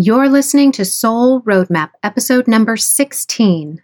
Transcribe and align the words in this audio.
You're 0.00 0.28
listening 0.28 0.70
to 0.72 0.84
Soul 0.84 1.42
Roadmap, 1.42 1.90
episode 2.04 2.46
number 2.46 2.76
16. 2.76 3.82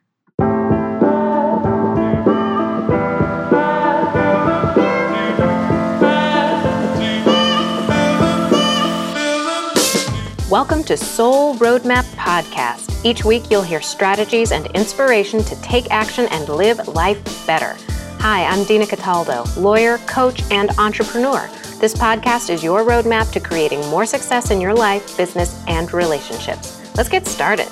Welcome 10.49 10.85
to 10.85 10.97
Soul 10.97 11.57
Roadmap 11.57 12.05
Podcast. 12.15 13.05
Each 13.05 13.25
week, 13.25 13.51
you'll 13.51 13.63
hear 13.63 13.83
strategies 13.83 14.53
and 14.53 14.67
inspiration 14.67 15.43
to 15.43 15.61
take 15.63 15.91
action 15.91 16.29
and 16.31 16.49
live 16.49 16.87
life 16.87 17.45
better. 17.45 17.75
Hi, 18.21 18.45
I'm 18.45 18.63
Dina 18.63 18.87
Cataldo, 18.87 19.43
lawyer, 19.61 19.99
coach, 20.07 20.45
and 20.53 20.71
entrepreneur. 20.79 21.51
This 21.85 21.93
podcast 21.93 22.49
is 22.49 22.65
your 22.65 22.83
roadmap 22.83 23.31
to 23.33 23.41
creating 23.41 23.87
more 23.91 24.07
success 24.07 24.51
in 24.51 24.59
your 24.59 24.73
life, 24.73 25.19
business, 25.19 25.63
and 25.69 25.93
relationships. 25.93 26.81
Let's 26.97 27.11
get 27.11 27.27
started. 27.27 27.69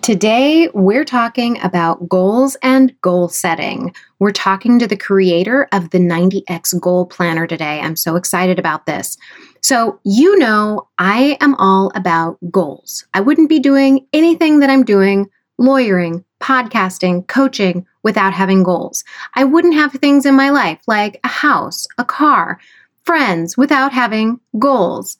Today, 0.00 0.70
we're 0.72 1.04
talking 1.04 1.60
about 1.62 2.08
goals 2.08 2.56
and 2.62 2.98
goal 3.02 3.28
setting. 3.28 3.94
We're 4.20 4.32
talking 4.32 4.78
to 4.78 4.86
the 4.86 4.96
creator 4.96 5.68
of 5.72 5.90
the 5.90 5.98
90X 5.98 6.80
Goal 6.80 7.04
Planner 7.04 7.46
today. 7.46 7.78
I'm 7.80 7.94
so 7.94 8.16
excited 8.16 8.58
about 8.58 8.86
this. 8.86 9.18
So, 9.60 10.00
you 10.02 10.38
know, 10.38 10.88
I 10.96 11.36
am 11.42 11.56
all 11.56 11.92
about 11.94 12.38
goals. 12.50 13.04
I 13.12 13.20
wouldn't 13.20 13.50
be 13.50 13.60
doing 13.60 14.06
anything 14.14 14.60
that 14.60 14.70
I'm 14.70 14.82
doing, 14.82 15.28
lawyering, 15.62 16.24
podcasting, 16.40 17.26
coaching, 17.28 17.86
without 18.02 18.34
having 18.34 18.64
goals. 18.64 19.04
I 19.34 19.44
wouldn't 19.44 19.74
have 19.74 19.92
things 19.92 20.26
in 20.26 20.34
my 20.34 20.50
life 20.50 20.80
like 20.88 21.20
a 21.22 21.28
house, 21.28 21.86
a 21.98 22.04
car, 22.04 22.58
friends 23.04 23.56
without 23.56 23.92
having 23.92 24.40
goals. 24.58 25.16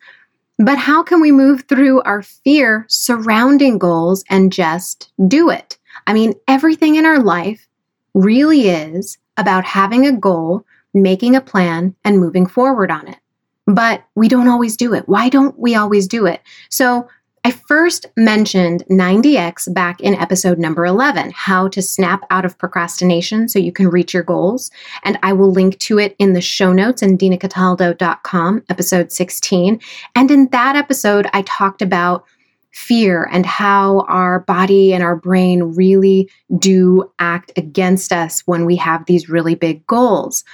But 0.58 0.78
how 0.78 1.02
can 1.02 1.20
we 1.20 1.32
move 1.32 1.62
through 1.68 2.02
our 2.02 2.22
fear 2.22 2.84
surrounding 2.88 3.78
goals 3.78 4.24
and 4.28 4.52
just 4.52 5.10
do 5.28 5.48
it? 5.48 5.78
I 6.06 6.12
mean, 6.12 6.34
everything 6.48 6.96
in 6.96 7.06
our 7.06 7.20
life 7.20 7.66
really 8.14 8.68
is 8.68 9.18
about 9.36 9.64
having 9.64 10.06
a 10.06 10.12
goal, 10.12 10.64
making 10.92 11.36
a 11.36 11.40
plan, 11.40 11.94
and 12.04 12.20
moving 12.20 12.46
forward 12.46 12.90
on 12.90 13.08
it. 13.08 13.18
But 13.66 14.04
we 14.16 14.28
don't 14.28 14.48
always 14.48 14.76
do 14.76 14.92
it. 14.92 15.08
Why 15.08 15.28
don't 15.28 15.56
we 15.58 15.76
always 15.76 16.08
do 16.08 16.26
it? 16.26 16.42
So, 16.68 17.08
I 17.44 17.50
first 17.50 18.06
mentioned 18.16 18.84
90X 18.88 19.74
back 19.74 20.00
in 20.00 20.14
episode 20.14 20.60
number 20.60 20.86
11, 20.86 21.32
how 21.34 21.66
to 21.68 21.82
snap 21.82 22.22
out 22.30 22.44
of 22.44 22.56
procrastination 22.56 23.48
so 23.48 23.58
you 23.58 23.72
can 23.72 23.88
reach 23.88 24.14
your 24.14 24.22
goals. 24.22 24.70
And 25.02 25.18
I 25.24 25.32
will 25.32 25.50
link 25.50 25.78
to 25.80 25.98
it 25.98 26.14
in 26.20 26.34
the 26.34 26.40
show 26.40 26.72
notes 26.72 27.02
in 27.02 27.18
dinacataldo.com, 27.18 28.62
episode 28.68 29.10
16. 29.10 29.80
And 30.14 30.30
in 30.30 30.48
that 30.50 30.76
episode, 30.76 31.26
I 31.32 31.42
talked 31.42 31.82
about 31.82 32.24
fear 32.70 33.28
and 33.32 33.44
how 33.44 34.02
our 34.08 34.40
body 34.40 34.94
and 34.94 35.02
our 35.02 35.16
brain 35.16 35.62
really 35.74 36.30
do 36.58 37.10
act 37.18 37.50
against 37.56 38.12
us 38.12 38.40
when 38.46 38.64
we 38.64 38.76
have 38.76 39.04
these 39.06 39.28
really 39.28 39.56
big 39.56 39.84
goals. 39.88 40.44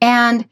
And 0.00 0.46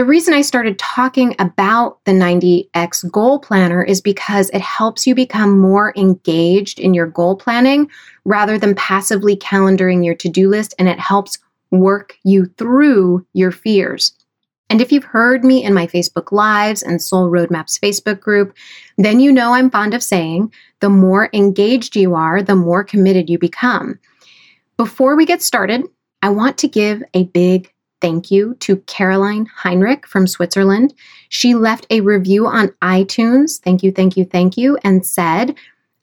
the 0.00 0.06
reason 0.06 0.32
I 0.32 0.40
started 0.40 0.78
talking 0.78 1.36
about 1.38 2.02
the 2.06 2.12
90X 2.12 3.12
goal 3.12 3.38
planner 3.38 3.84
is 3.84 4.00
because 4.00 4.48
it 4.48 4.62
helps 4.62 5.06
you 5.06 5.14
become 5.14 5.58
more 5.58 5.92
engaged 5.94 6.80
in 6.80 6.94
your 6.94 7.06
goal 7.06 7.36
planning 7.36 7.90
rather 8.24 8.58
than 8.58 8.74
passively 8.76 9.36
calendaring 9.36 10.02
your 10.02 10.14
to 10.14 10.30
do 10.30 10.48
list, 10.48 10.74
and 10.78 10.88
it 10.88 10.98
helps 10.98 11.36
work 11.70 12.16
you 12.24 12.46
through 12.56 13.26
your 13.34 13.52
fears. 13.52 14.14
And 14.70 14.80
if 14.80 14.90
you've 14.90 15.04
heard 15.04 15.44
me 15.44 15.62
in 15.62 15.74
my 15.74 15.86
Facebook 15.86 16.32
Lives 16.32 16.82
and 16.82 17.02
Soul 17.02 17.30
Roadmaps 17.30 17.78
Facebook 17.78 18.20
group, 18.20 18.56
then 18.96 19.20
you 19.20 19.30
know 19.30 19.52
I'm 19.52 19.70
fond 19.70 19.92
of 19.92 20.02
saying 20.02 20.50
the 20.80 20.88
more 20.88 21.28
engaged 21.34 21.94
you 21.94 22.14
are, 22.14 22.42
the 22.42 22.56
more 22.56 22.84
committed 22.84 23.28
you 23.28 23.38
become. 23.38 23.98
Before 24.78 25.14
we 25.14 25.26
get 25.26 25.42
started, 25.42 25.84
I 26.22 26.30
want 26.30 26.56
to 26.56 26.68
give 26.68 27.02
a 27.12 27.24
big 27.24 27.70
thank 28.00 28.30
you 28.30 28.54
to 28.60 28.76
Caroline 28.86 29.46
Heinrich 29.46 30.06
from 30.06 30.26
Switzerland. 30.26 30.94
She 31.28 31.54
left 31.54 31.86
a 31.90 32.00
review 32.00 32.46
on 32.46 32.74
iTunes. 32.82 33.60
Thank 33.60 33.82
you, 33.82 33.92
thank 33.92 34.16
you, 34.16 34.24
thank 34.24 34.56
you, 34.56 34.78
and 34.82 35.04
said, 35.04 35.54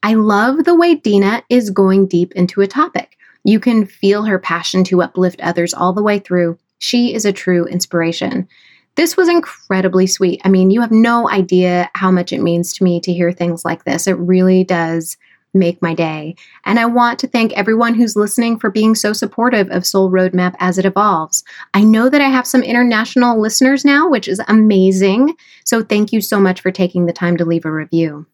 I 0.04 0.14
love 0.14 0.64
the 0.64 0.76
way 0.76 0.96
Dina 0.96 1.44
is 1.50 1.70
going 1.70 2.08
deep 2.08 2.34
into 2.34 2.62
a 2.62 2.68
topic. 2.68 3.18
You 3.44 3.60
can 3.60 3.86
feel 3.86 4.24
her 4.24 4.40
passion 4.40 4.84
to 4.86 5.02
uplift 5.02 5.42
others 5.42 5.74
all 5.74 5.94
the 5.94 6.04
way 6.04 6.20
through. 6.20 6.58
She 6.80 7.14
is 7.14 7.26
a 7.26 7.34
true 7.34 7.66
inspiration. 7.66 8.48
This 8.96 9.16
was 9.16 9.30
incredibly 9.30 10.08
sweet. 10.08 10.42
I 10.44 10.50
mean, 10.50 10.72
you 10.72 10.82
have 10.82 10.92
no 10.92 11.30
idea 11.30 11.90
how 11.94 12.12
much 12.12 12.34
it 12.34 12.42
means 12.42 12.74
to 12.74 12.84
me 12.84 13.00
to 13.02 13.14
hear 13.14 13.32
things 13.32 13.64
like 13.64 13.86
this. 13.86 14.08
It 14.08 14.18
really 14.18 14.64
does 14.64 15.18
make 15.58 15.82
my 15.82 15.94
day. 15.94 16.36
And 16.66 16.80
I 16.80 16.86
want 16.86 17.20
to 17.20 17.28
thank 17.28 17.54
everyone 17.54 17.96
who's 17.96 18.16
listening 18.16 18.60
for 18.60 18.70
being 18.70 18.96
so 18.96 19.14
supportive 19.14 19.70
of 19.70 19.86
Soul 19.86 20.12
Roadmap 20.12 20.56
as 20.60 20.78
it 20.78 20.86
evolves. 20.86 21.44
I 21.74 21.84
know 21.84 22.10
that 22.10 22.22
I 22.22 22.30
have 22.30 22.48
some 22.48 22.64
international 22.64 23.40
listeners 23.40 23.84
now, 23.84 24.10
which 24.10 24.28
is 24.28 24.42
amazing. 24.48 25.36
So 25.66 25.84
thank 25.84 26.12
you 26.12 26.22
so 26.22 26.40
much 26.40 26.62
for 26.62 26.72
taking 26.72 27.06
the 27.06 27.14
time 27.14 27.38
to 27.38 27.46
leave 27.46 27.66
a 27.66 27.72
review. 27.72 28.26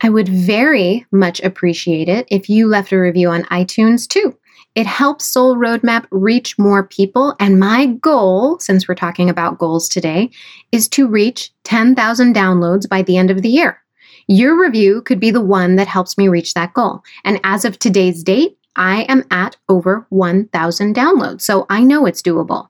I 0.00 0.10
would 0.10 0.28
very 0.28 1.06
much 1.10 1.40
appreciate 1.40 2.08
it 2.08 2.28
if 2.30 2.48
you 2.48 2.68
left 2.68 2.92
a 2.92 2.98
review 2.98 3.30
on 3.30 3.42
iTunes 3.44 4.06
too. 4.06 4.36
It 4.74 4.86
helps 4.86 5.24
Soul 5.24 5.56
Roadmap 5.56 6.06
reach 6.12 6.56
more 6.58 6.84
people. 6.84 7.34
And 7.40 7.58
my 7.58 7.86
goal, 7.86 8.60
since 8.60 8.86
we're 8.86 8.94
talking 8.94 9.28
about 9.28 9.58
goals 9.58 9.88
today, 9.88 10.30
is 10.70 10.88
to 10.90 11.08
reach 11.08 11.50
10,000 11.64 12.34
downloads 12.34 12.88
by 12.88 13.02
the 13.02 13.16
end 13.16 13.30
of 13.30 13.42
the 13.42 13.48
year. 13.48 13.82
Your 14.30 14.60
review 14.60 15.00
could 15.00 15.20
be 15.20 15.30
the 15.30 15.40
one 15.40 15.76
that 15.76 15.88
helps 15.88 16.18
me 16.18 16.28
reach 16.28 16.52
that 16.52 16.74
goal. 16.74 17.02
And 17.24 17.40
as 17.44 17.64
of 17.64 17.78
today's 17.78 18.22
date, 18.22 18.58
I 18.76 19.02
am 19.08 19.24
at 19.30 19.56
over 19.70 20.06
1,000 20.10 20.94
downloads, 20.94 21.40
so 21.40 21.64
I 21.70 21.82
know 21.82 22.04
it's 22.04 22.20
doable. 22.20 22.68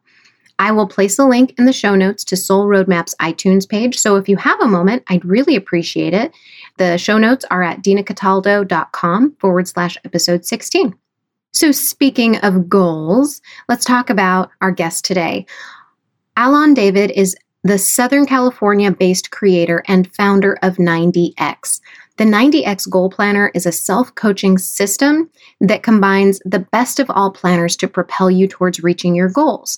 I 0.61 0.71
will 0.71 0.87
place 0.87 1.19
a 1.19 1.27
link 1.27 1.55
in 1.59 1.65
the 1.65 1.73
show 1.73 1.97
notes 1.97 2.23
to 2.25 2.37
Soul 2.37 2.67
Roadmap's 2.67 3.15
iTunes 3.21 3.69
page, 3.69 3.99
so 3.99 4.15
if 4.15 4.29
you 4.29 4.37
have 4.37 4.61
a 4.61 4.69
moment, 4.69 5.03
I'd 5.09 5.25
really 5.25 5.57
appreciate 5.57 6.15
it. 6.15 6.33
The 6.79 6.97
show 6.97 7.19
notes 7.19 7.45
are 7.51 7.63
at 7.63 7.83
dinacataldo.com 7.83 9.37
forward 9.41 9.69
slash 9.69 9.99
episode 10.05 10.45
16. 10.45 10.95
So, 11.53 11.73
speaking 11.73 12.37
of 12.39 12.69
goals, 12.69 13.41
let's 13.69 13.85
talk 13.85 14.11
about 14.11 14.51
our 14.61 14.71
guest 14.71 15.05
today. 15.05 15.47
Alon 16.37 16.75
David 16.75 17.11
is 17.13 17.37
the 17.65 17.79
Southern 17.79 18.25
California 18.25 18.91
based 18.91 19.31
creator 19.31 19.83
and 19.89 20.13
founder 20.15 20.59
of 20.63 20.77
90X. 20.77 21.81
The 22.17 22.25
90X 22.25 22.89
Goal 22.89 23.11
Planner 23.11 23.51
is 23.55 23.67
a 23.67 23.73
self 23.73 24.15
coaching 24.15 24.59
system 24.59 25.29
that 25.61 25.83
combines 25.83 26.41
the 26.45 26.61
best 26.61 27.01
of 27.01 27.11
all 27.11 27.31
planners 27.31 27.77
to 27.77 27.89
propel 27.89 28.31
you 28.31 28.47
towards 28.47 28.83
reaching 28.83 29.15
your 29.15 29.29
goals. 29.29 29.77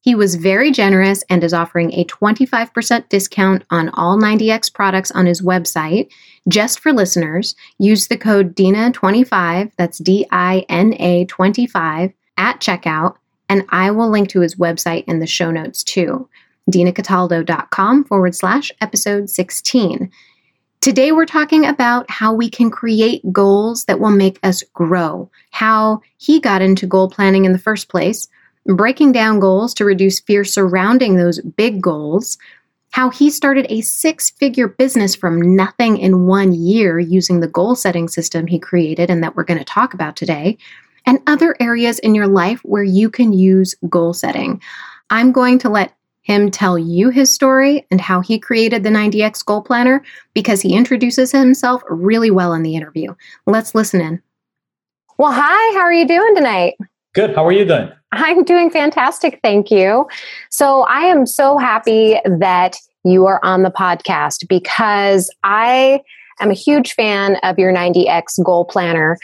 He 0.00 0.14
was 0.14 0.36
very 0.36 0.70
generous 0.70 1.22
and 1.28 1.44
is 1.44 1.52
offering 1.52 1.92
a 1.92 2.04
25% 2.04 3.08
discount 3.08 3.64
on 3.68 3.90
all 3.90 4.16
90X 4.16 4.72
products 4.72 5.10
on 5.10 5.26
his 5.26 5.42
website. 5.42 6.10
Just 6.48 6.80
for 6.80 6.92
listeners, 6.92 7.54
use 7.78 8.08
the 8.08 8.16
code 8.16 8.54
DINA25, 8.54 9.72
that's 9.76 9.98
D 9.98 10.26
I 10.30 10.64
N 10.70 10.94
A 10.98 11.26
25, 11.26 12.12
at 12.38 12.60
checkout, 12.60 13.16
and 13.50 13.64
I 13.68 13.90
will 13.90 14.08
link 14.08 14.30
to 14.30 14.40
his 14.40 14.54
website 14.54 15.04
in 15.06 15.18
the 15.18 15.26
show 15.26 15.50
notes 15.50 15.82
too 15.82 16.28
dinacataldo.com 16.68 18.04
forward 18.04 18.34
slash 18.34 18.70
episode 18.80 19.30
16. 19.30 20.10
Today, 20.80 21.10
we're 21.10 21.26
talking 21.26 21.66
about 21.66 22.08
how 22.08 22.32
we 22.32 22.48
can 22.48 22.70
create 22.70 23.32
goals 23.32 23.84
that 23.86 23.98
will 23.98 24.10
make 24.10 24.38
us 24.44 24.62
grow, 24.74 25.28
how 25.50 26.00
he 26.18 26.38
got 26.38 26.62
into 26.62 26.86
goal 26.86 27.10
planning 27.10 27.44
in 27.44 27.52
the 27.52 27.58
first 27.58 27.88
place, 27.88 28.28
breaking 28.64 29.10
down 29.10 29.40
goals 29.40 29.74
to 29.74 29.84
reduce 29.84 30.20
fear 30.20 30.44
surrounding 30.44 31.16
those 31.16 31.40
big 31.40 31.82
goals, 31.82 32.38
how 32.90 33.10
he 33.10 33.28
started 33.28 33.66
a 33.68 33.80
six 33.80 34.30
figure 34.30 34.68
business 34.68 35.16
from 35.16 35.56
nothing 35.56 35.98
in 35.98 36.26
one 36.26 36.52
year 36.52 36.98
using 36.98 37.40
the 37.40 37.48
goal 37.48 37.74
setting 37.74 38.06
system 38.06 38.46
he 38.46 38.58
created 38.58 39.10
and 39.10 39.22
that 39.22 39.34
we're 39.34 39.44
going 39.44 39.58
to 39.58 39.64
talk 39.64 39.94
about 39.94 40.16
today, 40.16 40.56
and 41.06 41.18
other 41.26 41.56
areas 41.58 41.98
in 41.98 42.14
your 42.14 42.28
life 42.28 42.60
where 42.62 42.84
you 42.84 43.10
can 43.10 43.32
use 43.32 43.74
goal 43.88 44.14
setting. 44.14 44.60
I'm 45.10 45.32
going 45.32 45.58
to 45.60 45.68
let 45.68 45.94
him 46.28 46.50
tell 46.50 46.78
you 46.78 47.08
his 47.08 47.32
story 47.32 47.86
and 47.90 48.00
how 48.00 48.20
he 48.20 48.38
created 48.38 48.82
the 48.82 48.90
90X 48.90 49.44
Goal 49.44 49.62
Planner 49.62 50.04
because 50.34 50.60
he 50.60 50.76
introduces 50.76 51.32
himself 51.32 51.82
really 51.88 52.30
well 52.30 52.52
in 52.52 52.62
the 52.62 52.76
interview. 52.76 53.14
Let's 53.46 53.74
listen 53.74 54.02
in. 54.02 54.22
Well, 55.16 55.32
hi, 55.32 55.74
how 55.74 55.80
are 55.80 55.92
you 55.92 56.06
doing 56.06 56.34
tonight? 56.36 56.74
Good. 57.14 57.34
How 57.34 57.46
are 57.46 57.52
you 57.52 57.64
doing? 57.64 57.90
I'm 58.12 58.44
doing 58.44 58.70
fantastic. 58.70 59.40
Thank 59.42 59.70
you. 59.70 60.06
So, 60.50 60.82
I 60.82 61.00
am 61.00 61.26
so 61.26 61.58
happy 61.58 62.20
that 62.24 62.76
you 63.04 63.26
are 63.26 63.40
on 63.42 63.62
the 63.62 63.70
podcast 63.70 64.46
because 64.48 65.30
I 65.44 66.00
am 66.40 66.50
a 66.50 66.54
huge 66.54 66.92
fan 66.92 67.36
of 67.42 67.58
your 67.58 67.72
90X 67.72 68.44
Goal 68.44 68.66
Planner. 68.66 69.16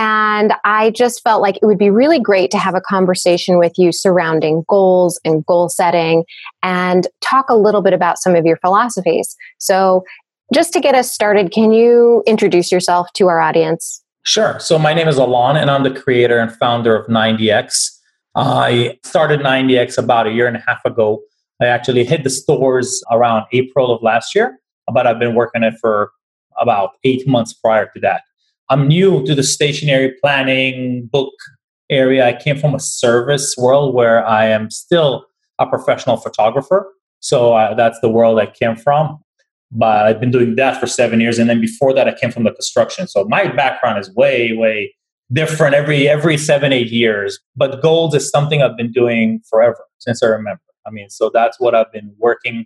And 0.00 0.52
I 0.64 0.90
just 0.90 1.24
felt 1.24 1.42
like 1.42 1.56
it 1.56 1.66
would 1.66 1.76
be 1.76 1.90
really 1.90 2.20
great 2.20 2.52
to 2.52 2.58
have 2.58 2.76
a 2.76 2.80
conversation 2.80 3.58
with 3.58 3.72
you 3.76 3.90
surrounding 3.90 4.64
goals 4.68 5.20
and 5.24 5.44
goal 5.44 5.68
setting 5.68 6.22
and 6.62 7.08
talk 7.20 7.50
a 7.50 7.56
little 7.56 7.82
bit 7.82 7.92
about 7.92 8.16
some 8.18 8.36
of 8.36 8.46
your 8.46 8.58
philosophies. 8.58 9.36
So, 9.58 10.04
just 10.54 10.72
to 10.74 10.80
get 10.80 10.94
us 10.94 11.12
started, 11.12 11.50
can 11.50 11.72
you 11.72 12.22
introduce 12.28 12.70
yourself 12.70 13.08
to 13.14 13.26
our 13.26 13.40
audience? 13.40 14.00
Sure. 14.22 14.60
So, 14.60 14.78
my 14.78 14.94
name 14.94 15.08
is 15.08 15.16
Alon, 15.16 15.56
and 15.56 15.68
I'm 15.68 15.82
the 15.82 15.90
creator 15.90 16.38
and 16.38 16.52
founder 16.54 16.94
of 16.94 17.08
90X. 17.08 17.90
I 18.36 19.00
started 19.02 19.40
90X 19.40 19.98
about 19.98 20.28
a 20.28 20.30
year 20.30 20.46
and 20.46 20.56
a 20.56 20.62
half 20.64 20.84
ago. 20.84 21.22
I 21.60 21.66
actually 21.66 22.04
hit 22.04 22.22
the 22.22 22.30
stores 22.30 23.02
around 23.10 23.46
April 23.50 23.92
of 23.92 24.00
last 24.00 24.32
year, 24.36 24.60
but 24.94 25.08
I've 25.08 25.18
been 25.18 25.34
working 25.34 25.64
it 25.64 25.74
for 25.80 26.12
about 26.60 26.90
eight 27.02 27.26
months 27.26 27.52
prior 27.52 27.90
to 27.94 28.00
that. 28.00 28.22
I'm 28.70 28.86
new 28.86 29.24
to 29.24 29.34
the 29.34 29.42
stationery 29.42 30.14
planning 30.20 31.08
book 31.10 31.32
area. 31.90 32.26
I 32.26 32.32
came 32.34 32.58
from 32.58 32.74
a 32.74 32.80
service 32.80 33.54
world 33.56 33.94
where 33.94 34.26
I 34.26 34.46
am 34.46 34.70
still 34.70 35.24
a 35.58 35.66
professional 35.66 36.16
photographer. 36.16 36.92
So 37.20 37.54
uh, 37.54 37.74
that's 37.74 37.98
the 38.00 38.08
world 38.08 38.38
I 38.38 38.46
came 38.46 38.76
from. 38.76 39.18
But 39.70 40.06
I've 40.06 40.20
been 40.20 40.30
doing 40.30 40.56
that 40.56 40.80
for 40.80 40.86
seven 40.86 41.20
years. 41.20 41.38
And 41.38 41.48
then 41.48 41.60
before 41.60 41.92
that, 41.94 42.08
I 42.08 42.14
came 42.14 42.30
from 42.30 42.44
the 42.44 42.52
construction. 42.52 43.06
So 43.06 43.24
my 43.24 43.48
background 43.48 43.98
is 43.98 44.14
way, 44.14 44.52
way 44.52 44.94
different 45.32 45.74
every 45.74 46.08
every 46.08 46.38
seven, 46.38 46.72
eight 46.72 46.90
years. 46.90 47.38
But 47.56 47.82
gold 47.82 48.14
is 48.14 48.30
something 48.30 48.62
I've 48.62 48.76
been 48.76 48.92
doing 48.92 49.40
forever 49.48 49.84
since 49.98 50.22
I 50.22 50.26
remember. 50.26 50.62
I 50.86 50.90
mean, 50.90 51.10
so 51.10 51.30
that's 51.32 51.60
what 51.60 51.74
I've 51.74 51.92
been 51.92 52.14
working 52.18 52.64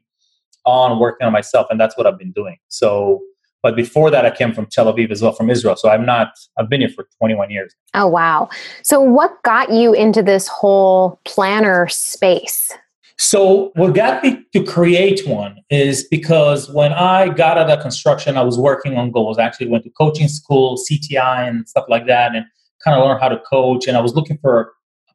on, 0.64 1.00
working 1.00 1.26
on 1.26 1.32
myself, 1.32 1.66
and 1.70 1.80
that's 1.80 1.96
what 1.96 2.06
I've 2.06 2.18
been 2.18 2.32
doing. 2.32 2.56
So 2.68 3.20
but 3.62 3.76
before 3.76 4.10
that, 4.10 4.26
I 4.26 4.30
came 4.30 4.52
from 4.52 4.66
Tel 4.66 4.92
Aviv 4.92 5.10
as 5.10 5.22
well, 5.22 5.32
from 5.32 5.48
Israel. 5.48 5.76
So 5.76 5.88
I'm 5.88 6.04
not, 6.04 6.32
I've 6.58 6.68
been 6.68 6.80
here 6.80 6.90
for 6.90 7.06
21 7.18 7.50
years. 7.50 7.74
Oh, 7.94 8.08
wow. 8.08 8.48
So 8.82 9.00
what 9.00 9.42
got 9.44 9.72
you 9.72 9.92
into 9.94 10.22
this 10.22 10.48
whole 10.48 11.20
planner 11.24 11.88
space? 11.88 12.72
So 13.18 13.70
what 13.76 13.94
got 13.94 14.24
me 14.24 14.44
to 14.52 14.64
create 14.64 15.26
one 15.28 15.58
is 15.70 16.08
because 16.08 16.68
when 16.70 16.92
I 16.92 17.28
got 17.28 17.56
out 17.56 17.70
of 17.70 17.80
construction, 17.80 18.36
I 18.36 18.42
was 18.42 18.58
working 18.58 18.96
on 18.96 19.12
goals. 19.12 19.38
I 19.38 19.44
actually 19.44 19.68
went 19.68 19.84
to 19.84 19.90
coaching 19.90 20.26
school, 20.26 20.76
CTI 20.76 21.48
and 21.48 21.68
stuff 21.68 21.84
like 21.88 22.06
that, 22.08 22.34
and 22.34 22.44
kind 22.84 22.98
of 22.98 23.06
learned 23.06 23.20
how 23.20 23.28
to 23.28 23.38
coach. 23.48 23.86
And 23.86 23.96
I 23.96 24.00
was 24.00 24.14
looking 24.14 24.38
for 24.38 24.60
a 24.60 24.66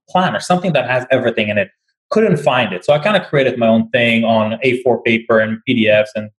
planner, 0.09 0.39
something 0.39 0.71
that 0.71 0.89
has 0.89 1.05
everything 1.11 1.50
in 1.50 1.57
it. 1.57 1.69
Couldn't 2.09 2.38
find 2.38 2.71
it. 2.71 2.85
So 2.85 2.93
I 2.93 3.00
kind 3.00 3.17
of 3.17 3.27
created 3.27 3.59
my 3.59 3.67
own 3.67 3.89
thing 3.89 4.23
on 4.23 4.57
A4 4.63 5.03
paper 5.03 5.41
and 5.41 5.59
PDFs 5.67 6.07
and 6.15 6.29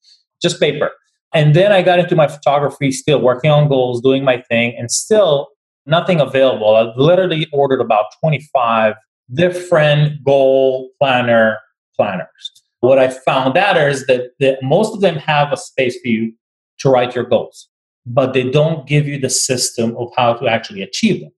just 0.40 0.58
paper. 0.58 0.90
And 1.34 1.54
then 1.54 1.72
I 1.72 1.82
got 1.82 1.98
into 1.98 2.16
my 2.16 2.26
photography, 2.26 2.90
still 2.90 3.20
working 3.20 3.50
on 3.50 3.68
goals, 3.68 4.00
doing 4.00 4.24
my 4.24 4.40
thing, 4.42 4.74
and 4.78 4.90
still 4.90 5.48
nothing 5.86 6.20
available. 6.20 6.74
I 6.74 6.92
literally 6.96 7.46
ordered 7.52 7.80
about 7.80 8.06
25 8.20 8.94
different 9.34 10.24
goal 10.24 10.90
planner 11.00 11.58
planners. 11.96 12.62
What 12.80 12.98
I 12.98 13.08
found 13.08 13.58
out 13.58 13.76
is 13.76 14.06
that, 14.06 14.30
that 14.40 14.62
most 14.62 14.94
of 14.94 15.00
them 15.00 15.16
have 15.16 15.52
a 15.52 15.56
space 15.56 15.98
for 16.00 16.08
you 16.08 16.32
to 16.78 16.88
write 16.88 17.14
your 17.14 17.24
goals, 17.24 17.68
but 18.06 18.32
they 18.32 18.48
don't 18.48 18.86
give 18.86 19.06
you 19.06 19.18
the 19.18 19.30
system 19.30 19.96
of 19.96 20.10
how 20.16 20.34
to 20.34 20.46
actually 20.46 20.82
achieve 20.82 21.20
them, 21.20 21.32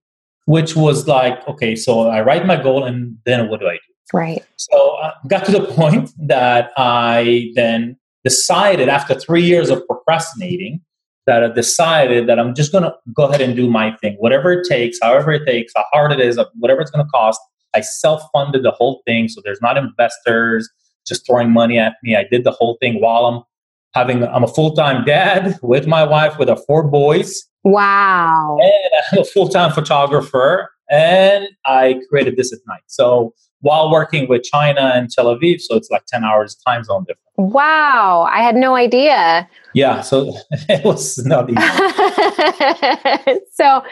which 0.45 0.75
was 0.75 1.07
like, 1.07 1.45
okay, 1.47 1.75
so 1.75 2.07
I 2.07 2.21
write 2.21 2.45
my 2.45 2.61
goal 2.61 2.83
and 2.85 3.17
then 3.25 3.49
what 3.49 3.59
do 3.59 3.67
I 3.67 3.73
do? 3.73 3.79
Right. 4.13 4.45
So 4.57 4.97
I 4.97 5.13
got 5.27 5.45
to 5.45 5.51
the 5.51 5.65
point 5.75 6.11
that 6.27 6.71
I 6.77 7.51
then 7.55 7.97
decided 8.23 8.89
after 8.89 9.13
three 9.15 9.43
years 9.43 9.69
of 9.69 9.85
procrastinating 9.87 10.81
that 11.27 11.43
I 11.43 11.49
decided 11.49 12.27
that 12.27 12.39
I'm 12.39 12.55
just 12.55 12.71
going 12.71 12.83
to 12.83 12.93
go 13.13 13.25
ahead 13.25 13.41
and 13.41 13.55
do 13.55 13.69
my 13.69 13.95
thing, 13.97 14.15
whatever 14.19 14.51
it 14.51 14.67
takes, 14.67 14.97
however 15.01 15.31
it 15.31 15.45
takes, 15.45 15.71
how 15.75 15.85
hard 15.91 16.11
it 16.11 16.19
is, 16.19 16.37
uh, 16.37 16.45
whatever 16.55 16.81
it's 16.81 16.91
going 16.91 17.05
to 17.05 17.09
cost. 17.11 17.39
I 17.73 17.81
self 17.81 18.23
funded 18.33 18.63
the 18.63 18.71
whole 18.71 19.01
thing. 19.05 19.27
So 19.27 19.41
there's 19.43 19.61
not 19.61 19.77
investors 19.77 20.69
just 21.07 21.25
throwing 21.25 21.51
money 21.51 21.77
at 21.77 21.95
me. 22.03 22.15
I 22.15 22.25
did 22.29 22.43
the 22.43 22.51
whole 22.51 22.77
thing 22.81 23.01
while 23.01 23.25
I'm 23.25 23.43
having, 23.93 24.23
I'm 24.23 24.43
a 24.43 24.47
full 24.47 24.75
time 24.75 25.05
dad 25.05 25.57
with 25.61 25.87
my 25.87 26.03
wife 26.03 26.37
with 26.37 26.49
our 26.49 26.57
four 26.67 26.87
boys. 26.87 27.47
Wow. 27.63 28.57
And 28.61 29.03
I'm 29.11 29.19
a 29.19 29.25
full 29.25 29.47
time 29.47 29.71
photographer. 29.71 30.69
And 30.89 31.47
I 31.65 32.01
created 32.09 32.35
this 32.35 32.51
at 32.51 32.59
night. 32.67 32.81
So 32.87 33.33
while 33.61 33.91
working 33.91 34.27
with 34.27 34.43
China 34.43 34.91
and 34.93 35.09
Tel 35.09 35.25
Aviv, 35.25 35.61
so 35.61 35.75
it's 35.75 35.89
like 35.89 36.05
10 36.07 36.23
hours 36.23 36.55
time 36.55 36.83
zone 36.83 37.03
difference. 37.03 37.21
Wow, 37.37 38.27
I 38.29 38.41
had 38.41 38.55
no 38.55 38.75
idea. 38.75 39.47
Yeah, 39.73 40.01
so 40.01 40.35
it 40.51 40.83
was 40.83 41.23
not 41.25 41.49
easy. 41.49 41.61
so, 43.53 43.83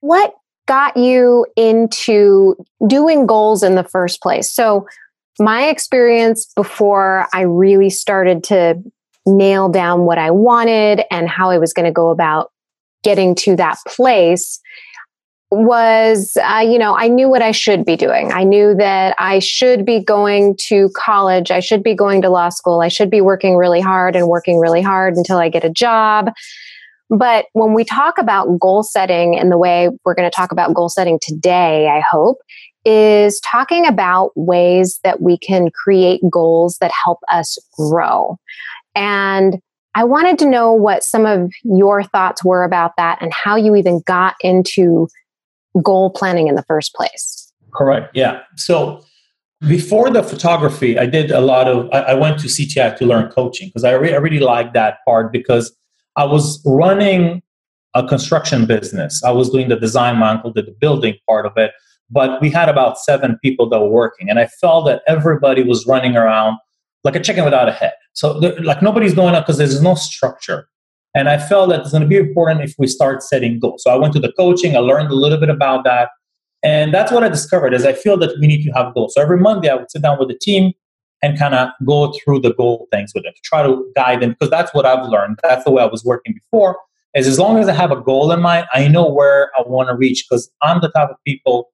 what 0.00 0.34
got 0.66 0.96
you 0.96 1.46
into 1.56 2.56
doing 2.86 3.26
goals 3.26 3.62
in 3.62 3.74
the 3.74 3.84
first 3.84 4.22
place? 4.22 4.50
So, 4.50 4.86
my 5.38 5.66
experience 5.66 6.46
before 6.54 7.26
I 7.32 7.42
really 7.42 7.90
started 7.90 8.44
to 8.44 8.80
nail 9.26 9.68
down 9.68 10.02
what 10.02 10.18
I 10.18 10.30
wanted 10.30 11.02
and 11.10 11.28
how 11.28 11.50
I 11.50 11.58
was 11.58 11.72
going 11.72 11.86
to 11.86 11.92
go 11.92 12.10
about 12.10 12.52
getting 13.02 13.34
to 13.34 13.56
that 13.56 13.76
place 13.86 14.60
was, 15.54 16.36
uh, 16.36 16.58
you 16.58 16.78
know, 16.78 16.96
I 16.96 17.08
knew 17.08 17.28
what 17.28 17.42
I 17.42 17.50
should 17.50 17.84
be 17.84 17.96
doing. 17.96 18.32
I 18.32 18.44
knew 18.44 18.74
that 18.74 19.14
I 19.18 19.38
should 19.38 19.84
be 19.84 20.02
going 20.02 20.56
to 20.68 20.90
college. 20.96 21.50
I 21.50 21.60
should 21.60 21.82
be 21.82 21.94
going 21.94 22.22
to 22.22 22.30
law 22.30 22.48
school. 22.48 22.80
I 22.80 22.88
should 22.88 23.10
be 23.10 23.20
working 23.20 23.56
really 23.56 23.80
hard 23.80 24.16
and 24.16 24.28
working 24.28 24.58
really 24.58 24.82
hard 24.82 25.16
until 25.16 25.38
I 25.38 25.48
get 25.48 25.64
a 25.64 25.70
job. 25.70 26.30
But 27.10 27.46
when 27.52 27.74
we 27.74 27.84
talk 27.84 28.18
about 28.18 28.58
goal 28.58 28.82
setting 28.82 29.38
and 29.38 29.52
the 29.52 29.58
way 29.58 29.90
we're 30.04 30.14
going 30.14 30.30
to 30.30 30.34
talk 30.34 30.52
about 30.52 30.74
goal 30.74 30.88
setting 30.88 31.18
today, 31.22 31.88
I 31.88 32.02
hope, 32.10 32.38
is 32.84 33.40
talking 33.40 33.86
about 33.86 34.32
ways 34.36 35.00
that 35.04 35.20
we 35.20 35.38
can 35.38 35.70
create 35.70 36.20
goals 36.30 36.78
that 36.80 36.90
help 37.04 37.18
us 37.30 37.58
grow. 37.76 38.38
And 38.94 39.58
I 39.94 40.04
wanted 40.04 40.38
to 40.40 40.48
know 40.48 40.72
what 40.72 41.04
some 41.04 41.24
of 41.24 41.52
your 41.62 42.02
thoughts 42.02 42.44
were 42.44 42.64
about 42.64 42.92
that 42.96 43.18
and 43.20 43.32
how 43.32 43.56
you 43.56 43.76
even 43.76 44.02
got 44.06 44.34
into 44.40 45.08
goal 45.82 46.10
planning 46.10 46.48
in 46.48 46.54
the 46.54 46.62
first 46.62 46.94
place. 46.94 47.52
Correct. 47.74 48.10
Yeah. 48.14 48.42
So 48.56 49.04
before 49.66 50.10
the 50.10 50.22
photography, 50.22 50.98
I 50.98 51.06
did 51.06 51.30
a 51.30 51.40
lot 51.40 51.68
of, 51.68 51.88
I, 51.92 52.00
I 52.00 52.14
went 52.14 52.38
to 52.40 52.46
CTI 52.46 52.96
to 52.96 53.06
learn 53.06 53.30
coaching 53.30 53.68
because 53.68 53.84
I, 53.84 53.92
re- 53.92 54.14
I 54.14 54.18
really 54.18 54.40
liked 54.40 54.74
that 54.74 54.98
part 55.06 55.32
because 55.32 55.74
I 56.16 56.24
was 56.24 56.62
running 56.64 57.42
a 57.94 58.06
construction 58.06 58.66
business. 58.66 59.22
I 59.24 59.30
was 59.30 59.50
doing 59.50 59.68
the 59.68 59.76
design, 59.76 60.18
my 60.18 60.30
uncle 60.30 60.52
did 60.52 60.66
the 60.66 60.74
building 60.80 61.14
part 61.28 61.46
of 61.46 61.52
it, 61.56 61.72
but 62.10 62.40
we 62.40 62.50
had 62.50 62.68
about 62.68 62.98
seven 62.98 63.38
people 63.42 63.68
that 63.70 63.80
were 63.80 63.88
working. 63.88 64.28
And 64.28 64.38
I 64.38 64.46
felt 64.46 64.86
that 64.86 65.02
everybody 65.06 65.62
was 65.62 65.86
running 65.86 66.16
around 66.16 66.58
like 67.02 67.16
a 67.16 67.20
chicken 67.20 67.44
without 67.44 67.68
a 67.68 67.72
head. 67.72 67.92
So, 68.14 68.38
like, 68.38 68.82
nobody's 68.82 69.14
going 69.14 69.34
up 69.34 69.44
because 69.44 69.58
there's 69.58 69.82
no 69.82 69.94
structure. 69.94 70.68
And 71.14 71.28
I 71.28 71.38
felt 71.38 71.70
that 71.70 71.80
it's 71.80 71.92
going 71.92 72.02
to 72.02 72.08
be 72.08 72.16
important 72.16 72.62
if 72.62 72.74
we 72.78 72.86
start 72.86 73.22
setting 73.22 73.60
goals. 73.60 73.84
So 73.84 73.90
I 73.90 73.96
went 73.96 74.12
to 74.14 74.20
the 74.20 74.32
coaching, 74.32 74.76
I 74.76 74.80
learned 74.80 75.10
a 75.10 75.14
little 75.14 75.38
bit 75.38 75.48
about 75.48 75.84
that. 75.84 76.10
And 76.64 76.92
that's 76.92 77.12
what 77.12 77.22
I 77.22 77.28
discovered 77.28 77.74
is 77.74 77.84
I 77.84 77.92
feel 77.92 78.16
that 78.18 78.38
we 78.40 78.46
need 78.46 78.64
to 78.64 78.70
have 78.72 78.94
goals. 78.94 79.14
So 79.14 79.22
every 79.22 79.38
Monday 79.38 79.68
I 79.68 79.74
would 79.74 79.90
sit 79.90 80.02
down 80.02 80.18
with 80.18 80.28
the 80.28 80.38
team 80.38 80.72
and 81.22 81.38
kind 81.38 81.54
of 81.54 81.68
go 81.86 82.12
through 82.12 82.40
the 82.40 82.52
goal 82.54 82.88
things 82.90 83.12
with 83.14 83.24
them, 83.24 83.32
to 83.34 83.40
try 83.44 83.62
to 83.62 83.90
guide 83.94 84.20
them, 84.20 84.30
because 84.30 84.50
that's 84.50 84.74
what 84.74 84.86
I've 84.86 85.06
learned. 85.08 85.38
That's 85.42 85.64
the 85.64 85.70
way 85.70 85.82
I 85.82 85.86
was 85.86 86.04
working 86.04 86.34
before. 86.34 86.78
Is 87.14 87.28
as 87.28 87.38
long 87.38 87.58
as 87.58 87.68
I 87.68 87.74
have 87.74 87.92
a 87.92 88.00
goal 88.00 88.32
in 88.32 88.40
mind, 88.40 88.66
I 88.72 88.88
know 88.88 89.08
where 89.08 89.50
I 89.56 89.62
want 89.62 89.88
to 89.88 89.94
reach 89.94 90.26
because 90.28 90.50
I'm 90.62 90.80
the 90.80 90.88
type 90.88 91.10
of 91.10 91.16
people 91.24 91.70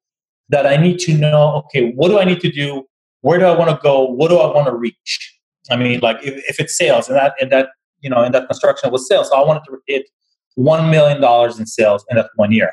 that 0.51 0.67
I 0.67 0.77
need 0.77 0.99
to 1.01 1.15
know, 1.15 1.65
okay, 1.65 1.93
what 1.93 2.09
do 2.09 2.19
I 2.19 2.25
need 2.25 2.41
to 2.41 2.51
do? 2.51 2.85
Where 3.23 3.39
do 3.39 3.47
I 3.47 3.57
want 3.57 3.71
to 3.71 3.79
go? 3.83 4.05
What 4.05 4.29
do 4.29 4.39
I 4.39 4.55
want 4.55 4.67
to 4.67 4.75
reach? 4.75 5.39
I 5.71 5.77
mean, 5.77 6.01
like 6.01 6.19
if, 6.23 6.35
if 6.49 6.61
it's 6.61 6.77
sales 6.77 7.09
and 7.09 7.17
that 7.17 7.35
and 7.41 7.51
that 7.53 7.69
you 8.01 8.11
know 8.11 8.23
in 8.23 8.33
that 8.33 8.47
construction 8.47 8.91
was 8.91 9.07
sales. 9.09 9.29
So 9.29 9.37
I 9.37 9.47
wanted 9.47 9.63
to 9.67 9.79
hit 9.87 10.07
one 10.55 10.91
million 10.91 11.21
dollars 11.21 11.59
in 11.59 11.67
sales 11.67 12.05
in 12.11 12.17
that 12.17 12.31
one 12.37 12.53
year. 12.53 12.73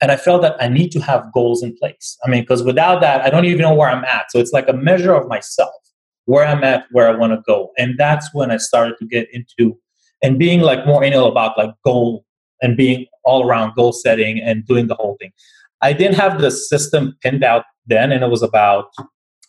And 0.00 0.12
I 0.12 0.16
felt 0.16 0.42
that 0.42 0.62
I 0.62 0.68
need 0.68 0.90
to 0.92 1.00
have 1.00 1.32
goals 1.32 1.62
in 1.62 1.74
place. 1.76 2.18
I 2.24 2.28
mean, 2.28 2.42
because 2.42 2.62
without 2.62 3.00
that, 3.00 3.22
I 3.22 3.30
don't 3.30 3.46
even 3.46 3.62
know 3.62 3.74
where 3.74 3.88
I'm 3.88 4.04
at. 4.04 4.30
So 4.30 4.38
it's 4.38 4.52
like 4.52 4.68
a 4.68 4.74
measure 4.74 5.14
of 5.14 5.26
myself, 5.26 5.72
where 6.26 6.46
I'm 6.46 6.62
at, 6.64 6.84
where 6.90 7.08
I 7.08 7.16
want 7.16 7.32
to 7.32 7.42
go. 7.46 7.70
And 7.78 7.94
that's 7.96 8.28
when 8.34 8.50
I 8.50 8.58
started 8.58 8.98
to 8.98 9.06
get 9.06 9.26
into 9.32 9.78
and 10.22 10.38
being 10.38 10.60
like 10.60 10.86
more 10.86 11.02
anal 11.02 11.28
about 11.28 11.56
like 11.56 11.70
goal 11.84 12.24
and 12.60 12.76
being 12.76 13.06
all 13.24 13.48
around 13.48 13.74
goal 13.74 13.92
setting 13.92 14.40
and 14.40 14.66
doing 14.66 14.86
the 14.86 14.94
whole 14.94 15.16
thing. 15.20 15.32
I 15.82 15.92
didn't 15.92 16.16
have 16.16 16.40
the 16.40 16.50
system 16.50 17.16
pinned 17.22 17.44
out 17.44 17.64
then, 17.86 18.12
and 18.12 18.24
it 18.24 18.30
was 18.30 18.42
about 18.42 18.86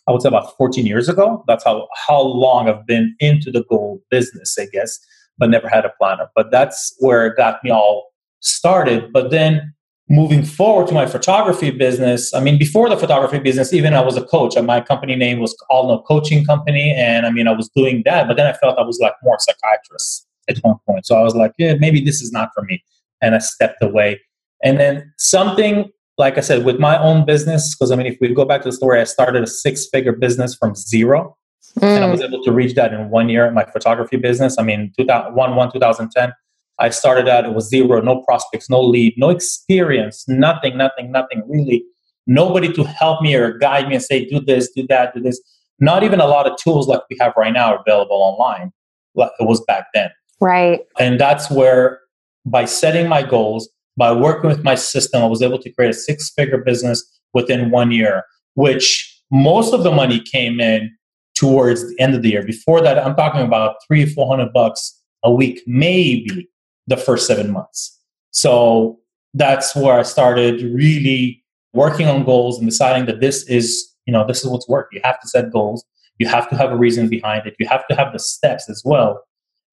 I 0.08 0.12
would 0.12 0.22
say 0.22 0.28
about 0.28 0.56
14 0.56 0.86
years 0.86 1.08
ago. 1.08 1.44
That's 1.46 1.64
how, 1.64 1.86
how 2.06 2.20
long 2.20 2.68
I've 2.68 2.86
been 2.86 3.14
into 3.20 3.50
the 3.50 3.64
gold 3.64 4.00
business, 4.10 4.56
I 4.58 4.66
guess, 4.72 4.98
but 5.36 5.50
never 5.50 5.68
had 5.68 5.84
a 5.84 5.92
planner. 5.98 6.28
But 6.34 6.50
that's 6.50 6.96
where 6.98 7.26
it 7.26 7.36
got 7.36 7.62
me 7.62 7.70
all 7.70 8.10
started. 8.40 9.12
But 9.12 9.30
then 9.30 9.74
moving 10.08 10.42
forward 10.42 10.88
to 10.88 10.94
my 10.94 11.04
photography 11.04 11.70
business, 11.70 12.32
I 12.32 12.40
mean, 12.40 12.58
before 12.58 12.88
the 12.88 12.96
photography 12.96 13.38
business, 13.38 13.74
even 13.74 13.92
I 13.92 14.00
was 14.00 14.16
a 14.16 14.24
coach. 14.24 14.56
And 14.56 14.66
my 14.66 14.80
company 14.80 15.14
name 15.14 15.40
was 15.40 15.54
Alon 15.70 16.02
Coaching 16.04 16.44
Company. 16.44 16.94
And 16.96 17.26
I 17.26 17.30
mean, 17.30 17.46
I 17.46 17.52
was 17.52 17.68
doing 17.76 18.02
that, 18.06 18.26
but 18.26 18.38
then 18.38 18.46
I 18.46 18.54
felt 18.54 18.78
I 18.78 18.82
was 18.82 18.98
like 19.00 19.12
more 19.22 19.36
psychiatrist 19.38 20.26
at 20.48 20.56
one 20.58 20.76
point. 20.86 21.04
So 21.04 21.16
I 21.16 21.22
was 21.22 21.34
like, 21.34 21.52
yeah, 21.58 21.74
maybe 21.74 22.00
this 22.00 22.22
is 22.22 22.32
not 22.32 22.48
for 22.54 22.64
me. 22.64 22.82
And 23.20 23.34
I 23.34 23.38
stepped 23.38 23.82
away. 23.82 24.20
And 24.64 24.80
then 24.80 25.12
something, 25.18 25.90
like 26.18 26.36
I 26.36 26.40
said, 26.40 26.64
with 26.64 26.78
my 26.80 26.98
own 26.98 27.24
business, 27.24 27.74
because 27.74 27.92
I 27.92 27.96
mean, 27.96 28.06
if 28.06 28.18
we 28.20 28.34
go 28.34 28.44
back 28.44 28.62
to 28.62 28.68
the 28.68 28.72
story, 28.72 29.00
I 29.00 29.04
started 29.04 29.42
a 29.42 29.46
six 29.46 29.86
figure 29.86 30.12
business 30.12 30.54
from 30.54 30.74
zero. 30.74 31.36
Mm. 31.78 31.96
And 31.96 32.04
I 32.04 32.10
was 32.10 32.20
able 32.20 32.42
to 32.42 32.50
reach 32.50 32.74
that 32.74 32.92
in 32.92 33.08
one 33.10 33.28
year 33.28 33.46
in 33.46 33.54
my 33.54 33.64
photography 33.64 34.16
business. 34.16 34.56
I 34.58 34.62
mean, 34.62 34.92
2001, 34.98 35.54
1, 35.54 35.72
2010, 35.72 36.32
I 36.80 36.90
started 36.90 37.28
out, 37.28 37.44
it 37.44 37.54
was 37.54 37.68
zero, 37.68 38.00
no 38.00 38.22
prospects, 38.22 38.68
no 38.68 38.80
lead, 38.80 39.14
no 39.16 39.30
experience, 39.30 40.24
nothing, 40.28 40.76
nothing, 40.76 41.12
nothing 41.12 41.42
really. 41.48 41.84
Nobody 42.26 42.72
to 42.72 42.84
help 42.84 43.22
me 43.22 43.34
or 43.34 43.56
guide 43.56 43.88
me 43.88 43.94
and 43.94 44.04
say, 44.04 44.24
do 44.24 44.40
this, 44.40 44.70
do 44.74 44.86
that, 44.88 45.14
do 45.14 45.20
this. 45.20 45.40
Not 45.80 46.02
even 46.02 46.20
a 46.20 46.26
lot 46.26 46.46
of 46.46 46.56
tools 46.58 46.88
like 46.88 47.00
we 47.08 47.16
have 47.20 47.32
right 47.36 47.52
now 47.52 47.76
available 47.76 48.16
online. 48.16 48.72
Like 49.14 49.30
it 49.38 49.46
was 49.46 49.60
back 49.62 49.86
then. 49.94 50.10
Right. 50.40 50.80
And 50.98 51.18
that's 51.18 51.50
where, 51.50 52.00
by 52.44 52.64
setting 52.64 53.08
my 53.08 53.22
goals, 53.22 53.68
by 53.98 54.12
working 54.12 54.48
with 54.48 54.64
my 54.64 54.76
system, 54.76 55.22
I 55.22 55.26
was 55.26 55.42
able 55.42 55.58
to 55.58 55.70
create 55.72 55.90
a 55.90 55.94
six 55.94 56.30
figure 56.30 56.58
business 56.58 57.04
within 57.34 57.70
one 57.70 57.90
year, 57.90 58.22
which 58.54 59.20
most 59.30 59.74
of 59.74 59.82
the 59.82 59.90
money 59.90 60.20
came 60.20 60.60
in 60.60 60.96
towards 61.36 61.86
the 61.86 62.00
end 62.00 62.14
of 62.14 62.22
the 62.22 62.30
year. 62.30 62.42
Before 62.42 62.80
that, 62.80 62.98
I'm 62.98 63.14
talking 63.14 63.42
about 63.42 63.76
three, 63.86 64.06
four 64.06 64.26
hundred 64.28 64.52
bucks 64.52 64.98
a 65.24 65.32
week, 65.32 65.60
maybe 65.66 66.48
the 66.86 66.96
first 66.96 67.26
seven 67.26 67.50
months. 67.50 68.00
So 68.30 68.98
that's 69.34 69.76
where 69.76 69.98
I 69.98 70.02
started 70.04 70.62
really 70.62 71.44
working 71.74 72.06
on 72.08 72.24
goals 72.24 72.58
and 72.58 72.68
deciding 72.68 73.06
that 73.06 73.20
this 73.20 73.46
is, 73.48 73.94
you 74.06 74.12
know, 74.12 74.26
this 74.26 74.42
is 74.42 74.50
what's 74.50 74.68
work. 74.68 74.88
You 74.92 75.00
have 75.04 75.20
to 75.20 75.28
set 75.28 75.52
goals. 75.52 75.84
You 76.18 76.26
have 76.28 76.48
to 76.50 76.56
have 76.56 76.72
a 76.72 76.76
reason 76.76 77.08
behind 77.08 77.46
it. 77.46 77.54
You 77.58 77.68
have 77.68 77.86
to 77.88 77.94
have 77.94 78.12
the 78.12 78.18
steps 78.18 78.70
as 78.70 78.82
well. 78.84 79.22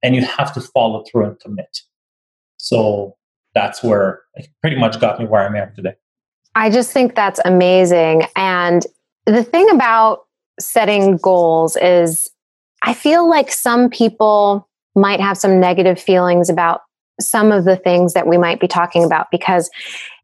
And 0.03 0.13
you 0.15 0.23
have 0.23 0.53
to 0.53 0.61
follow 0.61 1.03
through 1.09 1.25
and 1.25 1.39
commit. 1.39 1.79
So 2.57 3.15
that's 3.55 3.81
where 3.81 4.21
it 4.35 4.49
pretty 4.61 4.77
much 4.77 4.99
got 4.99 5.19
me 5.19 5.25
where 5.25 5.47
I'm 5.47 5.55
at 5.55 5.75
today. 5.75 5.95
I 6.53 6.69
just 6.69 6.91
think 6.91 7.15
that's 7.15 7.39
amazing. 7.43 8.23
And 8.35 8.85
the 9.25 9.43
thing 9.43 9.69
about 9.71 10.25
setting 10.59 11.17
goals 11.17 11.75
is 11.77 12.29
I 12.83 12.93
feel 12.93 13.27
like 13.27 13.51
some 13.51 13.89
people 13.89 14.69
might 14.95 15.19
have 15.19 15.37
some 15.37 15.59
negative 15.59 15.99
feelings 15.99 16.49
about 16.49 16.81
some 17.19 17.51
of 17.51 17.63
the 17.63 17.77
things 17.77 18.13
that 18.13 18.27
we 18.27 18.37
might 18.37 18.59
be 18.59 18.67
talking 18.67 19.03
about 19.03 19.27
because 19.31 19.69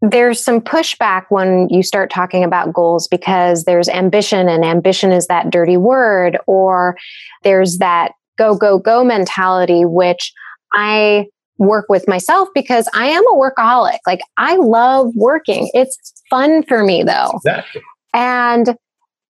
there's 0.01 0.43
some 0.43 0.59
pushback 0.59 1.23
when 1.29 1.69
you 1.69 1.83
start 1.83 2.09
talking 2.11 2.43
about 2.43 2.73
goals 2.73 3.07
because 3.07 3.63
there's 3.63 3.87
ambition 3.87 4.49
and 4.49 4.65
ambition 4.65 5.11
is 5.11 5.27
that 5.27 5.49
dirty 5.49 5.77
word 5.77 6.37
or 6.47 6.97
there's 7.43 7.77
that 7.77 8.11
go 8.37 8.55
go 8.55 8.77
go 8.77 9.03
mentality 9.03 9.85
which 9.85 10.33
I 10.73 11.27
work 11.61 11.85
with 11.89 12.07
myself 12.07 12.49
because 12.53 12.89
I 12.93 13.07
am 13.07 13.23
a 13.27 13.35
workaholic 13.35 13.99
like 14.05 14.21
I 14.37 14.55
love 14.55 15.11
working 15.15 15.69
it's 15.73 16.13
fun 16.29 16.63
for 16.63 16.83
me 16.83 17.03
though 17.03 17.31
exactly. 17.35 17.81
and 18.13 18.75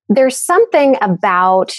there's 0.10 0.40
something 0.40 0.98
about 1.02 1.74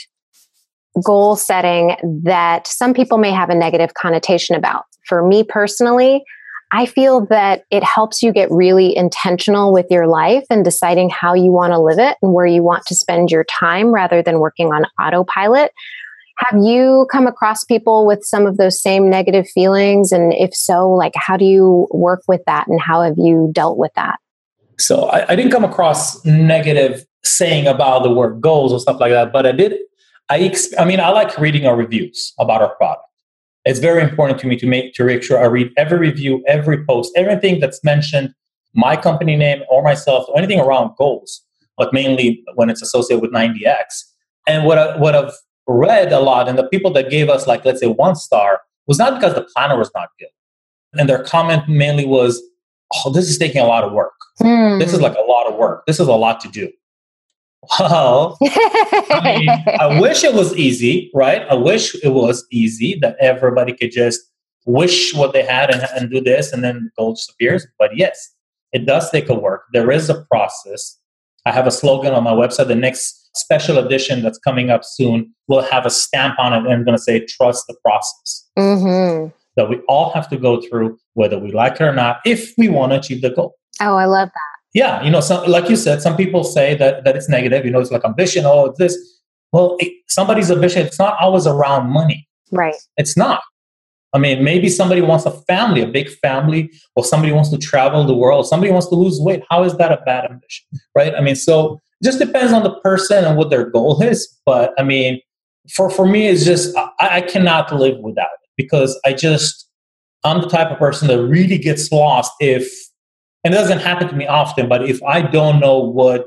goal 1.05 1.37
setting 1.37 1.97
that 2.25 2.67
some 2.67 2.95
people 2.95 3.19
may 3.19 3.31
have 3.31 3.51
a 3.51 3.55
negative 3.55 3.95
connotation 3.95 4.57
about. 4.57 4.85
For 5.07 5.27
me 5.27 5.45
personally, 5.45 6.23
I 6.73 6.87
feel 6.87 7.27
that 7.27 7.65
it 7.71 7.85
helps 7.85 8.23
you 8.23 8.33
get 8.33 8.51
really 8.51 8.97
intentional 8.97 9.73
with 9.73 9.87
your 9.91 10.07
life 10.07 10.45
and 10.49 10.65
deciding 10.65 11.11
how 11.11 11.35
you 11.35 11.53
want 11.53 11.73
to 11.73 11.79
live 11.79 11.99
it 11.99 12.17
and 12.23 12.33
where 12.33 12.47
you 12.47 12.63
want 12.63 12.87
to 12.87 12.95
spend 12.95 13.31
your 13.31 13.45
time 13.45 13.89
rather 13.93 14.23
than 14.23 14.41
working 14.41 14.69
on 14.69 14.87
autopilot. 15.01 15.73
Have 16.39 16.61
you 16.63 17.07
come 17.11 17.27
across 17.27 17.65
people 17.65 18.07
with 18.07 18.25
some 18.25 18.47
of 18.47 18.57
those 18.57 18.81
same 18.81 19.09
negative 19.11 19.49
feelings? 19.49 20.13
And 20.13 20.33
if 20.33 20.55
so, 20.55 20.91
like 20.91 21.13
how 21.15 21.37
do 21.37 21.45
you 21.45 21.87
work 21.93 22.23
with 22.27 22.41
that 22.47 22.67
and 22.69 22.81
how 22.81 23.03
have 23.03 23.15
you 23.17 23.51
dealt 23.53 23.79
with 23.79 23.93
that? 23.95 24.19
So 24.79 25.05
I, 25.05 25.33
I 25.33 25.37
didn't 25.37 25.53
come 25.53 25.65
across 25.65 26.25
negative 26.25 27.05
saying 27.23 27.67
about 27.67 28.03
the 28.03 28.11
word 28.11 28.41
goals 28.41 28.73
or 28.73 28.81
stuff 28.81 28.99
like 28.99 29.13
that, 29.13 29.33
but 29.33 29.47
I 29.47 29.53
did. 29.53 29.79
I, 30.29 30.55
I 30.79 30.85
mean, 30.85 30.99
I 30.99 31.11
like 31.11 31.39
reading 31.39 31.67
our 31.67 31.77
reviews 31.77 32.33
about 32.39 32.63
our 32.63 32.75
product. 32.77 33.05
It's 33.65 33.79
very 33.79 34.03
important 34.03 34.41
to 34.41 34.47
me 34.47 34.57
to 34.57 34.67
make 34.67 34.95
to 34.95 35.05
make 35.05 35.23
sure 35.23 35.39
I 35.39 35.47
read 35.47 35.71
every 35.77 35.99
review, 35.99 36.43
every 36.49 36.85
post, 36.85 37.13
everything 37.17 37.61
that's 37.61 37.83
mentioned, 37.85 38.35
my 38.75 38.97
company 38.97 39.37
name 39.37 39.63
or 39.71 39.83
myself, 39.83 40.25
or 40.29 40.39
anything 40.39 40.59
around 40.59 40.97
goals, 40.97 41.43
but 41.77 41.93
mainly 41.93 42.43
when 42.55 42.71
it's 42.71 42.83
associated 42.83 43.23
with 43.23 43.31
90x. 43.31 43.85
And 44.49 44.65
what 44.65 44.79
I, 44.79 44.97
what 44.97 45.15
I've 45.15 45.33
read 45.67 46.13
a 46.13 46.21
lot, 46.21 46.49
and 46.49 46.59
the 46.59 46.67
people 46.69 46.93
that 46.93 47.11
gave 47.11 47.29
us 47.29 47.47
like 47.47 47.65
let's 47.65 47.81
say 47.81 47.87
one 47.87 48.15
star 48.15 48.61
was 48.87 48.99
not 48.99 49.15
because 49.15 49.35
the 49.35 49.47
planner 49.55 49.79
was 49.79 49.91
not 49.95 50.09
good, 50.19 50.29
and 50.95 51.09
their 51.09 51.23
comment 51.23 51.69
mainly 51.69 52.07
was, 52.07 52.43
"Oh, 52.95 53.11
this 53.11 53.29
is 53.29 53.39
taking 53.39 53.63
a 53.63 53.67
lot 53.67 53.85
of 53.85 53.93
work. 53.93 54.13
Hmm. 54.39 54.79
This 54.79 54.93
is 54.93 55.01
like 55.01 55.17
a 55.17 55.23
lot 55.23 55.47
of 55.47 55.57
work. 55.57 55.85
This 55.87 56.01
is 56.01 56.09
a 56.09 56.15
lot 56.15 56.41
to 56.41 56.49
do." 56.49 56.71
Well, 57.79 58.37
I, 58.43 59.37
mean, 59.39 59.49
I 59.79 60.01
wish 60.01 60.25
it 60.25 60.35
was 60.35 60.57
easy, 60.57 61.11
right? 61.15 61.43
I 61.49 61.55
wish 61.55 61.95
it 62.03 62.09
was 62.09 62.45
easy 62.51 62.99
that 63.03 63.17
everybody 63.21 63.73
could 63.73 63.93
just 63.93 64.21
wish 64.67 65.15
what 65.15 65.33
they 65.33 65.45
had 65.45 65.71
and, 65.73 65.87
and 65.97 66.11
do 66.11 66.21
this 66.21 66.53
and 66.53 66.63
then 66.63 66.91
gold 66.97 67.17
disappears. 67.17 67.67
But 67.79 67.97
yes, 67.97 68.35
it 68.73 68.87
does 68.87 69.11
take 69.11 69.29
a 69.29 69.35
work. 69.35 69.65
There 69.73 69.91
is 69.91 70.11
a 70.11 70.23
process. 70.25 70.99
I 71.47 71.53
have 71.53 71.67
a 71.67 71.71
slogan 71.71 72.15
on 72.15 72.25
my 72.25 72.33
website. 72.33 72.69
The 72.69 72.75
next 72.75 73.22
special 73.35 73.79
edition 73.79 74.23
that's 74.23 74.39
coming 74.39 74.71
up 74.71 74.85
soon 74.85 75.33
will 75.49 75.63
have 75.63 75.87
a 75.87 75.91
stamp 75.91 76.39
on 76.39 76.53
it 76.53 76.59
and 76.59 76.73
I'm 76.73 76.85
going 76.85 76.97
to 76.97 77.03
say, 77.03 77.25
trust 77.27 77.67
the 77.67 77.77
process. 77.85 78.49
Mm-hmm. 78.59 79.29
That 79.57 79.69
we 79.69 79.77
all 79.89 80.11
have 80.13 80.29
to 80.31 80.39
go 80.39 80.63
through, 80.63 80.99
whether 81.15 81.39
we 81.39 81.53
like 81.53 81.75
it 81.75 81.83
or 81.83 81.93
not, 81.93 82.21
if 82.25 82.53
we 82.57 82.69
want 82.69 82.93
to 82.93 82.99
achieve 82.99 83.21
the 83.21 83.31
goal. 83.31 83.55
Oh, 83.81 83.97
I 83.97 84.07
love 84.07 84.29
that 84.29 84.53
yeah, 84.75 85.03
you 85.03 85.11
know, 85.11 85.21
some, 85.21 85.47
like 85.49 85.69
you 85.69 85.77
said, 85.77 86.01
some 86.01 86.17
people 86.17 86.45
say 86.45 86.75
that 86.77 87.05
that 87.05 87.15
it's 87.17 87.29
negative. 87.29 87.65
You 87.65 87.71
know, 87.71 87.81
it's 87.81 87.91
like 87.91 88.05
ambition. 88.05 88.45
Oh, 88.47 88.67
it's 88.67 88.79
this. 88.79 88.97
Well, 89.53 89.77
it, 89.81 89.93
somebody's 90.09 90.51
ambition. 90.51 90.87
It's 90.87 90.99
not 90.99 91.17
always 91.21 91.47
around 91.47 91.91
money. 91.91 92.27
Right. 92.51 92.75
It's 92.97 93.17
not. 93.17 93.43
I 94.15 94.19
mean, 94.19 94.45
maybe 94.45 94.69
somebody 94.69 95.01
wants 95.01 95.25
a 95.25 95.31
family, 95.31 95.83
a 95.83 95.87
big 95.87 96.09
family, 96.09 96.71
or 96.97 97.05
somebody 97.05 97.33
wants 97.33 97.51
to 97.51 97.59
travel 97.59 98.05
the 98.05 98.15
world. 98.15 98.47
Somebody 98.47 98.71
wants 98.71 98.89
to 98.89 98.95
lose 98.95 99.19
weight. 99.21 99.43
How 99.51 99.65
is 99.65 99.77
that 99.77 99.91
a 99.93 100.03
bad 100.05 100.25
ambition? 100.31 100.67
Right. 100.95 101.15
I 101.15 101.21
mean, 101.21 101.37
so 101.37 101.79
just 102.03 102.19
depends 102.19 102.53
on 102.53 102.63
the 102.63 102.75
person 102.81 103.25
and 103.25 103.37
what 103.37 103.51
their 103.51 103.71
goal 103.71 104.03
is. 104.03 104.29
But 104.45 104.73
I 104.79 104.83
mean, 104.83 105.21
for 105.75 105.91
for 105.91 106.07
me, 106.07 106.29
it's 106.29 106.45
just 106.45 106.77
I, 106.77 106.91
I 107.01 107.21
cannot 107.21 107.73
live 107.75 107.99
without 107.99 108.27
it 108.43 108.51
because 108.57 108.99
I 109.07 109.13
just 109.13 109.69
I'm 110.25 110.41
the 110.41 110.49
type 110.49 110.71
of 110.71 110.79
person 110.79 111.09
that 111.09 111.23
really 111.23 111.59
gets 111.59 111.91
lost 111.91 112.33
if 112.41 112.71
and 113.45 113.55
it 113.55 113.57
doesn't 113.57 113.81
happen 113.81 114.09
to 114.09 114.15
me 114.15 114.27
often, 114.27 114.69
but 114.69 114.89
if 114.89 115.03
I 115.03 115.23
don't 115.23 115.59
know 115.59 115.79
what 115.79 116.27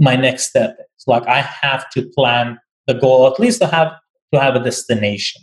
my 0.00 0.16
next 0.16 0.48
step 0.48 0.76
is, 0.78 1.06
like 1.06 1.26
I 1.26 1.40
have 1.40 1.88
to 1.90 2.02
plan 2.16 2.58
the 2.86 2.94
goal, 2.94 3.28
at 3.28 3.38
least 3.38 3.60
to 3.60 3.66
have 3.68 3.92
to 4.32 4.40
have 4.40 4.56
a 4.56 4.62
destination. 4.62 5.42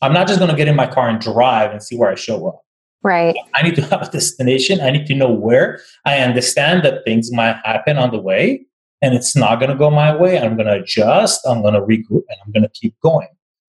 I'm 0.00 0.12
not 0.12 0.26
just 0.26 0.38
going 0.38 0.50
to 0.50 0.56
get 0.56 0.68
in 0.68 0.76
my 0.76 0.86
car 0.86 1.08
and 1.08 1.20
drive 1.20 1.70
and 1.70 1.82
see 1.82 1.96
where 1.96 2.10
I 2.10 2.14
show 2.14 2.48
up. 2.48 2.60
Right. 3.02 3.36
I 3.54 3.62
need 3.62 3.74
to 3.76 3.82
have 3.82 4.02
a 4.02 4.10
destination. 4.10 4.80
I 4.80 4.90
need 4.90 5.06
to 5.06 5.14
know 5.14 5.30
where. 5.30 5.80
I 6.06 6.18
understand 6.18 6.82
that 6.84 7.04
things 7.04 7.30
might 7.30 7.56
happen 7.64 7.98
on 7.98 8.10
the 8.10 8.18
way 8.18 8.66
and 9.04 9.14
it's 9.14 9.36
not 9.36 9.60
going 9.60 9.70
to 9.70 9.76
go 9.76 9.90
my 9.90 10.14
way. 10.16 10.38
I'm 10.38 10.56
going 10.56 10.66
to 10.66 10.80
adjust. 10.82 11.46
I'm 11.46 11.62
going 11.62 11.74
to 11.74 11.80
regroup 11.80 12.24
and 12.28 12.38
I'm 12.44 12.52
going 12.52 12.62
to 12.62 12.70
keep 12.70 12.98
going. 13.00 13.28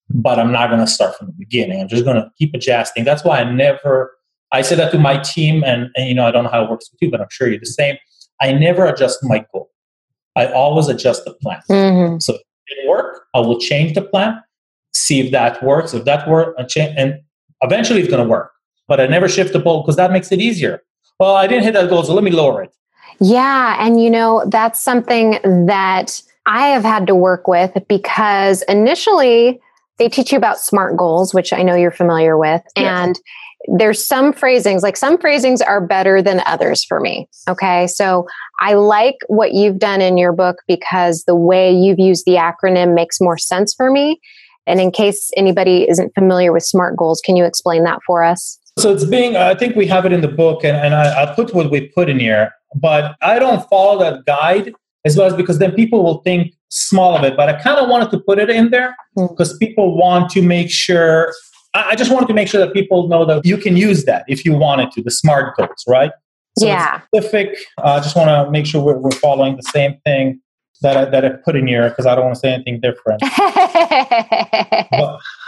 But 0.09 0.39
I'm 0.39 0.51
not 0.51 0.69
going 0.69 0.79
to 0.79 0.87
start 0.87 1.15
from 1.17 1.27
the 1.27 1.33
beginning. 1.33 1.81
I'm 1.81 1.87
just 1.87 2.05
going 2.05 2.15
to 2.15 2.31
keep 2.37 2.53
adjusting. 2.53 3.03
That's 3.03 3.23
why 3.23 3.39
I 3.39 3.43
never 3.43 4.15
I 4.51 4.61
say 4.61 4.75
that 4.75 4.91
to 4.91 4.99
my 4.99 5.17
team, 5.17 5.63
and, 5.65 5.89
and 5.95 6.07
you 6.07 6.15
know, 6.15 6.25
I 6.25 6.31
don't 6.31 6.45
know 6.45 6.49
how 6.49 6.63
it 6.63 6.69
works 6.69 6.89
with 6.91 7.01
you, 7.01 7.11
but 7.11 7.19
I'm 7.19 7.27
sure 7.29 7.49
you're 7.49 7.59
the 7.59 7.65
same. 7.65 7.97
I 8.41 8.53
never 8.53 8.85
adjust 8.85 9.19
my 9.23 9.45
goal. 9.51 9.69
I 10.35 10.47
always 10.47 10.87
adjust 10.87 11.25
the 11.25 11.33
plan. 11.33 11.61
Mm-hmm. 11.69 12.19
So 12.19 12.35
if 12.35 12.41
it 12.41 12.75
didn't 12.75 12.89
work, 12.89 13.25
I 13.33 13.39
will 13.39 13.59
change 13.59 13.95
the 13.95 14.01
plan, 14.01 14.41
see 14.93 15.19
if 15.19 15.31
that 15.31 15.61
works. 15.63 15.93
If 15.93 16.05
that 16.05 16.27
works, 16.29 16.53
and 16.77 17.19
eventually 17.61 17.99
it's 18.01 18.09
going 18.09 18.23
to 18.23 18.29
work. 18.29 18.51
But 18.87 18.99
I 18.99 19.07
never 19.07 19.27
shift 19.27 19.53
the 19.53 19.59
goal 19.59 19.81
because 19.81 19.95
that 19.95 20.11
makes 20.11 20.31
it 20.31 20.39
easier. 20.39 20.83
Well, 21.19 21.35
I 21.35 21.47
didn't 21.47 21.63
hit 21.63 21.73
that 21.73 21.89
goal, 21.89 22.03
so 22.03 22.13
let 22.13 22.23
me 22.23 22.31
lower 22.31 22.63
it. 22.63 22.73
Yeah, 23.19 23.77
and 23.79 24.01
you 24.01 24.09
know 24.09 24.43
that's 24.47 24.81
something 24.81 25.39
that 25.65 26.21
I 26.45 26.67
have 26.67 26.83
had 26.83 27.07
to 27.07 27.15
work 27.15 27.47
with 27.47 27.77
because 27.87 28.61
initially 28.63 29.59
they 29.97 30.09
teach 30.09 30.31
you 30.31 30.37
about 30.37 30.59
SMART 30.59 30.97
goals, 30.97 31.33
which 31.33 31.53
I 31.53 31.63
know 31.63 31.75
you're 31.75 31.91
familiar 31.91 32.37
with, 32.37 32.61
yes. 32.75 33.07
and 33.07 33.19
there's 33.67 34.05
some 34.05 34.33
phrasings, 34.33 34.83
like 34.83 34.97
some 34.97 35.17
phrasings 35.17 35.61
are 35.61 35.85
better 35.85 36.21
than 36.21 36.41
others 36.45 36.83
for 36.83 36.99
me. 36.99 37.27
Okay. 37.47 37.87
So 37.87 38.27
I 38.59 38.73
like 38.73 39.15
what 39.27 39.53
you've 39.53 39.79
done 39.79 40.01
in 40.01 40.17
your 40.17 40.33
book 40.33 40.57
because 40.67 41.23
the 41.23 41.35
way 41.35 41.73
you've 41.73 41.99
used 41.99 42.25
the 42.25 42.33
acronym 42.33 42.93
makes 42.93 43.19
more 43.19 43.37
sense 43.37 43.73
for 43.73 43.91
me. 43.91 44.19
And 44.67 44.79
in 44.79 44.91
case 44.91 45.31
anybody 45.37 45.87
isn't 45.89 46.13
familiar 46.15 46.51
with 46.51 46.63
SMART 46.63 46.97
goals, 46.97 47.21
can 47.23 47.35
you 47.35 47.45
explain 47.45 47.83
that 47.83 47.99
for 48.05 48.23
us? 48.23 48.59
So 48.77 48.93
it's 48.93 49.05
being, 49.05 49.35
I 49.37 49.55
think 49.55 49.75
we 49.75 49.87
have 49.87 50.05
it 50.05 50.11
in 50.11 50.21
the 50.21 50.27
book 50.27 50.63
and, 50.63 50.75
and 50.75 50.93
I, 50.93 51.23
I 51.23 51.33
put 51.33 51.53
what 51.53 51.71
we 51.71 51.87
put 51.87 52.09
in 52.09 52.19
here, 52.19 52.51
but 52.75 53.15
I 53.21 53.39
don't 53.39 53.67
follow 53.69 53.99
that 53.99 54.25
guide 54.25 54.73
as 55.05 55.17
well 55.17 55.27
as 55.27 55.33
because 55.33 55.59
then 55.59 55.71
people 55.71 56.03
will 56.03 56.21
think 56.23 56.53
small 56.69 57.15
of 57.15 57.23
it. 57.23 57.37
But 57.37 57.49
I 57.49 57.61
kind 57.61 57.79
of 57.79 57.89
wanted 57.89 58.11
to 58.11 58.19
put 58.19 58.39
it 58.39 58.49
in 58.49 58.71
there 58.71 58.95
because 59.15 59.51
hmm. 59.51 59.57
people 59.57 59.97
want 59.97 60.29
to 60.31 60.41
make 60.41 60.69
sure 60.69 61.31
I 61.75 61.95
just 61.95 62.11
wanted 62.11 62.27
to 62.27 62.33
make 62.33 62.47
sure 62.47 62.65
that 62.65 62.73
people 62.73 63.09
know 63.09 63.25
that 63.25 63.45
you 63.45 63.57
can 63.57 63.75
use 63.75 64.05
that 64.05 64.23
if 64.27 64.45
you 64.45 64.53
wanted 64.53 64.91
to, 64.91 65.03
the 65.03 65.11
SMART 65.11 65.57
goals, 65.57 65.83
right? 65.87 66.11
So 66.57 66.67
yeah. 66.67 67.01
specific. 67.13 67.57
I 67.79 67.97
uh, 67.97 68.01
just 68.01 68.15
want 68.15 68.29
to 68.29 68.49
make 68.49 68.65
sure 68.65 68.81
we're, 68.81 68.97
we're 68.97 69.11
following 69.11 69.57
the 69.57 69.63
same 69.63 69.99
thing 70.05 70.39
that 70.81 70.97
I, 70.97 71.05
that 71.05 71.25
I 71.25 71.29
put 71.29 71.55
in 71.55 71.67
here 71.67 71.89
because 71.89 72.05
I 72.05 72.15
don't 72.15 72.25
want 72.25 72.35
to 72.35 72.39
say 72.39 72.53
anything 72.53 72.79
different. 72.81 73.21
but 73.21 73.31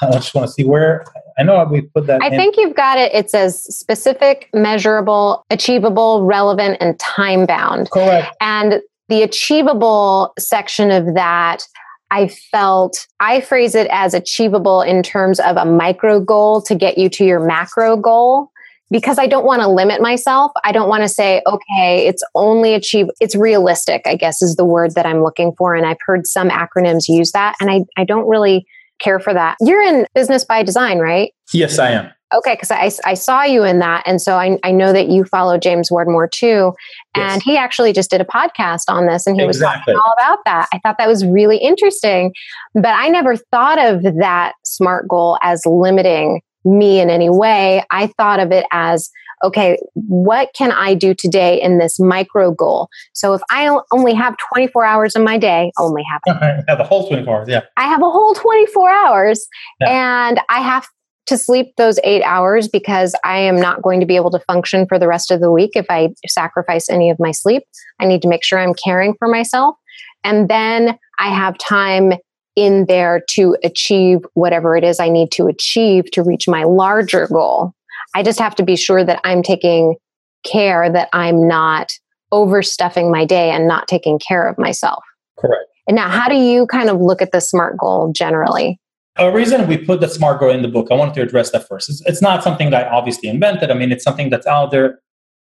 I 0.01 0.11
just 0.11 0.33
want 0.33 0.47
to 0.47 0.53
see 0.53 0.63
where 0.63 1.05
I 1.37 1.43
know 1.43 1.63
we 1.69 1.81
put 1.81 2.07
that. 2.07 2.21
I 2.21 2.27
in. 2.27 2.33
think 2.33 2.57
you've 2.57 2.75
got 2.75 2.97
it. 2.97 3.13
It 3.13 3.29
says 3.29 3.63
specific, 3.63 4.49
measurable, 4.53 5.45
achievable, 5.49 6.23
relevant, 6.23 6.77
and 6.79 6.97
time 6.99 7.45
bound. 7.45 7.91
Correct. 7.91 8.35
And 8.41 8.81
the 9.09 9.21
achievable 9.23 10.33
section 10.39 10.91
of 10.91 11.13
that, 11.13 11.63
I 12.09 12.27
felt 12.27 13.05
I 13.19 13.41
phrase 13.41 13.75
it 13.75 13.87
as 13.91 14.13
achievable 14.13 14.81
in 14.81 15.03
terms 15.03 15.39
of 15.39 15.57
a 15.57 15.65
micro 15.65 16.19
goal 16.19 16.61
to 16.63 16.75
get 16.75 16.97
you 16.97 17.09
to 17.09 17.25
your 17.25 17.45
macro 17.45 17.97
goal 17.97 18.51
because 18.89 19.19
I 19.19 19.27
don't 19.27 19.45
want 19.45 19.61
to 19.61 19.67
limit 19.67 20.01
myself. 20.01 20.51
I 20.63 20.71
don't 20.71 20.89
want 20.89 21.03
to 21.03 21.09
say, 21.09 21.41
okay, 21.45 22.07
it's 22.07 22.23
only 22.35 22.73
achieve, 22.73 23.07
it's 23.19 23.35
realistic, 23.35 24.03
I 24.05 24.15
guess 24.15 24.41
is 24.41 24.55
the 24.55 24.65
word 24.65 24.95
that 24.95 25.05
I'm 25.05 25.23
looking 25.23 25.53
for. 25.57 25.75
And 25.75 25.85
I've 25.85 25.97
heard 26.05 26.25
some 26.25 26.49
acronyms 26.49 27.07
use 27.07 27.31
that. 27.31 27.55
And 27.59 27.69
I, 27.69 27.81
I 27.97 28.03
don't 28.03 28.27
really 28.27 28.65
care 28.99 29.19
for 29.19 29.33
that. 29.33 29.57
You're 29.59 29.81
in 29.81 30.07
business 30.15 30.45
by 30.45 30.63
design, 30.63 30.99
right? 30.99 31.33
Yes, 31.53 31.79
I 31.79 31.91
am. 31.91 32.11
Okay, 32.35 32.55
because 32.55 32.71
I, 32.71 32.91
I 33.09 33.13
saw 33.13 33.43
you 33.43 33.63
in 33.63 33.79
that. 33.79 34.03
And 34.05 34.21
so 34.21 34.35
I, 34.35 34.59
I 34.61 34.71
know 34.71 34.91
that 34.91 35.07
you 35.07 35.23
follow 35.23 35.57
James 35.57 35.89
Wedmore 35.89 36.27
too. 36.27 36.73
And 37.15 37.35
yes. 37.35 37.43
he 37.43 37.55
actually 37.55 37.93
just 37.93 38.09
did 38.09 38.19
a 38.19 38.25
podcast 38.25 38.83
on 38.89 39.07
this 39.07 39.27
and 39.27 39.39
he 39.39 39.45
exactly. 39.45 39.93
was 39.93 39.95
talking 39.95 39.95
all 39.95 40.13
about 40.17 40.39
that. 40.43 40.67
I 40.73 40.79
thought 40.79 40.97
that 40.97 41.07
was 41.07 41.25
really 41.25 41.57
interesting. 41.57 42.33
But 42.73 42.87
I 42.87 43.07
never 43.07 43.37
thought 43.37 43.79
of 43.79 44.03
that 44.17 44.53
SMART 44.63 45.07
goal 45.07 45.37
as 45.41 45.65
limiting 45.65 46.41
me 46.67 46.99
in 46.99 47.09
any 47.09 47.29
way. 47.29 47.83
I 47.91 48.07
thought 48.07 48.39
of 48.39 48.51
it 48.51 48.65
as, 48.71 49.09
okay, 49.43 49.77
what 49.93 50.49
can 50.55 50.71
I 50.71 50.93
do 50.93 51.13
today 51.13 51.61
in 51.61 51.77
this 51.77 51.99
micro 51.99 52.51
goal? 52.51 52.89
So 53.13 53.33
if 53.33 53.41
I 53.49 53.79
only 53.91 54.13
have 54.13 54.35
24 54.53 54.83
hours 54.83 55.15
in 55.15 55.23
my 55.23 55.37
day, 55.37 55.71
only 55.79 56.03
have, 56.03 56.21
have 56.67 56.79
a 56.79 56.83
whole 56.83 57.07
24 57.07 57.35
hours, 57.35 57.47
yeah. 57.49 57.61
I 57.77 57.83
have 57.83 58.01
a 58.01 58.09
whole 58.09 58.33
24 58.33 58.89
hours 58.89 59.47
yeah. 59.81 60.25
and 60.27 60.39
I 60.49 60.61
have 60.61 60.87
to 61.27 61.37
sleep 61.37 61.73
those 61.77 61.99
eight 62.03 62.23
hours 62.23 62.67
because 62.67 63.13
I 63.23 63.39
am 63.39 63.59
not 63.59 63.81
going 63.81 63.99
to 63.99 64.05
be 64.05 64.15
able 64.15 64.31
to 64.31 64.39
function 64.39 64.85
for 64.87 64.97
the 64.97 65.07
rest 65.07 65.29
of 65.29 65.41
the 65.41 65.51
week 65.51 65.71
if 65.75 65.85
I 65.89 66.13
sacrifice 66.25 66.89
any 66.89 67.09
of 67.09 67.17
my 67.19 67.31
sleep. 67.31 67.63
I 67.99 68.05
need 68.05 68.21
to 68.21 68.29
make 68.29 68.43
sure 68.43 68.59
I'm 68.59 68.73
caring 68.73 69.13
for 69.19 69.27
myself. 69.27 69.75
And 70.23 70.49
then 70.49 70.97
I 71.19 71.29
have 71.29 71.57
time 71.57 72.13
in 72.57 72.87
there 72.87 73.21
to 73.29 73.55
achieve 73.63 74.25
whatever 74.33 74.75
it 74.75 74.83
is 74.83 74.99
I 74.99 75.07
need 75.07 75.31
to 75.33 75.47
achieve 75.47 76.09
to 76.11 76.23
reach 76.23 76.47
my 76.47 76.63
larger 76.63 77.27
goal. 77.27 77.71
I 78.15 78.23
just 78.23 78.39
have 78.39 78.55
to 78.55 78.63
be 78.63 78.75
sure 78.75 79.03
that 79.05 79.21
I'm 79.23 79.43
taking 79.43 79.95
care 80.43 80.89
that 80.91 81.07
I'm 81.13 81.47
not 81.47 81.93
overstuffing 82.33 83.11
my 83.11 83.25
day 83.25 83.51
and 83.51 83.67
not 83.67 83.87
taking 83.87 84.19
care 84.19 84.47
of 84.47 84.57
myself. 84.57 85.03
Correct. 85.37 85.63
And 85.87 85.95
now, 85.95 86.09
how 86.09 86.27
do 86.27 86.35
you 86.35 86.65
kind 86.67 86.89
of 86.89 86.99
look 86.99 87.21
at 87.21 87.31
the 87.31 87.39
SMART 87.39 87.77
goal 87.77 88.11
generally? 88.11 88.79
A 89.17 89.31
reason 89.31 89.67
we 89.67 89.77
put 89.77 90.01
the 90.01 90.09
SMART 90.09 90.39
goal 90.39 90.49
in 90.49 90.63
the 90.63 90.67
book, 90.67 90.87
I 90.91 90.95
wanted 90.95 91.13
to 91.15 91.21
address 91.21 91.51
that 91.51 91.67
first. 91.67 91.89
It's, 91.89 92.01
it's 92.05 92.21
not 92.21 92.43
something 92.43 92.71
that 92.71 92.87
I 92.87 92.89
obviously 92.89 93.29
invented. 93.29 93.71
I 93.71 93.75
mean, 93.75 93.91
it's 93.91 94.03
something 94.03 94.29
that's 94.29 94.47
out 94.47 94.71
there. 94.71 94.99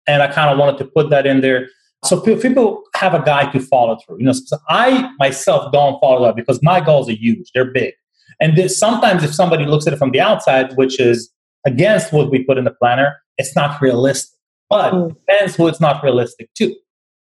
And 0.06 0.22
I 0.22 0.28
kind 0.28 0.50
of 0.50 0.58
wanted 0.58 0.78
to 0.80 0.86
put 0.86 1.10
that 1.10 1.26
in 1.26 1.42
there 1.42 1.70
so 2.08 2.20
people 2.22 2.84
have 2.96 3.14
a 3.14 3.22
guide 3.24 3.52
to 3.54 3.60
follow 3.60 3.98
through. 4.06 4.20
You 4.20 4.26
know, 4.26 4.34
so 4.34 4.58
I 4.70 5.12
myself 5.20 5.72
don't 5.72 6.00
follow 6.00 6.26
that 6.26 6.36
because 6.36 6.60
my 6.64 6.80
goals 6.82 7.10
are 7.10 7.14
huge; 7.14 7.52
they're 7.54 7.72
big. 7.72 7.94
And 8.40 8.56
this, 8.58 8.78
sometimes, 8.78 9.24
if 9.24 9.34
somebody 9.34 9.66
looks 9.66 9.88
at 9.88 9.94
it 9.94 9.98
from 9.98 10.12
the 10.12 10.22
outside, 10.22 10.76
which 10.76 11.00
is 11.00 11.32
against 11.66 12.14
what 12.14 12.30
we 12.32 12.44
put 12.44 12.58
in 12.58 12.64
the 12.64 12.72
planner, 12.72 13.16
it's 13.38 13.56
not 13.56 13.82
realistic. 13.82 14.38
But 14.70 14.94
mm. 14.94 15.10
depends 15.10 15.56
who 15.56 15.68
it's 15.68 15.80
not 15.80 16.04
realistic 16.04 16.54
to, 16.56 16.76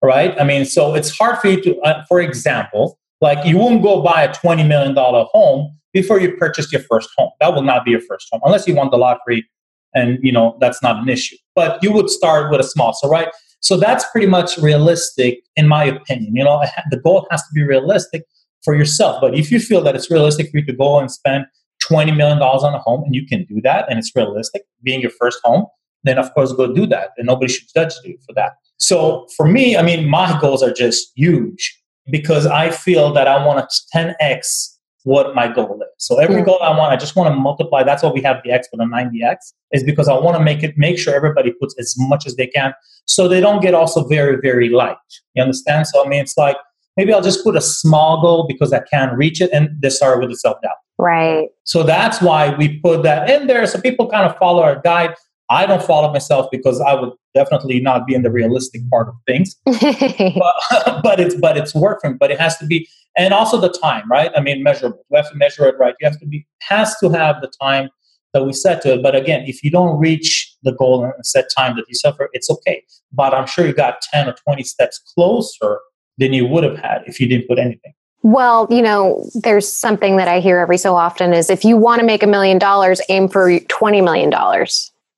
right? 0.04 0.40
I 0.40 0.44
mean, 0.44 0.66
so 0.66 0.96
it's 0.96 1.16
hard 1.16 1.40
for 1.40 1.50
you 1.50 1.62
to, 1.62 1.80
uh, 1.82 2.06
for 2.06 2.22
example, 2.22 2.98
like 3.22 3.46
you 3.46 3.58
won't 3.58 3.84
go 3.84 4.02
buy 4.02 4.24
a 4.24 4.34
twenty 4.34 4.64
million 4.64 4.94
dollar 4.94 5.26
home 5.32 5.78
before 5.94 6.20
you 6.20 6.36
purchase 6.36 6.72
your 6.72 6.82
first 6.82 7.10
home. 7.18 7.32
That 7.40 7.54
will 7.54 7.64
not 7.64 7.86
be 7.86 7.92
your 7.92 8.02
first 8.02 8.28
home 8.32 8.42
unless 8.46 8.68
you 8.68 8.76
won 8.76 8.90
the 8.90 8.98
lottery, 8.98 9.48
and 9.94 10.20
you 10.22 10.32
know 10.32 10.58
that's 10.60 10.82
not 10.82 10.98
an 10.98 11.10
issue. 11.10 11.38
But 11.56 11.82
you 11.84 11.92
would 11.92 12.10
start 12.10 12.52
with 12.52 12.60
a 12.60 12.64
small. 12.64 12.94
So 12.94 13.10
right, 13.10 13.30
so 13.62 13.78
that's 13.78 14.06
pretty 14.12 14.28
much 14.28 14.58
realistic, 14.58 15.40
in 15.56 15.68
my 15.68 15.86
opinion. 15.86 16.36
You 16.36 16.44
know, 16.44 16.64
the 16.92 16.98
goal 16.98 17.28
has 17.32 17.42
to 17.42 17.50
be 17.54 17.64
realistic 17.64 18.24
for 18.64 18.76
yourself. 18.76 19.22
But 19.22 19.36
if 19.36 19.52
you 19.52 19.60
feel 19.60 19.82
that 19.84 19.96
it's 19.96 20.12
realistic 20.12 20.52
for 20.52 20.58
you 20.58 20.66
to 20.66 20.74
go 20.74 21.00
and 21.00 21.10
spend 21.10 21.46
$20 21.90 22.16
million 22.16 22.40
on 22.40 22.74
a 22.74 22.80
home 22.80 23.04
and 23.04 23.14
you 23.14 23.26
can 23.26 23.46
do 23.46 23.62
that 23.62 23.90
and 23.90 24.00
it's 24.00 24.12
realistic, 24.16 24.64
being 24.84 25.02
your 25.02 25.12
first 25.12 25.40
home, 25.44 25.66
then 26.04 26.18
of 26.18 26.34
course 26.34 26.52
go 26.54 26.74
do 26.74 26.86
that. 26.88 27.10
And 27.18 27.28
nobody 27.28 27.52
should 27.52 27.68
judge 27.74 27.94
you 28.04 28.18
for 28.26 28.34
that. 28.34 28.54
So 28.78 29.28
for 29.36 29.48
me, 29.48 29.78
I 29.78 29.82
mean, 29.82 30.08
my 30.08 30.38
goals 30.42 30.62
are 30.62 30.74
just 30.74 31.12
huge 31.16 31.82
because 32.10 32.46
I 32.46 32.72
feel 32.72 33.14
that 33.14 33.28
I 33.28 33.46
want 33.46 33.68
to 33.68 33.98
10x 33.98 34.75
what 35.06 35.36
my 35.36 35.48
goal 35.48 35.80
is. 35.82 35.88
So 35.98 36.20
every 36.20 36.42
mm. 36.42 36.46
goal 36.46 36.60
I 36.62 36.76
want, 36.76 36.92
I 36.92 36.98
just 36.98 37.16
want 37.16 37.34
to 37.34 37.40
multiply. 37.40 37.84
That's 37.84 38.02
why 38.04 38.10
we 38.10 38.22
have 38.22 38.38
the 38.44 38.52
X 38.52 38.68
for 38.70 38.78
the 38.78 38.84
90X, 38.84 39.54
is 39.72 39.84
because 39.84 40.08
I 40.08 40.18
want 40.18 40.36
to 40.36 40.44
make 40.44 40.64
it 40.64 40.78
make 40.78 40.98
sure 40.98 41.16
everybody 41.16 41.52
puts 41.52 41.76
as 41.80 41.96
much 41.98 42.26
as 42.26 42.36
they 42.36 42.48
can 42.48 42.74
so 43.06 43.28
they 43.28 43.40
don't 43.40 43.62
get 43.62 43.74
also 43.74 44.08
very, 44.08 44.38
very 44.42 44.70
light. 44.70 44.98
You 45.36 45.44
understand? 45.44 45.88
So 45.88 46.04
I 46.04 46.10
mean 46.10 46.22
it's 46.22 46.38
like 46.38 46.58
maybe 46.98 47.14
I'll 47.14 47.22
just 47.22 47.44
put 47.44 47.56
a 47.56 47.62
small 47.62 48.20
goal 48.22 48.46
because 48.48 48.74
I 48.74 48.82
can't 48.92 49.16
reach 49.16 49.42
it 49.42 49.52
and 49.54 49.70
they 49.80 49.90
start 49.90 50.20
with 50.20 50.30
the 50.30 50.36
self-doubt. 50.36 50.76
Right. 50.98 51.50
So 51.66 51.84
that's 51.84 52.22
why 52.22 52.56
we 52.56 52.80
put 52.80 53.04
that 53.04 53.30
in 53.30 53.48
there. 53.48 53.68
So 53.68 53.80
people 53.80 54.10
kind 54.10 54.30
of 54.30 54.36
follow 54.38 54.64
our 54.64 54.82
guide. 54.82 55.14
I 55.50 55.66
don't 55.66 55.84
follow 55.84 56.12
myself 56.12 56.48
because 56.52 56.82
I 56.82 56.94
would 56.94 57.12
definitely 57.34 57.80
not 57.80 58.08
be 58.08 58.16
in 58.16 58.24
the 58.24 58.32
realistic 58.32 58.82
part 58.90 59.08
of 59.08 59.16
things. 59.28 59.56
but, 59.66 61.02
but 61.04 61.20
it's 61.20 61.36
but 61.36 61.58
it's 61.58 61.76
working. 61.76 62.18
But 62.18 62.32
it 62.32 62.40
has 62.40 62.58
to 62.58 62.66
be 62.66 62.88
and 63.18 63.34
also 63.34 63.60
the 63.60 63.70
time, 63.70 64.10
right? 64.10 64.32
I 64.36 64.42
mean, 64.42 64.64
measurable. 64.64 65.06
You 65.10 65.18
have 65.18 65.30
to 65.30 65.36
measure 65.36 65.66
it 65.68 65.76
right. 65.80 65.96
You 66.00 66.08
have 66.08 66.20
to 66.20 66.26
be 66.26 66.46
has 66.62 66.98
to 67.00 67.10
have 67.10 67.42
the 67.42 67.52
time 67.62 67.90
that 68.34 68.44
we 68.44 68.54
set 68.54 68.82
to 68.82 68.94
it. 68.94 69.04
But 69.04 69.16
again, 69.16 69.46
if 69.48 69.64
you 69.64 69.72
don't 69.72 69.98
reach 69.98 70.54
the 70.64 70.74
goal 70.74 71.04
and 71.04 71.26
set 71.26 71.46
time 71.56 71.76
that 71.78 71.86
you 71.88 71.96
suffer, 71.96 72.30
it's 72.34 72.50
okay. 72.50 72.84
But 73.14 73.34
I'm 73.34 73.48
sure 73.48 73.66
you 73.66 73.74
got 73.74 74.02
10 74.02 74.28
or 74.28 74.34
20 74.34 74.64
steps 74.64 75.00
closer 75.14 75.80
than 76.18 76.34
you 76.34 76.46
would 76.46 76.64
have 76.64 76.78
had 76.78 77.04
if 77.06 77.20
you 77.20 77.28
didn't 77.28 77.48
put 77.48 77.60
anything. 77.60 77.94
Well, 78.24 78.68
you 78.72 78.82
know, 78.82 79.24
there's 79.36 79.72
something 79.72 80.18
that 80.18 80.28
I 80.28 80.40
hear 80.40 80.58
every 80.58 80.80
so 80.80 80.96
often 80.96 81.32
is 81.32 81.50
if 81.50 81.64
you 81.64 81.78
want 81.78 82.00
to 82.00 82.06
make 82.06 82.24
a 82.24 82.28
million 82.28 82.58
dollars, 82.58 83.00
aim 83.08 83.28
for 83.28 83.52
$20 83.52 84.04
million. 84.04 84.34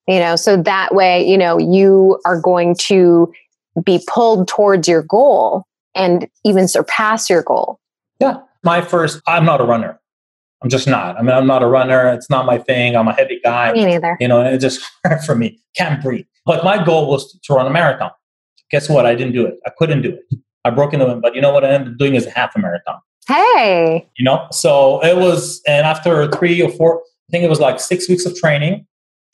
You 0.07 0.19
know, 0.19 0.35
so 0.35 0.55
that 0.61 0.95
way, 0.95 1.27
you 1.27 1.37
know, 1.37 1.57
you 1.57 2.19
are 2.25 2.39
going 2.39 2.75
to 2.81 3.31
be 3.83 3.99
pulled 4.07 4.47
towards 4.47 4.87
your 4.87 5.03
goal 5.03 5.65
and 5.95 6.27
even 6.45 6.67
surpass 6.67 7.29
your 7.29 7.43
goal. 7.43 7.79
Yeah. 8.19 8.39
My 8.63 8.81
first, 8.81 9.21
I'm 9.27 9.45
not 9.45 9.61
a 9.61 9.65
runner. 9.65 9.99
I'm 10.63 10.69
just 10.69 10.87
not. 10.87 11.17
I 11.17 11.21
mean, 11.21 11.31
I'm 11.31 11.45
not 11.45 11.61
a 11.61 11.67
runner. 11.67 12.11
It's 12.13 12.29
not 12.29 12.45
my 12.45 12.57
thing. 12.57 12.95
I'm 12.95 13.07
a 13.07 13.13
heavy 13.13 13.39
guy. 13.43 13.73
Me 13.73 13.85
neither. 13.85 14.17
You 14.19 14.27
know, 14.27 14.41
it's 14.41 14.63
just 14.63 14.81
hard 15.05 15.21
for 15.23 15.35
me. 15.35 15.59
Can't 15.75 16.01
breathe. 16.01 16.25
But 16.45 16.63
my 16.63 16.83
goal 16.83 17.09
was 17.09 17.37
to 17.39 17.53
run 17.53 17.67
a 17.67 17.69
marathon. 17.69 18.11
Guess 18.71 18.89
what? 18.89 19.05
I 19.05 19.13
didn't 19.13 19.33
do 19.33 19.45
it. 19.45 19.55
I 19.65 19.71
couldn't 19.77 20.01
do 20.01 20.09
it. 20.09 20.39
I 20.65 20.71
broke 20.71 20.93
into 20.93 21.09
it. 21.09 21.21
But 21.21 21.35
you 21.35 21.41
know 21.41 21.53
what 21.53 21.63
I 21.63 21.69
ended 21.69 21.93
up 21.93 21.97
doing 21.97 22.15
is 22.15 22.25
a 22.25 22.31
half 22.31 22.55
a 22.55 22.59
marathon. 22.59 22.99
Hey. 23.27 24.07
You 24.17 24.25
know, 24.25 24.47
so 24.51 25.03
it 25.03 25.17
was, 25.17 25.61
and 25.67 25.85
after 25.85 26.29
three 26.31 26.61
or 26.61 26.69
four, 26.69 26.99
I 26.99 27.31
think 27.31 27.43
it 27.43 27.49
was 27.49 27.59
like 27.59 27.79
six 27.79 28.09
weeks 28.09 28.25
of 28.25 28.35
training, 28.35 28.87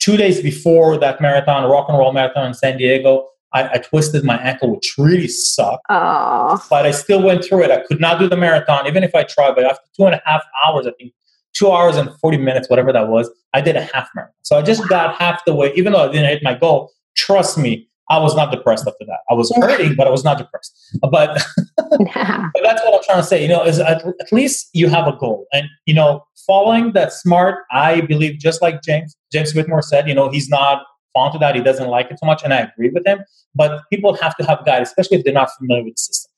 two 0.04 0.18
days 0.18 0.42
before 0.42 0.98
that 0.98 1.20
marathon, 1.20 1.68
rock 1.70 1.88
and 1.88 1.96
roll 1.96 2.12
marathon 2.12 2.48
in 2.48 2.54
San 2.54 2.76
Diego, 2.76 3.26
I, 3.54 3.74
I, 3.74 3.78
twisted 3.78 4.22
my 4.22 4.36
ankle, 4.36 4.74
which 4.74 4.94
really 4.98 5.28
sucked. 5.28 5.86
Oh. 5.88 6.62
But 6.68 6.84
I 6.84 6.90
still 6.90 7.22
went 7.22 7.44
through 7.44 7.62
it. 7.62 7.70
I 7.70 7.80
could 7.86 8.00
not 8.00 8.18
do 8.18 8.28
the 8.28 8.36
marathon, 8.36 8.86
even 8.86 9.02
if 9.02 9.14
I 9.14 9.22
tried. 9.22 9.54
But 9.54 9.64
after 9.64 9.84
two 9.96 10.04
and 10.04 10.14
a 10.14 10.20
half 10.26 10.42
hours, 10.66 10.86
I 10.86 10.90
think 10.98 11.14
two 11.54 11.70
hours 11.70 11.96
and 11.96 12.10
40 12.20 12.36
minutes, 12.36 12.68
whatever 12.68 12.92
that 12.92 13.08
was, 13.08 13.30
I 13.54 13.62
did 13.62 13.76
a 13.76 13.84
half 13.84 14.10
marathon. 14.14 14.34
So 14.42 14.58
I 14.58 14.62
just 14.62 14.86
got 14.88 15.14
half 15.14 15.42
the 15.46 15.54
way, 15.54 15.72
even 15.74 15.92
though 15.92 16.08
I 16.08 16.12
didn't 16.12 16.28
hit 16.28 16.42
my 16.42 16.54
goal. 16.54 16.90
Trust 17.16 17.56
me, 17.56 17.88
I 18.10 18.18
was 18.18 18.36
not 18.36 18.50
depressed 18.50 18.86
after 18.86 19.06
that. 19.06 19.20
I 19.30 19.34
was 19.34 19.54
hurting, 19.56 19.94
but 19.94 20.06
I 20.06 20.10
was 20.10 20.24
not 20.24 20.36
depressed. 20.36 20.76
But, 21.00 21.10
but 21.76 22.62
that's 22.62 22.82
what 22.82 22.94
I'm 22.94 23.04
trying 23.04 23.18
to 23.18 23.22
say. 23.22 23.40
You 23.40 23.48
know, 23.48 23.64
is 23.64 23.78
at, 23.78 24.04
at 24.04 24.32
least 24.32 24.68
you 24.74 24.88
have 24.88 25.06
a 25.06 25.16
goal, 25.16 25.46
and 25.52 25.66
you 25.86 25.94
know, 25.94 26.24
following 26.46 26.92
that 26.92 27.12
smart. 27.12 27.64
I 27.70 28.02
believe, 28.02 28.38
just 28.38 28.62
like 28.62 28.82
James 28.82 29.16
James 29.32 29.54
Wedmore 29.54 29.82
said, 29.82 30.08
you 30.08 30.14
know, 30.14 30.30
he's 30.30 30.48
not 30.48 30.82
fond 31.12 31.32
to 31.32 31.38
that. 31.38 31.54
He 31.54 31.62
doesn't 31.62 31.88
like 31.88 32.10
it 32.10 32.18
so 32.18 32.26
much, 32.26 32.42
and 32.44 32.52
I 32.52 32.60
agree 32.60 32.90
with 32.90 33.06
him. 33.06 33.20
But 33.54 33.82
people 33.90 34.14
have 34.14 34.36
to 34.36 34.44
have 34.44 34.64
guidance, 34.64 34.88
especially 34.88 35.18
if 35.18 35.24
they're 35.24 35.32
not 35.32 35.50
familiar 35.58 35.84
with 35.84 35.94
the 35.94 36.00
system. 36.00 36.30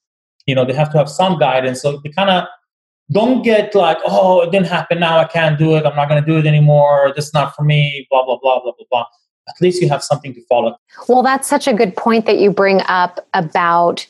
You 0.46 0.54
know, 0.54 0.64
they 0.64 0.74
have 0.74 0.92
to 0.92 0.98
have 0.98 1.08
some 1.08 1.38
guidance. 1.38 1.82
So 1.82 2.00
they 2.04 2.10
kind 2.10 2.30
of 2.30 2.44
don't 3.12 3.42
get 3.42 3.74
like, 3.74 3.98
oh, 4.04 4.42
it 4.42 4.50
didn't 4.50 4.66
happen 4.66 5.00
now. 5.00 5.18
I 5.18 5.24
can't 5.24 5.58
do 5.58 5.76
it. 5.76 5.86
I'm 5.86 5.96
not 5.96 6.08
going 6.08 6.22
to 6.22 6.26
do 6.26 6.38
it 6.38 6.46
anymore. 6.46 7.12
This 7.14 7.26
is 7.26 7.34
not 7.34 7.54
for 7.54 7.64
me. 7.64 8.06
Blah 8.10 8.24
blah 8.24 8.38
blah 8.38 8.60
blah 8.62 8.72
blah 8.72 8.86
blah. 8.90 9.06
At 9.48 9.60
least 9.60 9.80
you 9.80 9.88
have 9.88 10.02
something 10.02 10.34
to 10.34 10.44
follow. 10.46 10.76
Well, 11.08 11.22
that's 11.22 11.48
such 11.48 11.68
a 11.68 11.72
good 11.72 11.96
point 11.96 12.26
that 12.26 12.38
you 12.38 12.50
bring 12.50 12.82
up 12.88 13.26
about 13.32 14.06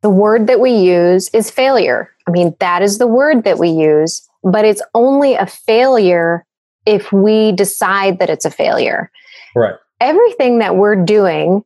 the 0.00 0.10
word 0.10 0.46
that 0.46 0.60
we 0.60 0.70
use 0.70 1.28
is 1.30 1.50
failure. 1.50 2.10
I 2.26 2.30
mean, 2.30 2.54
that 2.60 2.82
is 2.82 2.98
the 2.98 3.06
word 3.06 3.44
that 3.44 3.58
we 3.58 3.68
use, 3.68 4.27
but 4.42 4.64
it's 4.64 4.82
only 4.94 5.34
a 5.34 5.46
failure 5.46 6.44
if 6.86 7.12
we 7.12 7.52
decide 7.52 8.18
that 8.18 8.30
it's 8.30 8.44
a 8.44 8.50
failure. 8.50 9.10
Right 9.54 9.74
everything 10.00 10.58
that 10.58 10.76
we're 10.76 10.96
doing 10.96 11.62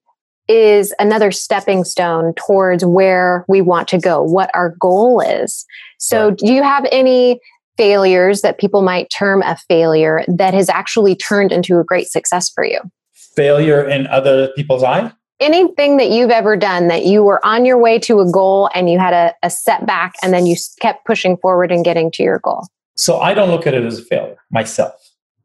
is 0.48 0.92
another 0.98 1.30
stepping 1.30 1.85
stone 1.85 2.35
towards 2.35 2.85
where 2.85 3.44
we 3.48 3.61
want 3.61 3.88
to 3.88 3.98
go, 3.98 4.22
what 4.22 4.50
our 4.54 4.74
goal 4.80 5.20
is. 5.20 5.64
So, 5.98 6.28
right. 6.28 6.38
do 6.38 6.52
you 6.52 6.62
have 6.62 6.87
any 6.90 7.38
failures 7.76 8.42
that 8.42 8.58
people 8.58 8.82
might 8.82 9.08
term 9.16 9.42
a 9.42 9.56
failure 9.68 10.24
that 10.28 10.52
has 10.52 10.68
actually 10.68 11.16
turned 11.16 11.52
into 11.52 11.78
a 11.78 11.85
great 11.85 12.08
success 12.08 12.50
for 12.50 12.64
you? 12.64 12.80
Failure 13.14 13.88
in 13.88 14.06
other 14.08 14.48
people's 14.56 14.82
eyes? 14.82 15.11
Anything 15.42 15.96
that 15.96 16.11
you've 16.11 16.31
ever 16.31 16.57
done 16.57 16.87
that 16.88 17.05
you 17.05 17.24
were 17.24 17.44
on 17.44 17.64
your 17.64 17.76
way 17.76 17.98
to 17.98 18.20
a 18.20 18.31
goal 18.31 18.70
and 18.74 18.88
you 18.88 18.98
had 18.98 19.12
a, 19.12 19.35
a 19.42 19.50
setback 19.50 20.14
and 20.22 20.33
then 20.33 20.46
you 20.46 20.55
kept 20.81 21.05
pushing 21.05 21.37
forward 21.37 21.72
and 21.72 21.85
getting 21.85 22.12
to 22.12 22.22
your 22.22 22.38
goal? 22.38 22.66
So 22.96 23.18
I 23.18 23.35
don't 23.35 23.50
look 23.50 23.66
at 23.66 23.74
it 23.74 23.85
as 23.85 23.98
a 23.98 24.05
failure 24.05 24.37
myself. 24.50 24.94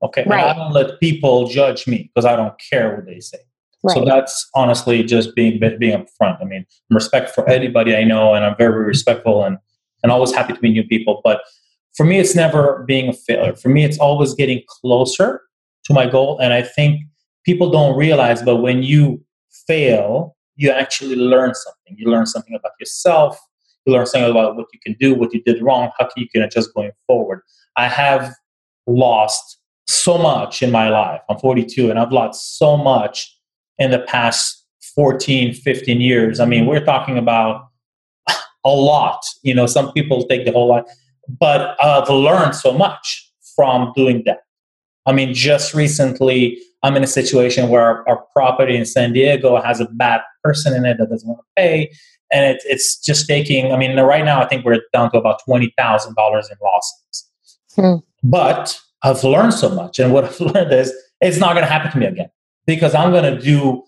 Okay. 0.03 0.23
Right. 0.27 0.41
And 0.41 0.51
I 0.51 0.53
don't 0.53 0.71
let 0.71 0.99
people 0.99 1.47
judge 1.47 1.87
me 1.87 2.11
because 2.13 2.25
I 2.25 2.35
don't 2.35 2.53
care 2.69 2.95
what 2.95 3.05
they 3.07 3.19
say. 3.19 3.39
Right. 3.83 3.95
So 3.95 4.05
that's 4.05 4.47
honestly 4.53 5.03
just 5.03 5.35
being 5.35 5.59
being 5.79 5.97
upfront. 5.97 6.41
I 6.41 6.45
mean, 6.45 6.65
respect 6.89 7.31
for 7.31 7.47
anybody 7.49 7.95
I 7.95 8.03
know, 8.03 8.33
and 8.33 8.45
I'm 8.45 8.55
very 8.57 8.85
respectful 8.85 9.43
and 9.43 9.57
and 10.03 10.11
always 10.11 10.31
happy 10.31 10.53
to 10.53 10.59
meet 10.61 10.73
new 10.73 10.83
people. 10.83 11.21
But 11.23 11.41
for 11.95 12.05
me, 12.05 12.19
it's 12.19 12.35
never 12.35 12.83
being 12.87 13.09
a 13.09 13.13
failure. 13.13 13.55
For 13.55 13.69
me, 13.69 13.83
it's 13.83 13.97
always 13.97 14.35
getting 14.35 14.61
closer 14.67 15.41
to 15.85 15.93
my 15.93 16.07
goal. 16.07 16.37
And 16.39 16.53
I 16.53 16.61
think 16.61 17.01
people 17.43 17.71
don't 17.71 17.97
realize, 17.97 18.41
but 18.43 18.57
when 18.57 18.83
you 18.83 19.23
fail, 19.65 20.35
you 20.55 20.71
actually 20.71 21.15
learn 21.15 21.53
something. 21.53 21.95
You 21.97 22.09
learn 22.09 22.25
something 22.25 22.55
about 22.55 22.73
yourself. 22.79 23.39
You 23.85 23.93
learn 23.93 24.05
something 24.05 24.29
about 24.29 24.55
what 24.55 24.67
you 24.73 24.79
can 24.79 24.95
do, 24.99 25.15
what 25.15 25.33
you 25.33 25.41
did 25.43 25.61
wrong, 25.61 25.91
how 25.97 26.05
can 26.05 26.21
you 26.21 26.29
can 26.29 26.41
adjust 26.41 26.73
going 26.73 26.91
forward. 27.05 27.41
I 27.77 27.87
have 27.87 28.33
lost 28.85 29.59
so 29.85 30.17
much 30.17 30.61
in 30.61 30.71
my 30.71 30.89
life. 30.89 31.21
I'm 31.29 31.37
42 31.37 31.89
and 31.89 31.97
I've 31.97 32.11
lost 32.11 32.57
so 32.57 32.75
much 32.75 33.33
in 33.77 33.91
the 33.91 33.99
past 33.99 34.65
14, 34.95 35.53
15 35.53 36.01
years. 36.01 36.39
I 36.39 36.45
mean, 36.45 36.65
we're 36.65 36.83
talking 36.83 37.17
about 37.17 37.67
a 38.65 38.69
lot. 38.69 39.23
You 39.43 39.53
know, 39.53 39.65
some 39.65 39.93
people 39.93 40.25
take 40.27 40.45
the 40.45 40.51
whole 40.51 40.67
lot, 40.67 40.85
but 41.39 41.81
I've 41.81 42.09
learned 42.09 42.55
so 42.55 42.73
much 42.73 43.31
from 43.55 43.93
doing 43.95 44.23
that. 44.25 44.39
I 45.05 45.13
mean, 45.13 45.33
just 45.33 45.73
recently, 45.73 46.59
I'm 46.87 46.95
in 46.95 47.03
a 47.03 47.07
situation 47.07 47.67
where 47.69 48.07
our, 48.07 48.25
property 48.33 48.77
in 48.77 48.85
San 48.85 49.13
Diego 49.13 49.59
has 49.61 49.79
a 49.81 49.85
bad 49.85 50.21
person 50.43 50.73
in 50.73 50.85
it 50.85 50.97
that 50.99 51.09
doesn't 51.09 51.27
want 51.27 51.39
to 51.39 51.61
pay. 51.61 51.91
And 52.31 52.45
it, 52.45 52.61
it's 52.65 52.97
just 52.99 53.27
taking, 53.27 53.73
I 53.73 53.77
mean, 53.77 53.99
right 53.99 54.23
now, 54.23 54.41
I 54.41 54.47
think 54.47 54.63
we're 54.63 54.79
down 54.93 55.11
to 55.11 55.17
about 55.17 55.41
$20,000 55.47 55.71
in 56.07 56.57
losses. 56.63 57.29
Hmm. 57.75 57.95
But 58.23 58.79
I've 59.03 59.23
learned 59.23 59.53
so 59.53 59.69
much. 59.69 59.99
And 59.99 60.13
what 60.13 60.23
I've 60.23 60.39
learned 60.53 60.71
is 60.71 60.93
it's 61.19 61.39
not 61.39 61.53
going 61.53 61.65
to 61.65 61.71
happen 61.71 61.91
to 61.91 61.97
me 61.97 62.05
again 62.05 62.29
because 62.65 62.93
I'm 62.95 63.11
going 63.11 63.35
to 63.35 63.41
do 63.41 63.83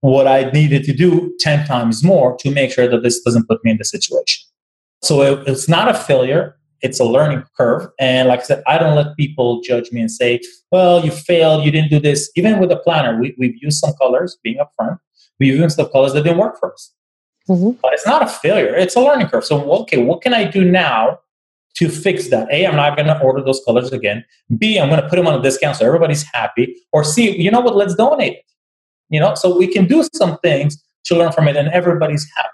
what 0.00 0.26
I 0.26 0.50
needed 0.50 0.84
to 0.84 0.94
do 0.94 1.34
10 1.40 1.66
times 1.66 2.02
more 2.02 2.36
to 2.38 2.50
make 2.50 2.72
sure 2.72 2.88
that 2.88 3.02
this 3.02 3.20
doesn't 3.20 3.48
put 3.48 3.62
me 3.64 3.72
in 3.72 3.76
the 3.76 3.84
situation. 3.84 4.48
So 5.02 5.22
it, 5.22 5.48
it's 5.48 5.68
not 5.68 5.88
a 5.88 5.94
failure, 5.94 6.56
it's 6.82 7.00
a 7.00 7.04
learning 7.04 7.44
curve. 7.56 7.88
And 7.98 8.28
like 8.28 8.40
I 8.40 8.42
said, 8.42 8.62
I 8.66 8.78
don't 8.78 8.96
let 8.96 9.16
people 9.16 9.60
judge 9.62 9.92
me 9.92 10.00
and 10.00 10.10
say, 10.10 10.40
well, 10.70 11.04
you 11.04 11.10
failed, 11.10 11.64
you 11.64 11.70
didn't 11.70 11.90
do 11.90 12.00
this. 12.00 12.30
Even 12.36 12.58
with 12.58 12.70
a 12.72 12.76
planner, 12.76 13.18
we, 13.20 13.34
we've 13.38 13.56
used 13.62 13.78
some 13.78 13.92
colors, 13.94 14.38
being 14.42 14.58
upfront, 14.58 14.98
we've 15.38 15.56
used 15.56 15.76
some 15.76 15.90
colors 15.90 16.12
that 16.14 16.22
didn't 16.22 16.38
work 16.38 16.58
for 16.58 16.72
us. 16.72 16.92
Mm-hmm. 17.48 17.78
But 17.82 17.94
it's 17.94 18.06
not 18.06 18.22
a 18.22 18.28
failure, 18.28 18.74
it's 18.74 18.96
a 18.96 19.00
learning 19.00 19.28
curve. 19.28 19.44
So, 19.44 19.70
okay, 19.82 19.98
what 19.98 20.22
can 20.22 20.34
I 20.34 20.44
do 20.44 20.64
now 20.64 21.18
to 21.76 21.88
fix 21.88 22.28
that. 22.28 22.48
A, 22.50 22.66
I'm 22.66 22.76
not 22.76 22.96
going 22.96 23.06
to 23.06 23.18
order 23.20 23.42
those 23.42 23.62
colors 23.64 23.92
again. 23.92 24.24
B, 24.58 24.78
I'm 24.78 24.88
going 24.88 25.00
to 25.00 25.08
put 25.08 25.16
them 25.16 25.26
on 25.26 25.38
a 25.38 25.42
discount 25.42 25.76
so 25.76 25.86
everybody's 25.86 26.24
happy. 26.32 26.76
Or 26.92 27.04
C, 27.04 27.36
you 27.36 27.50
know 27.50 27.60
what? 27.60 27.76
Let's 27.76 27.94
donate 27.94 28.34
it. 28.34 28.44
You 29.08 29.20
know, 29.20 29.34
so 29.34 29.56
we 29.56 29.66
can 29.66 29.86
do 29.86 30.04
some 30.14 30.38
things 30.38 30.82
to 31.04 31.16
learn 31.16 31.32
from 31.32 31.48
it, 31.48 31.56
and 31.56 31.68
everybody's 31.68 32.28
happy. 32.36 32.48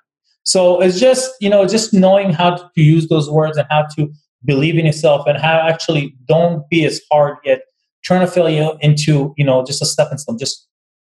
So 0.47 0.81
it's 0.81 0.99
just 0.99 1.31
you 1.41 1.51
know 1.51 1.67
just 1.67 1.93
knowing 1.93 2.33
how 2.33 2.57
to 2.57 2.81
use 2.81 3.09
those 3.09 3.29
words 3.29 3.59
and 3.59 3.67
how 3.71 3.87
to 3.97 4.11
believe 4.45 4.79
in 4.79 4.87
yourself 4.87 5.27
and 5.27 5.37
how 5.37 5.59
actually 5.59 6.15
don't 6.27 6.69
be 6.71 6.85
as 6.85 7.01
hard 7.11 7.37
yet 7.45 7.63
to 8.05 8.27
fill 8.29 8.49
you 8.49 8.79
into 8.81 9.35
you 9.37 9.45
know 9.45 9.65
just 9.65 9.83
a 9.83 9.87
stepping 9.87 10.19
stone. 10.19 10.39
Just 10.39 10.67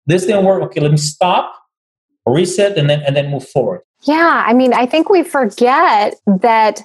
this 0.07 0.25
didn't 0.25 0.45
work. 0.45 0.63
Okay, 0.63 0.79
let 0.79 0.91
me 0.91 0.97
stop, 0.97 1.53
reset, 2.25 2.77
and 2.77 2.89
then 2.89 3.01
and 3.01 3.15
then 3.15 3.29
move 3.29 3.47
forward. 3.47 3.81
Yeah, 4.03 4.43
I 4.45 4.53
mean, 4.53 4.73
I 4.73 4.85
think 4.85 5.09
we 5.09 5.23
forget 5.23 6.15
that 6.25 6.81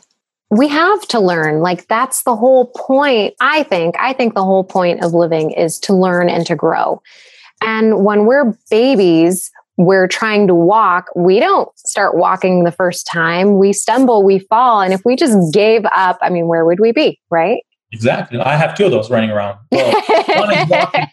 we 0.51 0.67
have 0.67 1.03
to 1.03 1.21
learn 1.21 1.61
like 1.61 1.87
that's 1.87 2.25
the 2.25 2.35
whole 2.35 2.73
point 2.77 3.35
i 3.41 3.63
think 3.63 3.95
i 4.01 4.13
think 4.13 4.35
the 4.35 4.43
whole 4.43 4.65
point 4.65 5.03
of 5.03 5.15
living 5.15 5.53
is 5.53 5.79
to 5.79 5.95
learn 5.95 6.29
and 6.29 6.45
to 6.45 6.57
grow 6.57 7.01
and 7.63 8.05
when 8.05 8.27
we're 8.27 8.53
babies 8.69 9.51
we're 9.85 10.07
trying 10.07 10.47
to 10.47 10.55
walk 10.55 11.07
we 11.15 11.41
don't 11.41 11.69
start 11.79 12.17
walking 12.17 12.65
the 12.65 12.73
first 12.73 13.07
time 13.07 13.59
we 13.59 13.73
stumble 13.73 14.25
we 14.25 14.39
fall 14.39 14.81
and 14.81 14.93
if 14.93 15.01
we 15.05 15.17
just 15.17 15.53
gave 15.53 15.85
up 15.95 16.19
i 16.23 16.31
mean 16.31 16.47
where 16.47 16.65
would 16.65 16.81
we 16.81 16.93
be 16.93 17.19
right 17.31 17.63
Exactly. 17.93 18.39
I 18.39 18.57
have 18.57 18.77
two 18.77 18.85
of 18.85 18.93
those 18.93 19.11
running 19.11 19.31
around. 19.31 19.59
Well, 19.73 19.89
is 20.53 20.71
walking, 20.71 21.11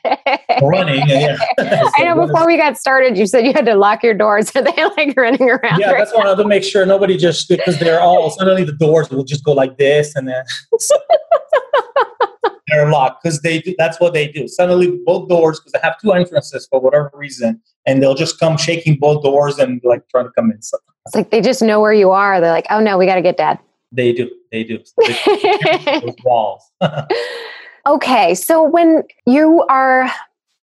running. 0.62 1.08
Yeah. 1.08 1.36
so 1.58 1.91
I 1.97 2.03
know 2.03 2.27
before 2.27 2.41
is, 2.41 2.47
we 2.47 2.56
got 2.58 2.77
started, 2.77 3.17
you 3.17 3.25
said 3.25 3.47
you 3.47 3.53
had 3.53 3.65
to 3.65 3.73
lock 3.73 4.03
your 4.03 4.13
doors. 4.13 4.56
Are 4.56 4.62
they 4.62 4.84
like 4.95 5.15
running 5.17 5.49
around? 5.49 5.80
Yeah, 5.80 5.91
right 5.91 5.97
that's 5.97 6.15
one 6.15 6.27
of 6.27 6.38
to 6.38 6.45
make 6.45 6.63
sure 6.63 6.86
nobody 6.86 7.17
just, 7.17 7.49
because 7.49 7.80
they're 7.80 7.99
all, 7.99 8.30
suddenly 8.30 8.63
the 8.63 8.73
doors 8.73 9.10
will 9.10 9.23
just 9.23 9.43
go 9.43 9.53
like 9.53 9.77
this 9.77 10.15
and 10.15 10.27
then 10.27 10.43
they're 12.67 12.89
locked 12.89 13.23
because 13.23 13.41
they 13.41 13.60
do, 13.60 13.73
that's 13.77 13.99
what 13.99 14.13
they 14.13 14.27
do. 14.27 14.47
Suddenly 14.47 14.99
both 15.06 15.30
doors, 15.30 15.60
because 15.60 15.71
they 15.71 15.80
have 15.82 15.99
two 15.99 16.12
entrances 16.12 16.67
for 16.69 16.80
whatever 16.80 17.12
reason, 17.13 17.62
and 17.86 18.01
they'll 18.01 18.15
just 18.15 18.39
come 18.39 18.58
shaking 18.58 18.97
both 18.97 19.23
doors 19.23 19.58
and 19.58 19.82
like 19.84 20.08
trying 20.10 20.25
to 20.25 20.32
come 20.32 20.51
in. 20.51 20.58
It's 20.58 20.73
like 21.15 21.30
they 21.30 21.41
just 21.41 21.62
know 21.62 21.80
where 21.80 21.93
you 21.93 22.12
are. 22.12 22.41
They're 22.41 22.51
like, 22.51 22.67
oh 22.69 22.80
no, 22.80 22.97
we 22.97 23.06
got 23.06 23.15
to 23.15 23.21
get 23.21 23.38
dad. 23.38 23.60
They 23.91 24.12
do. 24.12 24.30
They 24.51 24.63
do. 24.63 24.80
they 24.97 26.01
those 26.03 26.15
walls. 26.25 26.63
okay, 27.88 28.36
so 28.36 28.63
when 28.63 29.03
you 29.25 29.63
are 29.69 30.12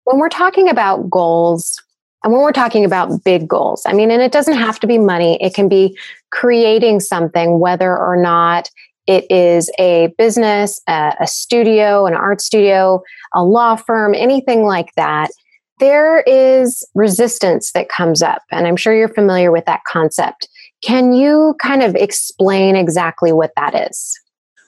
when 0.03 0.19
we're 0.19 0.29
talking 0.29 0.69
about 0.69 1.09
goals 1.09 1.81
and 2.23 2.33
when 2.33 2.41
we're 2.41 2.51
talking 2.51 2.85
about 2.85 3.23
big 3.23 3.47
goals, 3.47 3.83
I 3.85 3.93
mean, 3.93 4.11
and 4.11 4.21
it 4.21 4.31
doesn't 4.31 4.57
have 4.57 4.79
to 4.81 4.87
be 4.87 4.97
money. 4.97 5.41
It 5.41 5.53
can 5.53 5.69
be 5.69 5.97
creating 6.31 6.99
something, 6.99 7.59
whether 7.59 7.97
or 7.97 8.15
not 8.15 8.69
it 9.09 9.25
is 9.29 9.69
a 9.79 10.13
business, 10.17 10.79
a, 10.87 11.15
a 11.19 11.27
studio, 11.27 12.05
an 12.05 12.13
art 12.13 12.39
studio, 12.39 13.01
a 13.33 13.43
law 13.43 13.75
firm, 13.75 14.13
anything 14.13 14.63
like 14.63 14.93
that 14.95 15.31
there 15.79 16.21
is 16.27 16.85
resistance 16.93 17.71
that 17.71 17.89
comes 17.89 18.21
up. 18.21 18.41
And 18.51 18.67
I'm 18.67 18.75
sure 18.75 18.93
you're 18.93 19.07
familiar 19.07 19.51
with 19.51 19.65
that 19.65 19.81
concept. 19.87 20.47
Can 20.83 21.13
you 21.13 21.55
kind 21.61 21.81
of 21.81 21.95
explain 21.95 22.75
exactly 22.75 23.31
what 23.31 23.51
that 23.55 23.89
is? 23.89 24.17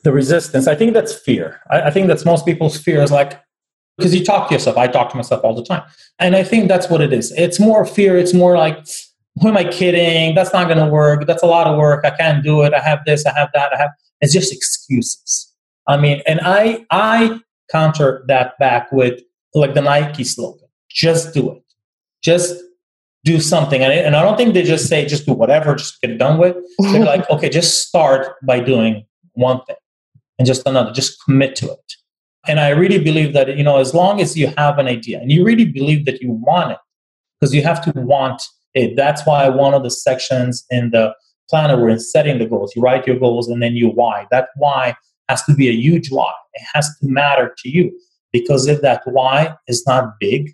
The 0.03 0.11
resistance, 0.11 0.67
I 0.67 0.75
think 0.75 0.93
that's 0.93 1.13
fear. 1.13 1.59
I, 1.69 1.83
I 1.83 1.91
think 1.91 2.07
that's 2.07 2.25
most 2.25 2.45
people's 2.45 2.77
fear 2.77 3.01
is 3.01 3.11
like, 3.11 3.39
because 3.97 4.15
you 4.15 4.25
talk 4.25 4.47
to 4.47 4.55
yourself. 4.55 4.77
I 4.77 4.87
talk 4.87 5.11
to 5.11 5.17
myself 5.17 5.43
all 5.43 5.53
the 5.53 5.63
time. 5.63 5.83
And 6.17 6.35
I 6.35 6.43
think 6.43 6.67
that's 6.67 6.89
what 6.89 7.01
it 7.01 7.13
is. 7.13 7.31
It's 7.33 7.59
more 7.59 7.85
fear. 7.85 8.17
It's 8.17 8.33
more 8.33 8.57
like, 8.57 8.83
who 9.41 9.49
am 9.49 9.57
I 9.57 9.65
kidding? 9.65 10.33
That's 10.33 10.53
not 10.53 10.67
going 10.67 10.83
to 10.83 10.91
work. 10.91 11.27
That's 11.27 11.43
a 11.43 11.47
lot 11.47 11.67
of 11.67 11.77
work. 11.77 12.03
I 12.03 12.11
can't 12.11 12.43
do 12.43 12.63
it. 12.63 12.73
I 12.73 12.79
have 12.79 12.99
this. 13.05 13.25
I 13.25 13.33
have 13.37 13.49
that. 13.53 13.73
I 13.73 13.77
have. 13.77 13.91
It's 14.21 14.33
just 14.33 14.53
excuses. 14.53 15.51
I 15.87 15.97
mean, 15.97 16.21
and 16.27 16.39
I 16.41 16.85
I 16.91 17.39
counter 17.71 18.23
that 18.27 18.57
back 18.59 18.91
with 18.91 19.21
like 19.53 19.73
the 19.73 19.81
Nike 19.81 20.23
slogan: 20.23 20.67
"Just 20.89 21.33
do 21.33 21.51
it. 21.51 21.63
Just 22.23 22.55
do 23.23 23.39
something. 23.39 23.83
And, 23.83 23.93
and 23.93 24.15
I 24.15 24.23
don't 24.23 24.37
think 24.37 24.53
they 24.53 24.63
just 24.63 24.87
say, 24.87 25.05
just 25.05 25.25
do 25.25 25.33
whatever, 25.33 25.75
just 25.75 26.01
get 26.01 26.11
it 26.11 26.17
done 26.17 26.37
with. 26.37 26.57
They're 26.79 27.05
like, 27.05 27.29
okay, 27.29 27.49
just 27.49 27.87
start 27.87 28.35
by 28.43 28.59
doing 28.59 29.05
one 29.33 29.61
thing 29.65 29.75
and 30.39 30.45
just 30.45 30.67
another, 30.67 30.91
just 30.91 31.23
commit 31.23 31.55
to 31.57 31.71
it. 31.71 31.93
And 32.47 32.59
I 32.59 32.69
really 32.69 32.97
believe 32.97 33.33
that, 33.33 33.55
you 33.55 33.63
know, 33.63 33.77
as 33.77 33.93
long 33.93 34.19
as 34.19 34.35
you 34.35 34.51
have 34.57 34.79
an 34.79 34.87
idea 34.87 35.19
and 35.19 35.31
you 35.31 35.45
really 35.45 35.65
believe 35.65 36.05
that 36.05 36.21
you 36.21 36.31
want 36.31 36.71
it, 36.71 36.79
because 37.39 37.53
you 37.53 37.61
have 37.61 37.83
to 37.83 37.91
want 37.99 38.41
it. 38.73 38.95
That's 38.95 39.25
why 39.25 39.47
one 39.49 39.75
of 39.75 39.83
the 39.83 39.91
sections 39.91 40.65
in 40.71 40.89
the 40.89 41.13
planner 41.51 41.79
we're 41.79 41.89
in 41.89 41.99
setting 41.99 42.39
the 42.39 42.47
goals. 42.47 42.73
You 42.75 42.81
write 42.81 43.05
your 43.05 43.19
goals 43.19 43.47
and 43.47 43.61
then 43.61 43.75
you 43.75 43.89
why. 43.89 44.25
That 44.31 44.47
why 44.55 44.95
has 45.29 45.43
to 45.43 45.53
be 45.53 45.69
a 45.69 45.73
huge 45.73 46.09
why. 46.09 46.31
It 46.53 46.63
has 46.73 46.87
to 46.87 47.07
matter 47.07 47.53
to 47.59 47.69
you. 47.69 47.91
Because 48.33 48.67
if 48.67 48.81
that 48.81 49.01
why 49.05 49.55
is 49.67 49.85
not 49.85 50.13
big, 50.19 50.53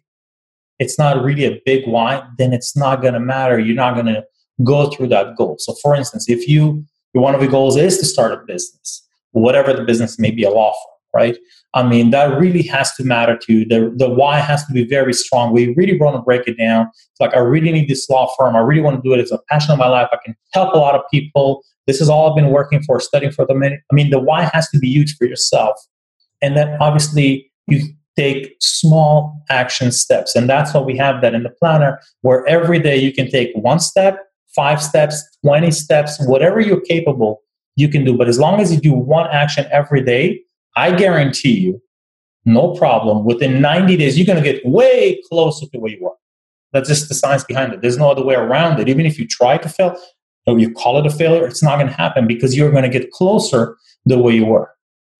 it's 0.80 0.98
not 0.98 1.24
really 1.24 1.46
a 1.46 1.62
big 1.66 1.88
why, 1.88 2.24
then 2.38 2.52
it's 2.52 2.76
not 2.76 3.02
going 3.02 3.14
to 3.14 3.20
matter. 3.20 3.60
You're 3.60 3.76
not 3.76 3.94
going 3.94 4.08
to 4.08 4.24
go 4.64 4.90
through 4.90 5.10
that 5.10 5.36
goal. 5.36 5.56
So, 5.60 5.74
for 5.82 5.96
instance, 5.96 6.28
if 6.28 6.48
you 6.48 6.86
one 7.14 7.34
of 7.34 7.42
your 7.42 7.50
goals 7.50 7.78
is 7.78 7.98
to 7.98 8.06
start 8.06 8.32
a 8.32 8.38
business, 8.46 9.08
whatever 9.32 9.74
the 9.74 9.84
business 9.84 10.20
may 10.20 10.32
be, 10.32 10.44
a 10.44 10.52
law 10.52 10.72
firm, 10.72 11.22
right? 11.22 11.38
I 11.78 11.84
mean, 11.84 12.10
that 12.10 12.40
really 12.40 12.63
has 12.63 12.92
to 12.96 13.04
matter 13.04 13.38
to 13.38 13.54
you. 13.54 13.63
The, 13.63 13.94
the 13.96 14.10
why 14.10 14.40
has 14.40 14.66
to 14.66 14.74
be 14.74 14.84
very 14.84 15.13
strong. 15.13 15.54
We 15.54 15.76
really 15.76 15.96
want 16.00 16.16
to 16.16 16.24
break 16.24 16.48
it 16.48 16.58
down. 16.58 16.88
It's 16.88 17.20
like, 17.20 17.36
I 17.36 17.40
really 17.40 17.72
need 17.72 17.88
this 17.88 18.10
law 18.10 18.34
firm. 18.36 18.56
I 18.56 18.62
really 18.62 18.82
want 18.82 18.96
to 18.96 19.08
do 19.08 19.13
it. 19.13 19.20
It's 19.20 19.32
a 19.32 19.38
passion 19.48 19.74
of 19.74 19.78
my 19.78 19.88
life. 19.88 20.08
I 20.12 20.18
can 20.26 20.36
help 20.54 20.74
a 20.74 20.78
lot 20.80 20.96
of 20.96 21.02
people. 21.12 21.62
This 21.86 22.02
is 22.02 22.10
all 22.10 22.32
I've 22.32 22.36
been 22.36 22.50
working 22.50 22.82
for, 22.82 23.00
studying 23.00 23.32
for 23.32 23.46
the 23.46 23.54
minute. 23.54 23.82
I 23.92 23.96
mean, 23.96 24.10
the 24.10 24.18
why 24.20 24.50
has 24.54 24.68
to 24.70 24.80
be 24.80 24.88
huge 24.88 25.18
for 25.18 25.28
yourself. 25.28 25.78
And 26.42 26.58
then 26.58 26.76
obviously, 26.82 27.52
you 27.68 27.82
take 28.16 28.56
small 28.60 29.40
action 29.52 29.92
steps. 29.92 30.36
And 30.36 30.50
that's 30.50 30.74
why 30.74 30.82
we 30.82 30.98
have 30.98 31.22
that 31.22 31.36
in 31.36 31.44
the 31.44 31.52
planner, 31.52 32.00
where 32.22 32.44
every 32.48 32.80
day 32.80 32.98
you 32.98 33.13
can 33.13 33.30
take 33.30 33.52
one 33.54 33.80
step, 33.80 34.18
five 34.56 34.82
steps, 34.82 35.24
20 35.46 35.70
steps, 35.70 36.18
whatever 36.26 36.60
you're 36.60 36.82
capable, 36.82 37.44
you 37.76 37.88
can 37.88 38.04
do. 38.04 38.18
But 38.18 38.30
as 38.30 38.40
long 38.40 38.60
as 38.62 38.74
you 38.74 38.80
do 38.80 38.94
one 38.94 39.30
action 39.30 39.68
every 39.72 40.02
day, 40.04 40.42
I 40.78 40.96
guarantee 40.96 41.58
you, 41.58 41.82
no 42.46 42.76
problem. 42.76 43.26
Within 43.26 43.60
90 43.60 43.98
days, 43.98 44.18
you're 44.18 44.28
going 44.28 44.42
to 44.42 44.54
get 44.54 44.63
way 44.63 45.20
closer 45.28 45.66
to 45.66 45.80
where 45.80 45.92
you 45.92 46.08
are. 46.08 46.16
That's 46.72 46.88
just 46.88 47.10
the 47.10 47.16
science 47.16 47.44
behind 47.44 47.74
it. 47.74 47.82
There's 47.82 47.98
no 47.98 48.12
other 48.12 48.24
way 48.24 48.36
around 48.36 48.80
it. 48.80 48.88
Even 48.88 49.08
if 49.08 49.18
you 49.18 49.28
try 49.28 49.58
to 49.58 49.68
fail, 49.68 50.00
or 50.46 50.60
you 50.60 50.72
call 50.72 51.00
it 51.00 51.08
a 51.08 51.10
failure, 51.10 51.48
it's 51.48 51.63
not 51.63 51.78
going 51.78 51.88
to 51.88 51.94
happen 51.94 52.28
because 52.28 52.56
you're 52.56 52.70
going 52.70 52.84
to 52.84 52.90
get 52.90 53.12
closer 53.12 53.76
the 54.06 54.20
way 54.20 54.36
you 54.36 54.46
were. 54.46 54.70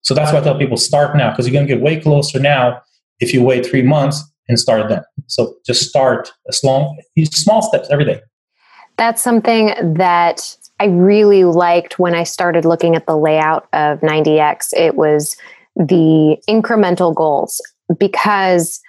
So 0.02 0.14
that's 0.14 0.32
why 0.32 0.38
I 0.38 0.42
tell 0.42 0.56
people 0.56 0.76
start 0.76 1.16
now 1.16 1.30
because 1.30 1.46
you're 1.46 1.52
going 1.52 1.66
to 1.66 1.74
get 1.74 1.82
way 1.82 2.00
closer 2.00 2.38
now 2.38 2.80
if 3.18 3.34
you 3.34 3.42
wait 3.42 3.66
three 3.66 3.82
months 3.82 4.22
and 4.48 4.58
start 4.58 4.88
then. 4.88 5.02
So 5.26 5.56
just 5.66 5.88
start 5.88 6.32
as 6.48 6.62
long, 6.62 6.96
small 7.24 7.62
steps 7.62 7.88
every 7.90 8.04
day. 8.04 8.20
That's 8.96 9.20
something 9.20 9.74
that 9.94 10.56
I 10.80 10.86
really 10.86 11.44
liked 11.44 11.98
when 11.98 12.14
I 12.14 12.22
started 12.22 12.64
looking 12.64 12.94
at 12.94 13.06
the 13.06 13.16
layout 13.16 13.68
of 13.72 14.00
90X. 14.00 14.72
It 14.76 14.94
was 14.94 15.36
the 15.76 16.36
incremental 16.48 17.14
goals 17.14 17.60
because 17.98 18.80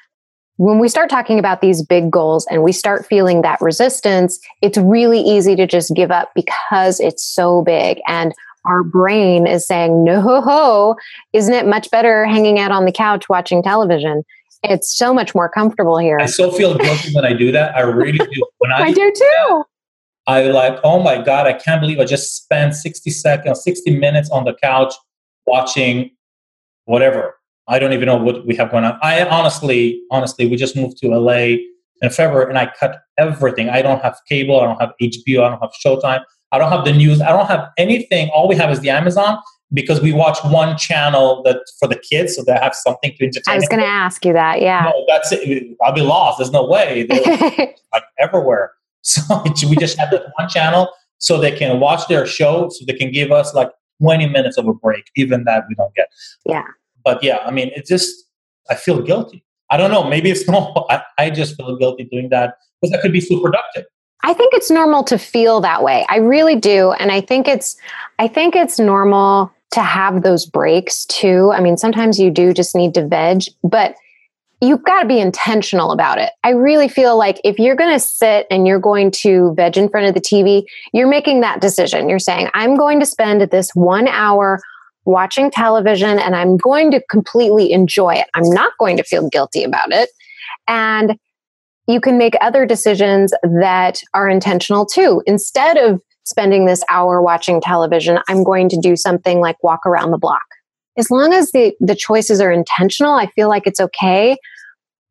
when 0.58 0.78
we 0.78 0.90
start 0.90 1.10
talking 1.10 1.40
about 1.40 1.62
these 1.62 1.82
big 1.82 2.12
goals 2.12 2.46
and 2.52 2.64
we 2.64 2.74
start 2.74 3.06
feeling 3.06 3.42
that 3.44 3.62
resistance, 3.62 4.40
it's 4.62 4.78
really 4.78 5.22
easy 5.22 5.56
to 5.56 5.66
just 5.66 5.96
give 5.96 6.12
up 6.12 6.32
because 6.36 7.00
it's 7.00 7.24
so 7.24 7.62
big. 7.62 8.00
And 8.08 8.34
our 8.66 8.84
brain 8.84 9.48
is 9.48 9.66
saying, 9.66 10.04
no, 10.04 10.20
ho, 10.20 10.42
ho, 10.42 10.96
isn't 11.32 11.54
it 11.54 11.66
much 11.66 11.90
better 11.92 12.26
hanging 12.26 12.60
out 12.60 12.72
on 12.72 12.86
the 12.86 12.92
couch 12.92 13.30
watching 13.30 13.64
television? 13.64 14.24
It's 14.64 14.96
so 14.96 15.14
much 15.14 15.34
more 15.34 15.48
comfortable 15.48 15.98
here. 15.98 16.20
I 16.20 16.26
still 16.26 16.52
feel 16.52 16.78
guilty 16.78 17.14
when 17.14 17.24
I 17.24 17.34
do 17.34 17.54
that. 17.54 17.76
I 17.76 17.82
really 17.82 18.18
do. 18.18 18.46
When 18.58 18.72
I, 18.76 18.88
I 18.88 18.92
do 18.92 19.14
too. 19.16 19.64
I 20.30 20.44
like, 20.44 20.80
oh 20.84 21.02
my 21.02 21.20
God, 21.20 21.48
I 21.48 21.54
can't 21.54 21.82
believe 21.82 22.00
I 22.00 22.06
just 22.06 22.36
spent 22.36 22.76
60 22.76 23.10
seconds, 23.10 23.64
60 23.64 23.98
minutes 23.98 24.30
on 24.30 24.46
the 24.46 24.54
couch 24.54 24.94
watching 25.48 26.12
whatever. 26.86 27.36
I 27.68 27.80
don't 27.80 27.94
even 27.94 28.06
know 28.06 28.18
what 28.18 28.46
we 28.46 28.56
have 28.56 28.70
going 28.70 28.84
on. 28.84 29.00
I 29.02 29.26
honestly, 29.26 30.00
honestly, 30.12 30.46
we 30.46 30.56
just 30.56 30.76
moved 30.76 30.98
to 31.00 31.08
LA 31.08 31.58
in 32.04 32.12
February 32.12 32.48
and 32.48 32.60
I 32.60 32.72
cut 32.80 33.02
everything. 33.18 33.70
I 33.70 33.82
don't 33.82 34.04
have 34.04 34.20
cable, 34.28 34.60
I 34.62 34.66
don't 34.66 34.80
have 34.80 34.92
HBO, 35.02 35.44
I 35.44 35.50
don't 35.50 35.62
have 35.62 35.72
Showtime. 35.84 36.22
I 36.52 36.60
don't 36.60 36.72
have 36.72 36.86
the 36.86 36.94
news. 36.94 37.22
I 37.22 37.30
don't 37.30 37.48
have 37.48 37.70
anything. 37.78 38.30
All 38.30 38.48
we 38.48 38.56
have 38.56 38.72
is 38.72 38.82
the 38.82 38.92
Amazon 38.92 39.40
because 39.74 40.00
we 40.00 40.14
watch 40.14 40.38
one 40.46 40.78
channel 40.78 41.42
that 41.44 41.58
for 41.80 41.88
the 41.88 41.96
kids, 41.96 42.36
so 42.36 42.44
they 42.44 42.54
have 42.54 42.76
something 42.76 43.16
to 43.18 43.26
entertain. 43.26 43.54
I 43.54 43.56
was 43.56 43.68
going 43.68 43.82
to 43.82 43.88
ask 43.88 44.24
you 44.26 44.34
that. 44.34 44.62
Yeah. 44.62 44.92
No, 44.92 45.06
that's 45.08 45.32
it. 45.32 45.76
I'll 45.82 45.94
be 45.94 46.02
lost. 46.02 46.38
There's 46.38 46.52
no 46.52 46.66
way. 46.68 47.08
Like 47.92 48.04
everywhere. 48.20 48.72
So 49.18 49.44
we 49.70 49.76
just 49.76 49.98
have 49.98 50.12
that 50.12 50.24
one 50.38 50.50
channel 50.50 50.90
so 51.18 51.38
they 51.38 51.52
can 51.52 51.80
watch 51.80 52.08
their 52.08 52.26
show, 52.26 52.70
so 52.70 52.86
they 52.86 52.94
can 52.94 53.12
give 53.12 53.32
us 53.32 53.54
like 53.54 53.72
20 54.02 54.28
minutes 54.28 54.58
of 54.58 54.68
a 54.68 54.74
break. 54.74 55.10
Even 55.16 55.44
that 55.44 55.66
we 55.68 55.76
don't 55.76 55.94
get. 55.96 56.08
Yeah. 56.46 56.64
But 57.04 57.24
yeah, 57.24 57.40
I 57.46 57.52
mean, 57.52 57.72
it 57.76 57.86
just 57.86 58.26
I 58.70 58.76
feel 58.76 59.02
guilty. 59.02 59.44
I 59.70 59.78
don't 59.78 59.92
know. 59.92 60.04
Maybe 60.04 60.30
it's 60.32 60.48
normal. 60.50 60.86
I, 60.90 61.02
I 61.18 61.30
just 61.30 61.56
feel 61.56 61.76
guilty 61.78 62.06
doing 62.06 62.30
that 62.30 62.56
because 62.82 62.98
I 62.98 63.02
could 63.02 63.12
be 63.12 63.22
so 63.22 63.40
productive. 63.42 63.86
I 64.24 64.34
think 64.34 64.54
it's 64.54 64.70
normal 64.70 65.04
to 65.06 65.18
feel 65.18 65.62
that 65.62 65.84
way. 65.84 66.06
I 66.10 66.18
really 66.18 66.56
do. 66.56 66.92
And 66.94 67.12
I 67.12 67.22
think 67.22 67.48
it's 67.48 67.78
I 68.18 68.28
think 68.28 68.56
it's 68.56 68.80
normal 68.80 69.52
to 69.72 69.82
have 69.82 70.24
those 70.24 70.46
breaks 70.46 71.06
too. 71.06 71.52
I 71.54 71.62
mean, 71.62 71.78
sometimes 71.78 72.20
you 72.20 72.32
do 72.32 72.54
just 72.54 72.76
need 72.76 72.94
to 72.96 73.06
veg, 73.06 73.44
but 73.64 73.96
you've 74.62 74.84
got 74.84 75.02
to 75.02 75.08
be 75.08 75.20
intentional 75.20 75.92
about 75.92 76.18
it. 76.18 76.32
I 76.44 76.50
really 76.50 76.88
feel 76.88 77.18
like 77.18 77.40
if 77.44 77.60
you're 77.60 77.76
going 77.76 77.94
to 77.94 78.00
sit 78.00 78.46
and 78.52 78.68
you're 78.68 78.80
going 78.80 79.12
to 79.12 79.54
veg 79.56 79.78
in 79.78 79.90
front 79.90 80.08
of 80.08 80.14
the 80.14 80.22
TV, 80.22 80.64
you're 80.94 81.08
making 81.08 81.42
that 81.42 81.62
decision. 81.62 82.10
You're 82.10 82.20
saying, 82.20 82.50
I'm 82.54 82.76
going 82.76 83.00
to 83.00 83.06
spend 83.06 83.42
this 83.42 83.72
one 83.74 84.08
hour 84.08 84.60
watching 85.06 85.50
television 85.50 86.20
and 86.20 86.36
I'm 86.36 86.58
going 86.58 86.92
to 86.92 87.02
completely 87.10 87.72
enjoy 87.72 88.16
it. 88.16 88.28
I'm 88.34 88.50
not 88.50 88.74
going 88.78 88.98
to 88.98 89.04
feel 89.04 89.30
guilty 89.30 89.64
about 89.64 89.92
it. 89.92 90.10
And 90.68 91.18
you 91.88 92.00
can 92.00 92.18
make 92.18 92.36
other 92.42 92.66
decisions 92.66 93.34
that 93.44 94.02
are 94.14 94.30
intentional 94.30 94.86
too. 94.86 95.24
Instead 95.26 95.78
of 95.78 96.02
spending 96.26 96.66
this 96.66 96.84
hour 96.90 97.22
watching 97.22 97.60
television, 97.62 98.20
I'm 98.28 98.44
going 98.44 98.70
to 98.70 98.80
do 98.80 98.96
something 98.96 99.40
like 99.40 99.62
walk 99.64 99.86
around 99.86 100.12
the 100.12 100.20
block. 100.20 100.42
As 101.00 101.10
long 101.10 101.34
as 101.34 101.52
the, 101.52 101.74
the 101.80 101.96
choices 101.96 102.42
are 102.42 102.52
intentional, 102.52 103.14
I 103.14 103.28
feel 103.28 103.48
like 103.48 103.66
it's 103.66 103.80
okay. 103.80 104.38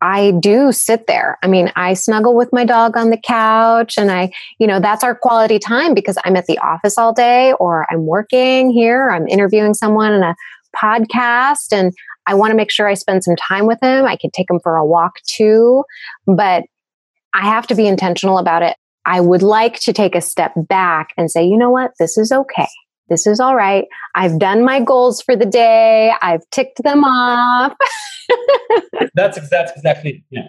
I 0.00 0.32
do 0.38 0.70
sit 0.70 1.06
there. 1.06 1.38
I 1.42 1.48
mean, 1.48 1.72
I 1.74 1.94
snuggle 1.94 2.36
with 2.36 2.50
my 2.52 2.64
dog 2.64 2.96
on 2.96 3.10
the 3.10 3.18
couch 3.18 3.98
and 3.98 4.12
I, 4.12 4.30
you 4.60 4.66
know, 4.66 4.78
that's 4.78 5.02
our 5.02 5.14
quality 5.14 5.58
time 5.58 5.94
because 5.94 6.18
I'm 6.24 6.36
at 6.36 6.46
the 6.46 6.58
office 6.58 6.98
all 6.98 7.12
day 7.12 7.52
or 7.54 7.86
I'm 7.90 8.06
working 8.06 8.70
here, 8.70 9.10
I'm 9.10 9.26
interviewing 9.26 9.74
someone 9.74 10.12
in 10.12 10.22
a 10.22 10.36
podcast 10.80 11.72
and 11.72 11.92
I 12.26 12.34
want 12.34 12.50
to 12.50 12.56
make 12.56 12.70
sure 12.70 12.86
I 12.86 12.94
spend 12.94 13.24
some 13.24 13.36
time 13.36 13.66
with 13.66 13.78
him. 13.82 14.04
I 14.04 14.16
can 14.16 14.30
take 14.30 14.50
him 14.50 14.60
for 14.62 14.76
a 14.76 14.86
walk 14.86 15.14
too, 15.26 15.82
but 16.26 16.64
I 17.34 17.46
have 17.46 17.66
to 17.68 17.74
be 17.74 17.86
intentional 17.86 18.38
about 18.38 18.62
it. 18.62 18.76
I 19.04 19.20
would 19.20 19.42
like 19.42 19.80
to 19.80 19.94
take 19.94 20.14
a 20.14 20.20
step 20.20 20.52
back 20.54 21.14
and 21.16 21.30
say, 21.30 21.42
you 21.44 21.56
know 21.56 21.70
what? 21.70 21.92
This 21.98 22.18
is 22.18 22.30
okay. 22.30 22.68
This 23.08 23.26
is 23.26 23.40
all 23.40 23.56
right. 23.56 23.86
I've 24.14 24.38
done 24.38 24.64
my 24.64 24.80
goals 24.80 25.22
for 25.22 25.36
the 25.36 25.46
day. 25.46 26.12
I've 26.22 26.48
ticked 26.50 26.82
them 26.82 27.04
off. 27.04 27.74
that's, 29.14 29.48
that's 29.48 29.72
exactly, 29.72 30.24
yeah. 30.30 30.48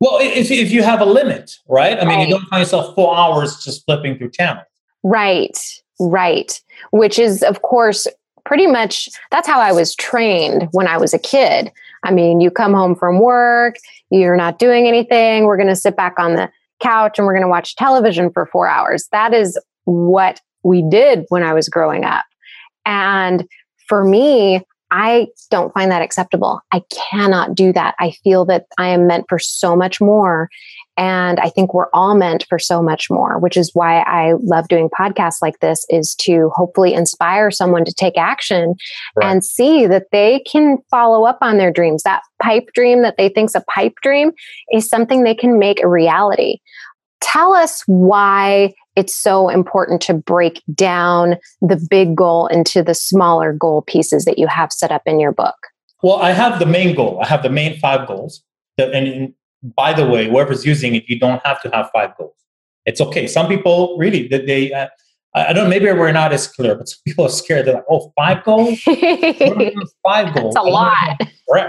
Well, 0.00 0.18
if, 0.20 0.50
if 0.50 0.70
you 0.70 0.82
have 0.82 1.00
a 1.00 1.06
limit, 1.06 1.52
right? 1.68 1.98
I 1.98 2.04
mean, 2.04 2.18
right. 2.18 2.28
you 2.28 2.34
don't 2.34 2.46
find 2.48 2.60
yourself 2.60 2.94
four 2.94 3.16
hours 3.16 3.64
just 3.64 3.84
flipping 3.86 4.18
through 4.18 4.30
channels. 4.32 4.66
Right, 5.02 5.56
right. 5.98 6.60
Which 6.90 7.18
is, 7.18 7.42
of 7.42 7.62
course, 7.62 8.06
pretty 8.44 8.66
much 8.66 9.08
that's 9.30 9.48
how 9.48 9.60
I 9.60 9.72
was 9.72 9.94
trained 9.94 10.68
when 10.72 10.86
I 10.86 10.98
was 10.98 11.14
a 11.14 11.18
kid. 11.18 11.72
I 12.04 12.10
mean, 12.10 12.40
you 12.40 12.50
come 12.50 12.74
home 12.74 12.94
from 12.94 13.20
work, 13.20 13.76
you're 14.10 14.36
not 14.36 14.58
doing 14.58 14.86
anything, 14.86 15.44
we're 15.44 15.56
going 15.56 15.68
to 15.68 15.76
sit 15.76 15.96
back 15.96 16.18
on 16.18 16.34
the 16.34 16.50
couch 16.80 17.18
and 17.18 17.26
we're 17.26 17.34
going 17.34 17.42
to 17.42 17.48
watch 17.48 17.74
television 17.76 18.30
for 18.30 18.46
four 18.46 18.68
hours. 18.68 19.08
That 19.12 19.32
is 19.32 19.58
what 19.84 20.40
we 20.66 20.82
did 20.82 21.24
when 21.28 21.42
I 21.42 21.54
was 21.54 21.68
growing 21.68 22.04
up. 22.04 22.24
And 22.84 23.46
for 23.88 24.04
me, 24.04 24.62
I 24.90 25.28
don't 25.50 25.74
find 25.74 25.90
that 25.90 26.02
acceptable. 26.02 26.60
I 26.72 26.82
cannot 27.10 27.54
do 27.54 27.72
that. 27.72 27.94
I 27.98 28.12
feel 28.22 28.44
that 28.46 28.66
I 28.78 28.88
am 28.88 29.06
meant 29.06 29.26
for 29.28 29.38
so 29.38 29.74
much 29.74 30.00
more. 30.00 30.48
And 30.96 31.40
I 31.40 31.50
think 31.50 31.74
we're 31.74 31.90
all 31.92 32.16
meant 32.16 32.46
for 32.48 32.58
so 32.58 32.82
much 32.82 33.10
more, 33.10 33.38
which 33.38 33.56
is 33.56 33.70
why 33.74 34.00
I 34.00 34.34
love 34.40 34.68
doing 34.68 34.88
podcasts 34.88 35.42
like 35.42 35.58
this 35.60 35.84
is 35.88 36.14
to 36.20 36.50
hopefully 36.54 36.94
inspire 36.94 37.50
someone 37.50 37.84
to 37.84 37.92
take 37.92 38.16
action 38.16 38.74
right. 39.16 39.30
and 39.30 39.44
see 39.44 39.86
that 39.86 40.06
they 40.12 40.42
can 40.50 40.78
follow 40.90 41.26
up 41.26 41.38
on 41.42 41.58
their 41.58 41.72
dreams. 41.72 42.02
That 42.04 42.22
pipe 42.40 42.68
dream 42.72 43.02
that 43.02 43.16
they 43.18 43.28
think's 43.28 43.56
a 43.56 43.64
pipe 43.74 43.94
dream 44.02 44.30
is 44.72 44.88
something 44.88 45.22
they 45.22 45.34
can 45.34 45.58
make 45.58 45.82
a 45.82 45.88
reality. 45.88 46.58
Tell 47.20 47.54
us 47.54 47.82
why 47.86 48.72
it's 48.96 49.14
so 49.14 49.48
important 49.48 50.00
to 50.02 50.14
break 50.14 50.62
down 50.74 51.36
the 51.60 51.84
big 51.90 52.16
goal 52.16 52.46
into 52.48 52.82
the 52.82 52.94
smaller 52.94 53.52
goal 53.52 53.82
pieces 53.82 54.24
that 54.24 54.38
you 54.38 54.46
have 54.46 54.72
set 54.72 54.90
up 54.90 55.02
in 55.06 55.20
your 55.20 55.32
book. 55.32 55.54
Well, 56.02 56.16
I 56.16 56.32
have 56.32 56.58
the 56.58 56.66
main 56.66 56.94
goal. 56.94 57.20
I 57.22 57.26
have 57.26 57.42
the 57.42 57.50
main 57.50 57.78
five 57.78 58.06
goals. 58.06 58.42
And 58.78 59.32
by 59.62 59.92
the 59.92 60.06
way, 60.06 60.28
whoever's 60.28 60.64
using 60.64 60.94
it, 60.94 61.04
you 61.08 61.18
don't 61.18 61.44
have 61.44 61.60
to 61.62 61.70
have 61.70 61.90
five 61.92 62.16
goals. 62.16 62.34
It's 62.84 63.00
okay. 63.00 63.26
Some 63.26 63.48
people 63.48 63.96
really, 63.98 64.28
they, 64.28 64.72
uh, 64.72 64.88
I 65.34 65.52
don't 65.52 65.64
know, 65.64 65.70
maybe 65.70 65.86
we're 65.86 66.12
not 66.12 66.32
as 66.32 66.46
clear, 66.46 66.74
but 66.74 66.88
some 66.88 66.98
people 67.06 67.26
are 67.26 67.30
scared. 67.30 67.66
They're 67.66 67.74
like, 67.74 67.84
oh, 67.90 68.12
five 68.16 68.44
goals? 68.44 68.80
five 70.02 70.34
goals. 70.34 70.54
That's 70.54 70.56
a 70.56 70.62
lot. 70.62 71.20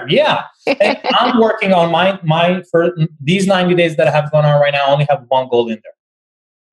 Yeah. 0.08 0.44
And 0.66 0.98
I'm 1.16 1.40
working 1.40 1.74
on 1.74 1.92
my, 1.92 2.20
my, 2.24 2.64
for 2.72 2.96
these 3.22 3.48
90 3.48 3.76
days 3.76 3.96
that 3.98 4.08
I 4.08 4.12
have 4.12 4.32
going 4.32 4.46
on 4.46 4.60
right 4.62 4.74
now, 4.74 4.86
I 4.86 4.92
only 4.92 5.08
have 5.10 5.26
one 5.28 5.50
goal 5.50 5.68
in 5.68 5.80
there. 5.84 5.94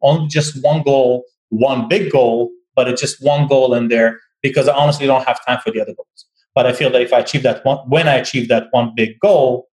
Only 0.05 0.29
just 0.29 0.63
one 0.63 0.83
goal, 0.83 1.25
one 1.49 1.89
big 1.89 2.13
goal, 2.13 2.51
but 2.77 2.87
it's 2.87 3.01
just 3.01 3.17
one 3.21 3.49
goal 3.49 3.75
in 3.75 3.89
there 3.89 4.21
because 4.43 4.69
I 4.69 4.75
honestly 4.75 5.07
don't 5.07 5.27
have 5.27 5.45
time 5.45 5.59
for 5.65 5.73
the 5.73 5.81
other 5.81 5.95
goals. 5.95 6.27
But 6.55 6.67
I 6.67 6.73
feel 6.73 6.91
that 6.91 7.03
if 7.03 7.13
I 7.13 7.19
achieve 7.19 7.43
that 7.43 7.65
one, 7.65 7.79
when 7.89 8.07
I 8.07 8.15
achieve 8.15 8.49
that 8.49 8.69
one 8.71 8.93
big 8.95 9.19
goal, 9.19 9.69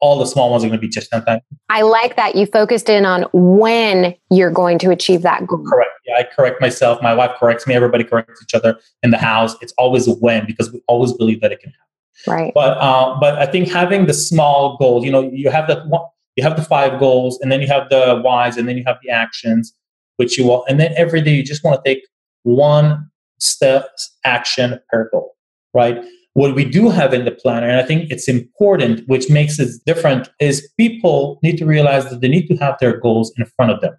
all 0.00 0.18
the 0.18 0.26
small 0.26 0.50
ones 0.50 0.64
are 0.64 0.68
going 0.68 0.78
to 0.78 0.80
be 0.80 0.88
just 0.88 1.10
that 1.10 1.26
time. 1.26 1.40
I 1.68 1.82
like 1.82 2.16
that 2.16 2.36
you 2.36 2.46
focused 2.46 2.88
in 2.88 3.04
on 3.04 3.24
when 3.32 4.14
you're 4.30 4.50
going 4.50 4.78
to 4.78 4.90
achieve 4.90 5.22
that 5.22 5.46
goal. 5.46 5.64
Correct. 5.68 5.90
Yeah, 6.06 6.14
I 6.18 6.22
correct 6.24 6.60
myself. 6.60 7.02
My 7.02 7.12
wife 7.12 7.32
corrects 7.38 7.66
me. 7.66 7.74
Everybody 7.74 8.04
corrects 8.04 8.40
each 8.42 8.54
other 8.54 8.78
in 9.02 9.10
the 9.10 9.18
house. 9.18 9.56
It's 9.60 9.72
always 9.76 10.06
a 10.06 10.12
when 10.12 10.46
because 10.46 10.72
we 10.72 10.80
always 10.86 11.12
believe 11.12 11.40
that 11.40 11.52
it 11.52 11.60
can 11.60 11.70
happen. 11.70 11.84
Right. 12.26 12.52
But 12.54 12.78
uh, 12.78 13.18
but 13.20 13.38
I 13.38 13.46
think 13.46 13.68
having 13.68 14.06
the 14.06 14.14
small 14.14 14.76
goal, 14.76 15.04
you 15.04 15.10
know, 15.10 15.20
you 15.32 15.50
have 15.50 15.68
that 15.68 15.86
one, 15.88 16.02
you 16.38 16.42
have 16.42 16.56
the 16.56 16.64
five 16.64 16.98
goals, 16.98 17.38
and 17.42 17.52
then 17.52 17.60
you 17.60 17.66
have 17.66 17.90
the 17.90 18.20
whys, 18.24 18.56
and 18.56 18.66
then 18.66 18.78
you 18.78 18.84
have 18.86 18.96
the 19.02 19.10
actions, 19.10 19.74
which 20.16 20.38
you 20.38 20.46
will, 20.46 20.64
and 20.68 20.80
then 20.80 20.94
every 20.96 21.20
day 21.20 21.34
you 21.34 21.42
just 21.42 21.62
want 21.62 21.82
to 21.82 21.88
take 21.88 22.02
one 22.44 23.10
step 23.38 23.90
action 24.24 24.80
per 24.90 25.10
goal, 25.10 25.36
right? 25.74 26.02
what 26.38 26.54
we 26.54 26.64
do 26.64 26.88
have 26.88 27.12
in 27.12 27.24
the 27.24 27.32
planner, 27.32 27.66
and 27.66 27.80
I 27.80 27.82
think 27.82 28.12
it's 28.12 28.28
important, 28.28 29.02
which 29.08 29.28
makes 29.28 29.58
it 29.58 29.70
different, 29.84 30.28
is 30.38 30.70
people 30.76 31.40
need 31.42 31.58
to 31.58 31.66
realize 31.66 32.08
that 32.10 32.20
they 32.20 32.28
need 32.28 32.46
to 32.46 32.56
have 32.58 32.76
their 32.78 32.96
goals 32.96 33.32
in 33.36 33.44
front 33.56 33.72
of 33.72 33.80
them 33.80 33.94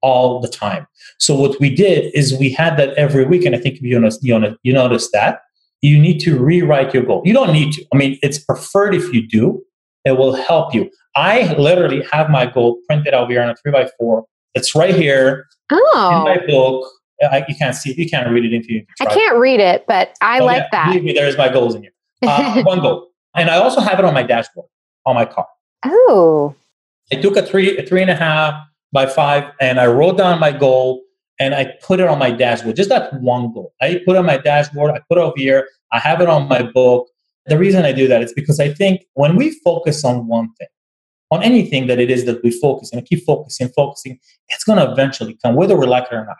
all 0.00 0.40
the 0.40 0.48
time. 0.48 0.86
So 1.18 1.34
what 1.34 1.60
we 1.60 1.74
did 1.74 2.10
is 2.14 2.38
we 2.38 2.50
had 2.50 2.78
that 2.78 2.94
every 2.94 3.26
week, 3.26 3.44
and 3.44 3.54
I 3.54 3.58
think 3.58 3.82
you 3.82 4.00
noticed, 4.00 4.24
you 4.24 4.72
noticed 4.72 5.10
that 5.12 5.42
you 5.82 5.98
need 5.98 6.20
to 6.20 6.38
rewrite 6.38 6.94
your 6.94 7.02
goal. 7.02 7.20
You 7.26 7.34
don't 7.34 7.52
need 7.52 7.72
to. 7.74 7.84
I 7.92 7.98
mean, 7.98 8.18
it's 8.22 8.38
preferred 8.38 8.94
if 8.94 9.12
you 9.12 9.28
do. 9.28 9.62
It 10.08 10.18
will 10.18 10.34
help 10.34 10.74
you. 10.74 10.90
I 11.14 11.52
literally 11.54 12.04
have 12.12 12.30
my 12.30 12.46
goal 12.46 12.78
printed 12.86 13.14
out 13.14 13.30
here 13.30 13.42
on 13.42 13.50
a 13.50 13.56
three 13.56 13.72
by 13.72 13.88
four. 13.98 14.24
It's 14.54 14.74
right 14.74 14.94
here 14.94 15.46
oh. 15.70 16.26
in 16.26 16.40
my 16.40 16.46
book. 16.46 16.90
I, 17.22 17.44
you 17.48 17.54
can't 17.56 17.74
see 17.74 17.90
it. 17.90 17.98
You 17.98 18.08
can't 18.08 18.30
read 18.30 18.44
it 18.44 18.56
if 18.56 18.68
you. 18.68 18.84
I 19.00 19.06
can't 19.06 19.38
read 19.38 19.60
it, 19.60 19.84
but 19.88 20.16
I 20.20 20.40
oh, 20.40 20.44
like 20.44 20.58
yeah, 20.62 20.68
that. 20.72 20.86
Believe 20.86 21.04
me, 21.04 21.12
there's 21.12 21.36
my 21.36 21.48
goals 21.48 21.74
in 21.74 21.82
here. 21.82 21.92
Uh, 22.22 22.62
one 22.64 22.80
goal, 22.80 23.08
and 23.34 23.50
I 23.50 23.56
also 23.56 23.80
have 23.80 23.98
it 23.98 24.04
on 24.04 24.14
my 24.14 24.22
dashboard 24.22 24.68
on 25.04 25.14
my 25.14 25.24
car. 25.24 25.46
Oh. 25.84 26.54
I 27.12 27.16
took 27.16 27.36
a 27.36 27.42
three, 27.42 27.76
a 27.76 27.84
three 27.84 28.02
and 28.02 28.10
a 28.10 28.14
half 28.14 28.54
by 28.92 29.06
five, 29.06 29.52
and 29.60 29.80
I 29.80 29.86
wrote 29.86 30.18
down 30.18 30.38
my 30.38 30.52
goal 30.52 31.02
and 31.40 31.54
I 31.54 31.72
put 31.82 32.00
it 32.00 32.08
on 32.08 32.18
my 32.18 32.30
dashboard. 32.30 32.76
Just 32.76 32.88
that 32.90 33.14
one 33.20 33.52
goal. 33.52 33.72
I 33.80 34.00
put 34.04 34.16
it 34.16 34.18
on 34.18 34.26
my 34.26 34.38
dashboard. 34.38 34.90
I 34.90 35.00
put 35.08 35.18
it 35.18 35.20
over 35.20 35.34
here. 35.36 35.68
I 35.92 35.98
have 35.98 36.20
it 36.20 36.28
on 36.28 36.48
my 36.48 36.62
book. 36.62 37.08
The 37.48 37.58
reason 37.58 37.84
I 37.84 37.92
do 37.92 38.08
that 38.08 38.22
is 38.22 38.32
because 38.32 38.60
I 38.60 38.72
think 38.72 39.02
when 39.14 39.36
we 39.36 39.50
focus 39.64 40.04
on 40.04 40.26
one 40.26 40.52
thing, 40.54 40.68
on 41.30 41.42
anything 41.42 41.86
that 41.88 41.98
it 41.98 42.10
is 42.10 42.24
that 42.24 42.42
we 42.42 42.50
focus 42.50 42.90
and 42.92 43.04
keep 43.04 43.24
focusing, 43.24 43.68
focusing, 43.68 44.18
it's 44.48 44.64
going 44.64 44.78
to 44.78 44.90
eventually 44.90 45.38
come, 45.44 45.54
whether 45.54 45.76
we 45.76 45.86
like 45.86 46.04
it 46.04 46.14
or 46.14 46.24
not. 46.24 46.36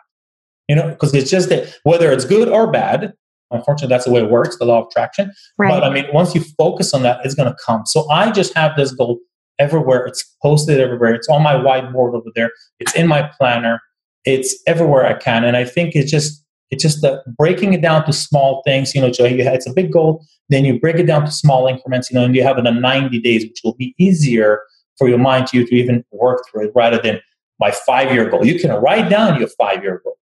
You 0.67 0.75
know, 0.75 0.89
because 0.89 1.13
it's 1.15 1.31
just 1.31 1.49
that 1.49 1.75
whether 1.83 2.11
it's 2.11 2.25
good 2.25 2.47
or 2.47 2.71
bad, 2.71 3.13
unfortunately, 3.51 3.93
that's 3.93 4.05
the 4.05 4.11
way 4.11 4.21
it 4.21 4.29
works, 4.29 4.57
the 4.57 4.65
law 4.65 4.81
of 4.81 4.87
attraction. 4.87 5.31
Right. 5.57 5.69
But 5.69 5.83
I 5.83 5.89
mean, 5.89 6.05
once 6.13 6.35
you 6.35 6.41
focus 6.57 6.93
on 6.93 7.01
that, 7.03 7.25
it's 7.25 7.33
going 7.35 7.49
to 7.49 7.57
come. 7.65 7.85
So 7.85 8.09
I 8.09 8.31
just 8.31 8.53
have 8.53 8.77
this 8.77 8.91
goal 8.91 9.19
everywhere. 9.57 10.05
It's 10.05 10.23
posted 10.41 10.79
everywhere. 10.79 11.13
It's 11.13 11.27
on 11.27 11.41
my 11.41 11.55
whiteboard 11.55 12.13
over 12.13 12.29
there. 12.35 12.51
It's 12.79 12.95
in 12.95 13.07
my 13.07 13.29
planner. 13.37 13.81
It's 14.25 14.55
everywhere 14.67 15.05
I 15.05 15.13
can. 15.13 15.43
And 15.43 15.57
I 15.57 15.65
think 15.65 15.95
it's 15.95 16.11
just 16.11 16.43
it's 16.71 16.83
just 16.83 17.01
the 17.01 17.23
breaking 17.37 17.73
it 17.73 17.81
down 17.81 18.05
to 18.05 18.13
small 18.13 18.61
things. 18.65 18.93
You 18.93 19.01
know, 19.01 19.07
you 19.07 19.13
it's 19.17 19.67
a 19.67 19.73
big 19.73 19.91
goal. 19.91 20.25
Then 20.49 20.65
you 20.65 20.79
break 20.79 20.97
it 20.97 21.05
down 21.05 21.25
to 21.25 21.31
small 21.31 21.67
increments. 21.67 22.09
You 22.09 22.19
know, 22.19 22.25
and 22.25 22.35
you 22.35 22.43
have 22.43 22.57
it 22.57 22.65
in 22.65 22.81
90 22.81 23.19
days, 23.21 23.43
which 23.43 23.61
will 23.63 23.75
be 23.75 23.95
easier 23.97 24.61
for 24.97 25.07
your 25.07 25.17
mind 25.17 25.47
to 25.47 25.57
you 25.57 25.65
to 25.65 25.75
even 25.75 26.03
work 26.11 26.43
through 26.49 26.67
it 26.67 26.71
rather 26.75 27.01
than 27.01 27.19
my 27.59 27.71
five 27.71 28.13
year 28.13 28.29
goal. 28.29 28.45
You 28.45 28.59
can 28.59 28.71
write 28.71 29.09
down 29.09 29.39
your 29.39 29.49
five 29.57 29.83
year 29.83 30.01
goal, 30.03 30.17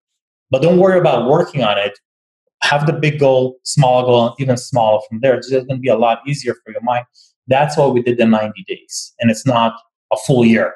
but 0.50 0.62
don't 0.62 0.80
worry 0.80 1.00
about 1.00 1.30
working 1.30 1.64
on 1.64 1.78
it. 1.78 1.98
Have 2.64 2.88
the 2.88 2.94
big 2.94 3.20
goal, 3.20 3.58
small 3.64 4.04
goal, 4.04 4.36
even 4.40 4.58
smaller 4.58 5.00
from 5.08 5.20
there. 5.20 5.36
It's 5.36 5.50
just 5.50 5.68
going 5.68 5.78
to 5.78 5.82
be 5.82 5.90
a 5.90 5.98
lot 5.98 6.22
easier 6.28 6.56
for 6.64 6.72
your 6.72 6.82
mind 6.82 7.06
that's 7.48 7.78
what 7.78 7.94
we 7.94 8.02
did 8.02 8.18
the 8.18 8.26
90 8.26 8.64
days, 8.68 9.14
and 9.20 9.32
it's 9.32 9.46
not 9.46 9.74
a 10.12 10.18
full 10.18 10.46
year. 10.46 10.74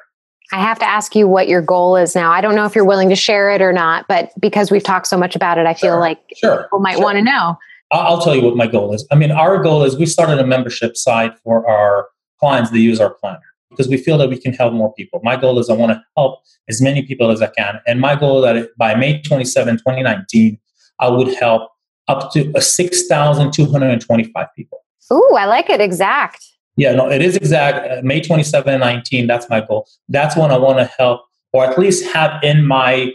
I 0.52 0.60
have 0.60 0.78
to 0.80 0.84
ask 0.88 1.16
you 1.16 1.26
what 1.26 1.48
your 1.48 1.62
goal 1.62 1.96
is 1.96 2.14
now. 2.14 2.30
I 2.30 2.42
don't 2.42 2.54
know 2.54 2.66
if 2.66 2.74
you're 2.74 2.84
willing 2.84 3.08
to 3.08 3.16
share 3.16 3.50
it 3.50 3.62
or 3.62 3.72
not, 3.72 4.06
but 4.06 4.30
because 4.38 4.70
we've 4.70 4.82
talked 4.82 5.06
so 5.06 5.16
much 5.16 5.34
about 5.34 5.56
it, 5.56 5.66
I 5.66 5.72
feel 5.72 5.94
sure. 5.94 6.00
like 6.00 6.18
sure. 6.36 6.64
people 6.64 6.80
might 6.80 6.96
sure. 6.96 7.04
want 7.04 7.16
to 7.16 7.24
know. 7.24 7.56
I'll 7.90 8.20
tell 8.20 8.36
you 8.36 8.42
what 8.42 8.56
my 8.56 8.66
goal 8.66 8.94
is. 8.94 9.06
I 9.10 9.14
mean, 9.14 9.30
our 9.30 9.62
goal 9.62 9.82
is 9.82 9.96
we 9.96 10.06
started 10.06 10.38
a 10.38 10.46
membership 10.46 10.96
site 10.96 11.32
for 11.42 11.68
our 11.68 12.08
clients 12.38 12.70
that 12.70 12.78
use 12.78 13.00
our 13.00 13.14
planner 13.14 13.40
because 13.70 13.88
we 13.88 13.96
feel 13.96 14.18
that 14.18 14.28
we 14.28 14.38
can 14.38 14.52
help 14.52 14.74
more 14.74 14.92
people. 14.92 15.20
My 15.22 15.36
goal 15.36 15.58
is 15.58 15.70
I 15.70 15.74
want 15.74 15.92
to 15.92 16.02
help 16.16 16.40
as 16.68 16.82
many 16.82 17.02
people 17.02 17.30
as 17.30 17.40
I 17.40 17.48
can. 17.48 17.80
And 17.86 18.00
my 18.00 18.14
goal 18.14 18.44
is 18.44 18.52
that 18.52 18.76
by 18.76 18.94
May 18.94 19.22
27, 19.22 19.78
2019, 19.78 20.58
I 21.00 21.08
would 21.08 21.34
help 21.34 21.70
up 22.08 22.32
to 22.32 22.60
6,225 22.60 24.46
people. 24.56 24.78
Ooh, 25.12 25.34
I 25.36 25.46
like 25.46 25.70
it 25.70 25.80
exact. 25.80 26.44
Yeah, 26.82 26.94
no, 26.94 27.08
it 27.08 27.22
is 27.22 27.36
exact. 27.36 27.88
Uh, 27.88 28.00
May 28.02 28.20
27 28.20 28.80
19, 28.80 29.28
that's 29.28 29.48
my 29.48 29.60
goal. 29.60 29.86
That's 30.08 30.36
when 30.36 30.50
I 30.50 30.58
want 30.58 30.78
to 30.80 30.90
help, 30.98 31.20
or 31.52 31.64
at 31.64 31.78
least 31.78 32.12
have 32.12 32.42
in 32.42 32.66
my 32.66 33.12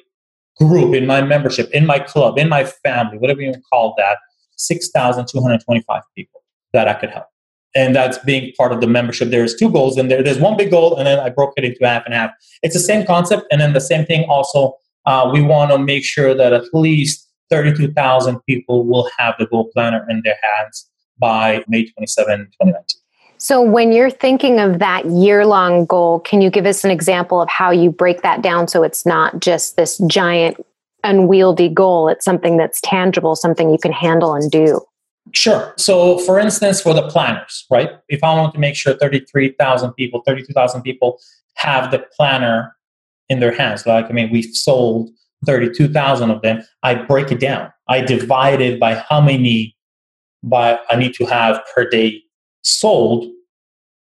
group, 0.57 0.95
in 0.95 1.05
my 1.05 1.21
membership, 1.21 1.69
in 1.71 1.85
my 1.85 1.99
club, 1.99 2.39
in 2.39 2.47
my 2.47 2.63
family, 2.63 3.17
whatever 3.17 3.41
you 3.41 3.53
call 3.69 3.93
that, 3.97 4.19
6,225 4.55 6.01
people 6.15 6.41
that 6.71 6.87
I 6.87 6.93
could 6.93 7.09
help. 7.09 7.25
And 7.75 7.93
that's 7.93 8.17
being 8.19 8.53
part 8.57 8.71
of 8.71 8.79
the 8.79 8.87
membership. 8.87 9.31
There's 9.31 9.53
two 9.53 9.69
goals 9.69 9.97
in 9.97 10.07
there. 10.07 10.23
There's 10.23 10.39
one 10.39 10.55
big 10.55 10.71
goal, 10.71 10.95
and 10.95 11.05
then 11.05 11.19
I 11.19 11.27
broke 11.27 11.51
it 11.57 11.65
into 11.65 11.85
half 11.85 12.03
and 12.05 12.13
half. 12.13 12.31
It's 12.63 12.73
the 12.73 12.79
same 12.79 13.05
concept. 13.05 13.47
And 13.51 13.59
then 13.59 13.73
the 13.73 13.81
same 13.81 14.05
thing 14.05 14.29
also, 14.29 14.77
uh, 15.05 15.29
we 15.33 15.41
want 15.41 15.71
to 15.71 15.77
make 15.77 16.05
sure 16.05 16.33
that 16.33 16.53
at 16.53 16.73
least 16.73 17.27
32,000 17.49 18.39
people 18.47 18.87
will 18.87 19.09
have 19.17 19.35
the 19.37 19.45
goal 19.45 19.69
planner 19.73 20.05
in 20.09 20.21
their 20.23 20.37
hands 20.41 20.89
by 21.19 21.65
May 21.67 21.83
27, 21.83 22.45
2019. 22.61 23.01
So, 23.39 23.61
when 23.61 23.91
you're 23.91 24.09
thinking 24.09 24.59
of 24.59 24.79
that 24.79 25.05
year 25.05 25.45
long 25.45 25.85
goal, 25.85 26.19
can 26.21 26.41
you 26.41 26.49
give 26.49 26.65
us 26.65 26.83
an 26.83 26.91
example 26.91 27.41
of 27.41 27.49
how 27.49 27.71
you 27.71 27.91
break 27.91 28.21
that 28.23 28.41
down 28.41 28.67
so 28.67 28.83
it's 28.83 29.05
not 29.05 29.39
just 29.39 29.75
this 29.75 29.99
giant, 30.07 30.57
unwieldy 31.03 31.69
goal? 31.69 32.09
It's 32.09 32.25
something 32.25 32.57
that's 32.57 32.81
tangible, 32.81 33.35
something 33.35 33.69
you 33.69 33.77
can 33.77 33.91
handle 33.91 34.33
and 34.33 34.49
do. 34.49 34.81
Sure. 35.33 35.73
So, 35.77 36.19
for 36.19 36.39
instance, 36.39 36.81
for 36.81 36.93
the 36.93 37.07
planners, 37.09 37.65
right? 37.69 37.91
If 38.09 38.23
I 38.23 38.33
want 38.33 38.53
to 38.53 38.59
make 38.59 38.75
sure 38.75 38.93
33,000 38.95 39.93
people, 39.93 40.23
32,000 40.25 40.81
people 40.81 41.19
have 41.55 41.91
the 41.91 41.99
planner 42.15 42.75
in 43.29 43.39
their 43.39 43.53
hands, 43.53 43.85
like, 43.85 44.05
I 44.05 44.13
mean, 44.13 44.31
we've 44.31 44.55
sold 44.55 45.09
32,000 45.45 46.31
of 46.31 46.41
them, 46.41 46.63
I 46.81 46.95
break 46.95 47.31
it 47.31 47.39
down. 47.39 47.71
I 47.87 48.01
divide 48.01 48.61
it 48.61 48.79
by 48.79 48.95
how 48.95 49.21
many 49.21 49.75
by 50.43 50.79
I 50.89 50.95
need 50.95 51.13
to 51.15 51.25
have 51.25 51.61
per 51.75 51.89
day 51.89 52.21
sold 52.67 53.25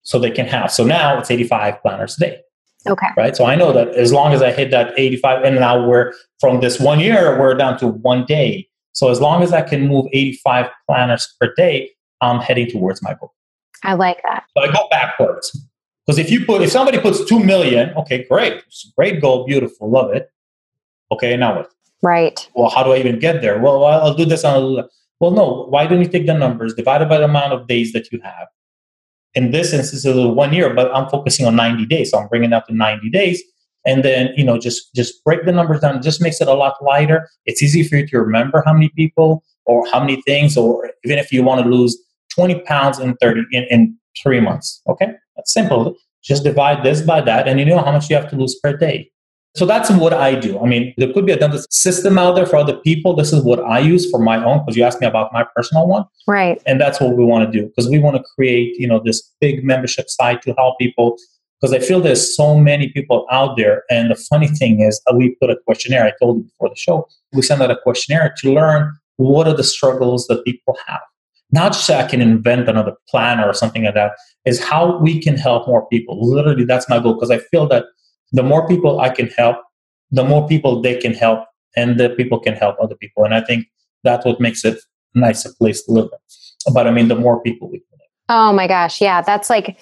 so 0.04 0.19
they 0.19 0.32
can 0.32 0.45
have. 0.45 0.72
So 0.72 0.84
now 0.84 1.17
it's 1.19 1.32
85 1.32 1.82
planners 1.82 2.17
a 2.17 2.19
day. 2.19 2.39
Okay. 2.88 3.08
Right. 3.17 3.36
So 3.36 3.45
I 3.45 3.56
know 3.56 3.74
that 3.74 3.89
as 3.89 4.12
long 4.12 4.34
as 4.34 4.41
I 4.41 4.52
hit 4.52 4.72
that 4.72 4.93
85, 4.98 5.43
and 5.43 5.56
now 5.58 5.86
we're 5.86 6.13
from 6.39 6.62
this 6.62 6.80
one 6.80 7.00
year, 7.00 7.39
we're 7.39 7.54
down 7.56 7.78
to 7.80 7.88
one 7.88 8.26
day. 8.26 8.67
So 8.93 9.10
as 9.10 9.19
long 9.19 9.43
as 9.43 9.54
I 9.54 9.62
can 9.62 9.88
move 9.88 10.06
85 10.13 10.67
planners 10.88 11.36
per 11.39 11.54
day, 11.56 11.91
I'm 12.22 12.39
heading 12.39 12.69
towards 12.69 13.02
my 13.02 13.13
goal. 13.19 13.34
I 13.84 13.93
like 13.93 14.22
that. 14.24 14.45
So 14.58 14.63
I 14.63 14.72
go 14.72 14.88
backwards. 14.89 15.58
Because 16.06 16.17
if 16.17 16.32
you 16.32 16.45
put 16.45 16.62
if 16.62 16.72
somebody 16.72 17.00
puts 17.00 17.24
two 17.26 17.39
million, 17.39 17.91
okay, 17.95 18.26
great. 18.28 18.63
Great 18.98 19.22
goal, 19.22 19.45
beautiful, 19.45 19.89
love 19.89 20.12
it. 20.12 20.32
Okay, 21.12 21.38
now 21.38 21.58
what? 21.58 21.72
Right. 22.02 22.50
Well, 22.56 22.69
how 22.69 22.84
do 22.84 22.93
I 22.93 22.98
even 22.98 23.19
get 23.19 23.41
there? 23.41 23.60
Well, 23.60 23.86
I'll 23.86 24.15
do 24.15 24.26
this 24.26 24.43
on 24.43 24.88
well, 25.19 25.32
no, 25.32 25.65
why 25.69 25.86
don't 25.86 25.99
you 25.99 26.08
take 26.08 26.25
the 26.25 26.34
numbers 26.34 26.73
divided 26.73 27.10
by 27.10 27.17
the 27.17 27.25
amount 27.25 27.53
of 27.53 27.67
days 27.67 27.91
that 27.93 28.12
you 28.12 28.19
have? 28.23 28.47
In 29.36 29.51
this 29.51 29.73
instance, 29.73 30.05
it's 30.05 30.36
one 30.36 30.53
year, 30.53 30.73
but 30.73 30.93
I'm 30.95 31.10
focusing 31.10 31.45
on 31.45 31.55
90 31.55 31.86
days. 31.86 32.12
So 32.12 32.19
I'm 32.19 32.27
bringing 32.27 32.49
that 32.51 32.67
to 32.67 32.75
90 32.75 33.10
days. 33.10 33.43
And 33.86 34.03
then, 34.03 34.34
you 34.36 34.43
know, 34.43 34.58
just, 34.58 34.93
just 34.95 35.23
break 35.23 35.45
the 35.45 35.51
numbers 35.51 35.82
down. 35.82 35.97
It 35.97 36.01
just 36.01 36.21
makes 36.21 36.41
it 36.41 36.47
a 36.47 36.53
lot 36.53 36.75
lighter. 36.82 37.29
It's 37.45 37.62
easy 37.62 37.84
for 37.84 37.97
you 37.97 38.08
to 38.08 38.19
remember 38.19 38.63
how 38.65 38.73
many 38.73 38.89
people 38.89 39.43
or 39.65 39.86
how 39.91 39.99
many 39.99 40.21
things, 40.23 40.58
or 40.58 40.91
even 41.03 41.19
if 41.19 41.32
you 41.32 41.43
want 41.43 41.63
to 41.63 41.69
lose 41.69 41.97
20 42.34 42.62
pounds 42.62 42.99
in 42.99 43.15
30, 43.17 43.43
in, 43.51 43.63
in 43.69 43.97
three 44.21 44.39
months. 44.39 44.82
Okay. 44.88 45.13
That's 45.36 45.53
simple. 45.53 45.95
Just 46.23 46.43
divide 46.43 46.84
this 46.84 47.01
by 47.01 47.21
that 47.21 47.47
and 47.47 47.60
you 47.60 47.65
know 47.65 47.79
how 47.79 47.91
much 47.91 48.10
you 48.10 48.15
have 48.15 48.29
to 48.29 48.36
lose 48.36 48.60
per 48.62 48.75
day. 48.75 49.10
So 49.56 49.66
that's 49.66 49.90
what 49.90 50.14
I 50.14 50.36
do. 50.36 50.60
I 50.60 50.66
mean, 50.68 50.94
there 50.98 51.12
could 51.12 51.26
be 51.26 51.32
a 51.32 51.38
dentist 51.38 51.74
system 51.74 52.18
out 52.18 52.36
there 52.36 52.46
for 52.46 52.58
other 52.58 52.78
people. 52.78 53.16
This 53.16 53.34
is 53.34 53.44
what 53.44 53.60
I 53.64 53.80
use 53.80 54.10
for 54.10 54.20
my 54.20 54.44
own 54.44 54.60
because 54.60 54.78
you 54.78 54.84
asked 54.84 55.02
me 55.02 55.08
about 55.08 55.34
my 55.34 55.46
personal 55.56 55.88
one. 55.88 56.06
Right. 56.28 56.62
And 56.68 56.80
that's 56.80 57.02
what 57.02 57.18
we 57.18 57.26
want 57.26 57.52
to 57.52 57.60
do 57.60 57.68
because 57.68 57.90
we 57.90 57.98
want 58.00 58.16
to 58.18 58.24
create, 58.36 58.76
you 58.78 58.88
know, 58.88 59.02
this 59.04 59.34
big 59.42 59.64
membership 59.64 60.10
site 60.10 60.44
to 60.44 60.54
help 60.54 60.78
people 60.78 61.18
because 61.60 61.74
I 61.74 61.80
feel 61.80 62.00
there's 62.00 62.36
so 62.36 62.58
many 62.58 62.90
people 62.90 63.26
out 63.32 63.58
there. 63.58 63.84
And 63.90 64.12
the 64.12 64.16
funny 64.16 64.48
thing 64.48 64.82
is, 64.82 65.02
we 65.14 65.36
put 65.42 65.50
a 65.50 65.58
questionnaire. 65.66 66.06
I 66.06 66.14
told 66.22 66.38
you 66.38 66.44
before 66.44 66.70
the 66.70 66.76
show, 66.76 67.08
we 67.34 67.42
send 67.42 67.62
out 67.62 67.72
a 67.72 67.78
questionnaire 67.84 68.34
to 68.38 68.54
learn 68.54 68.94
what 69.18 69.48
are 69.48 69.56
the 69.56 69.64
struggles 69.64 70.26
that 70.28 70.46
people 70.46 70.78
have. 70.88 71.02
Not 71.52 71.74
just 71.74 71.88
so 71.88 71.96
I 71.96 72.08
can 72.08 72.22
invent 72.22 72.70
another 72.70 72.94
plan 73.10 73.40
or 73.40 73.54
something 73.54 73.84
like 73.84 73.96
that, 73.96 74.12
is 74.46 74.64
how 74.64 74.98
we 75.00 75.20
can 75.20 75.36
help 75.36 75.68
more 75.68 75.88
people. 75.90 76.18
Literally, 76.22 76.64
that's 76.64 76.88
my 76.88 77.00
goal 77.00 77.16
because 77.16 77.32
I 77.32 77.40
feel 77.40 77.68
that 77.70 77.86
the 78.32 78.44
more 78.44 78.68
people 78.68 79.00
I 79.00 79.10
can 79.10 79.28
help, 79.28 79.58
the 80.12 80.24
more 80.24 80.48
people 80.48 80.82
they 80.82 80.98
can 80.98 81.13
help, 81.13 81.46
and 81.76 82.00
the 82.00 82.10
people 82.10 82.39
can 82.39 82.56
help 82.56 82.78
other 82.82 82.96
people. 82.96 83.24
And 83.24 83.34
I 83.34 83.41
think 83.41 83.68
that's 84.03 84.26
what 84.26 84.39
makes 84.39 84.66
it 84.66 84.80
a 85.16 85.20
nicer 85.20 85.49
place 85.58 85.84
to 85.86 85.91
live. 85.91 86.10
But 86.74 86.88
I 86.88 86.91
mean, 86.91 87.08
the 87.08 87.16
more 87.16 87.41
people 87.41 87.70
we 87.70 87.80
can. 87.80 87.86
Oh 88.30 88.53
my 88.53 88.68
gosh. 88.68 89.01
Yeah. 89.01 89.22
That's 89.22 89.49
like 89.49 89.80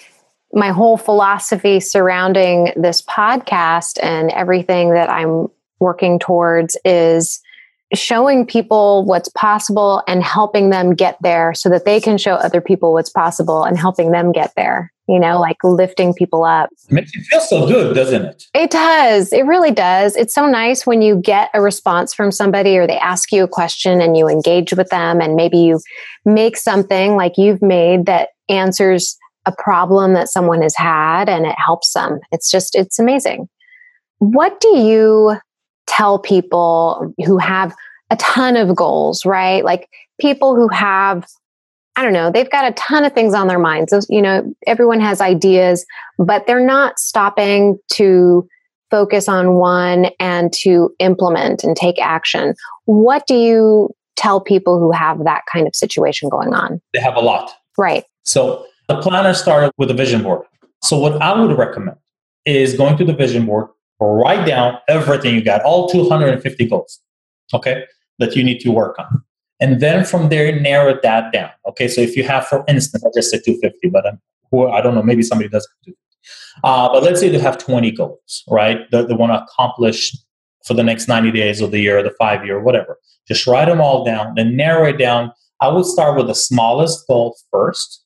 my 0.53 0.69
whole 0.69 0.97
philosophy 0.97 1.79
surrounding 1.79 2.71
this 2.77 3.01
podcast 3.01 3.99
and 4.01 4.31
everything 4.31 4.93
that 4.93 5.09
I'm 5.09 5.47
working 5.79 6.17
towards 6.17 6.77
is 6.85 7.41
showing 7.93 8.45
people 8.45 9.03
what's 9.05 9.29
possible 9.29 10.01
and 10.07 10.23
helping 10.23 10.69
them 10.69 10.95
get 10.95 11.17
there 11.21 11.53
so 11.53 11.69
that 11.69 11.85
they 11.85 11.99
can 11.99 12.17
show 12.17 12.35
other 12.35 12.61
people 12.61 12.93
what's 12.93 13.09
possible 13.09 13.63
and 13.63 13.77
helping 13.77 14.11
them 14.11 14.31
get 14.31 14.53
there. 14.55 14.91
You 15.07 15.19
know, 15.19 15.39
like 15.39 15.57
lifting 15.63 16.13
people 16.13 16.43
up. 16.43 16.69
It 16.89 16.91
makes 16.91 17.15
you 17.15 17.21
feel 17.23 17.39
so 17.39 17.65
good, 17.65 17.95
doesn't 17.95 18.25
it? 18.25 18.43
It 18.53 18.71
does. 18.71 19.31
It 19.31 19.45
really 19.45 19.71
does. 19.71 20.15
It's 20.15 20.33
so 20.33 20.45
nice 20.45 20.85
when 20.85 21.01
you 21.01 21.15
get 21.15 21.49
a 21.53 21.61
response 21.61 22.13
from 22.13 22.31
somebody 22.31 22.77
or 22.77 22.85
they 22.87 22.97
ask 22.97 23.31
you 23.31 23.43
a 23.43 23.47
question 23.47 24.01
and 24.01 24.17
you 24.17 24.27
engage 24.27 24.73
with 24.73 24.89
them 24.89 25.21
and 25.21 25.35
maybe 25.35 25.57
you 25.57 25.79
make 26.25 26.57
something 26.57 27.15
like 27.15 27.33
you've 27.37 27.61
made 27.61 28.05
that 28.05 28.29
answers 28.49 29.17
a 29.45 29.53
problem 29.57 30.13
that 30.13 30.27
someone 30.27 30.61
has 30.61 30.75
had 30.75 31.29
and 31.29 31.45
it 31.45 31.55
helps 31.57 31.93
them. 31.93 32.19
It's 32.31 32.51
just, 32.51 32.75
it's 32.75 32.99
amazing. 32.99 33.47
What 34.19 34.59
do 34.59 34.77
you 34.77 35.37
tell 35.85 36.19
people 36.19 37.13
who 37.25 37.37
have 37.37 37.73
a 38.09 38.17
ton 38.17 38.57
of 38.57 38.75
goals, 38.75 39.25
right? 39.25 39.63
Like 39.63 39.87
people 40.19 40.55
who 40.55 40.67
have 40.67 41.25
I 41.97 42.03
don't 42.03 42.13
know, 42.13 42.31
they've 42.31 42.49
got 42.49 42.63
a 42.63 42.73
ton 42.73 43.03
of 43.03 43.13
things 43.13 43.33
on 43.33 43.47
their 43.47 43.57
minds. 43.57 43.91
You 44.07 44.21
know, 44.21 44.55
everyone 44.67 45.01
has 45.01 45.19
ideas, 45.19 45.83
but 46.19 46.45
they're 46.45 46.65
not 46.65 46.99
stopping 46.99 47.79
to 47.93 48.47
focus 48.91 49.27
on 49.27 49.55
one 49.55 50.11
and 50.19 50.53
to 50.53 50.91
implement 50.99 51.63
and 51.63 51.75
take 51.75 51.99
action. 51.99 52.53
What 52.85 53.25
do 53.25 53.35
you 53.35 53.89
tell 54.15 54.39
people 54.39 54.79
who 54.79 54.91
have 54.91 55.23
that 55.23 55.41
kind 55.51 55.67
of 55.67 55.75
situation 55.75 56.29
going 56.29 56.53
on? 56.53 56.79
They 56.93 57.01
have 57.01 57.15
a 57.15 57.19
lot. 57.19 57.51
Right. 57.77 58.03
So 58.23 58.65
the 58.87 59.01
planner 59.01 59.33
started 59.33 59.71
with 59.77 59.89
a 59.91 59.95
vision 59.95 60.21
board. 60.21 60.45
So 60.83 60.99
what 60.99 61.19
I 61.21 61.39
would 61.39 61.57
recommend 61.57 61.97
is 62.45 62.75
going 62.75 62.95
to 62.97 63.05
the 63.05 63.13
vision 63.13 63.47
board, 63.47 63.69
write 63.99 64.45
down 64.45 64.77
everything 64.87 65.33
you 65.33 65.43
got, 65.43 65.63
all 65.63 65.89
250 65.89 66.67
goals, 66.67 67.01
okay, 67.53 67.85
that 68.19 68.35
you 68.35 68.43
need 68.43 68.59
to 68.59 68.69
work 68.69 68.97
on. 68.99 69.23
And 69.59 69.79
then 69.79 70.05
from 70.05 70.29
there, 70.29 70.59
narrow 70.59 70.99
that 71.01 71.33
down. 71.33 71.49
Okay, 71.67 71.87
so 71.87 72.01
if 72.01 72.15
you 72.15 72.23
have, 72.23 72.45
for 72.47 72.63
instance, 72.67 73.03
I 73.03 73.09
just 73.15 73.31
said 73.31 73.41
250, 73.43 73.89
but 73.89 74.05
I'm, 74.05 74.19
I 74.71 74.81
don't 74.81 74.95
know, 74.95 75.03
maybe 75.03 75.23
somebody 75.23 75.49
does 75.49 75.67
uh, 76.63 76.89
but 76.91 77.03
let's 77.03 77.19
say 77.19 77.29
they 77.29 77.39
have 77.39 77.57
20 77.57 77.91
goals, 77.91 78.43
right? 78.49 78.89
That 78.91 79.07
they 79.07 79.13
want 79.13 79.31
to 79.31 79.43
accomplish 79.43 80.15
for 80.65 80.73
the 80.73 80.83
next 80.83 81.07
90 81.07 81.31
days 81.31 81.61
of 81.61 81.71
the 81.71 81.79
year, 81.79 81.99
or 81.99 82.03
the 82.03 82.13
five 82.19 82.45
year, 82.45 82.61
whatever. 82.61 82.97
Just 83.27 83.47
write 83.47 83.65
them 83.65 83.81
all 83.81 84.03
down, 84.03 84.33
then 84.35 84.55
narrow 84.55 84.87
it 84.87 84.97
down. 84.97 85.31
I 85.61 85.69
would 85.69 85.85
start 85.85 86.17
with 86.17 86.27
the 86.27 86.35
smallest 86.35 87.07
goal 87.07 87.37
first, 87.51 88.03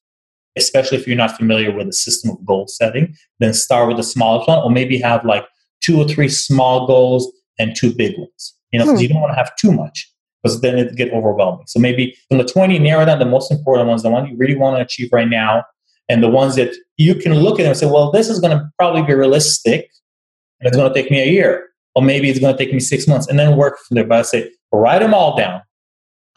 especially 0.57 0.97
if 0.97 1.07
you're 1.07 1.17
not 1.17 1.37
familiar 1.37 1.71
with 1.71 1.87
the 1.87 1.93
system 1.93 2.31
of 2.31 2.45
goal 2.45 2.67
setting. 2.67 3.15
Then 3.39 3.53
start 3.53 3.87
with 3.87 3.97
the 3.97 4.03
smallest 4.03 4.47
one, 4.47 4.59
or 4.59 4.69
maybe 4.69 4.97
have 4.99 5.25
like 5.25 5.45
two 5.81 5.99
or 5.99 6.07
three 6.07 6.29
small 6.29 6.87
goals 6.87 7.31
and 7.57 7.75
two 7.75 7.93
big 7.93 8.17
ones. 8.17 8.55
You 8.71 8.79
know, 8.79 8.85
because 8.85 8.99
hmm. 8.99 9.03
you 9.03 9.09
don't 9.09 9.21
want 9.21 9.31
to 9.31 9.37
have 9.37 9.55
too 9.57 9.71
much 9.71 10.10
because 10.41 10.61
then 10.61 10.77
it 10.77 10.95
get 10.95 11.13
overwhelming. 11.13 11.65
So 11.67 11.79
maybe 11.79 12.17
from 12.27 12.37
the 12.37 12.45
20, 12.45 12.79
narrow 12.79 13.05
down 13.05 13.19
the 13.19 13.25
most 13.25 13.51
important 13.51 13.87
ones, 13.87 14.03
the 14.03 14.09
one 14.09 14.27
you 14.27 14.35
really 14.35 14.55
want 14.55 14.77
to 14.77 14.81
achieve 14.81 15.09
right 15.11 15.27
now, 15.27 15.63
and 16.09 16.23
the 16.23 16.29
ones 16.29 16.55
that 16.55 16.73
you 16.97 17.15
can 17.15 17.33
look 17.35 17.59
at 17.59 17.65
and 17.65 17.77
say, 17.77 17.85
well, 17.85 18.11
this 18.11 18.29
is 18.29 18.39
going 18.39 18.57
to 18.57 18.69
probably 18.77 19.03
be 19.03 19.13
realistic, 19.13 19.89
and 20.59 20.67
it's 20.67 20.75
going 20.75 20.91
to 20.91 21.01
take 21.01 21.11
me 21.11 21.21
a 21.21 21.27
year, 21.27 21.69
or 21.95 22.01
maybe 22.01 22.29
it's 22.29 22.39
going 22.39 22.55
to 22.55 22.63
take 22.63 22.73
me 22.73 22.79
six 22.79 23.07
months, 23.07 23.27
and 23.27 23.37
then 23.37 23.55
work 23.55 23.77
from 23.79 23.95
there. 23.95 24.05
But 24.05 24.19
I 24.19 24.21
say, 24.23 24.51
write 24.71 24.99
them 24.99 25.13
all 25.13 25.37
down, 25.37 25.61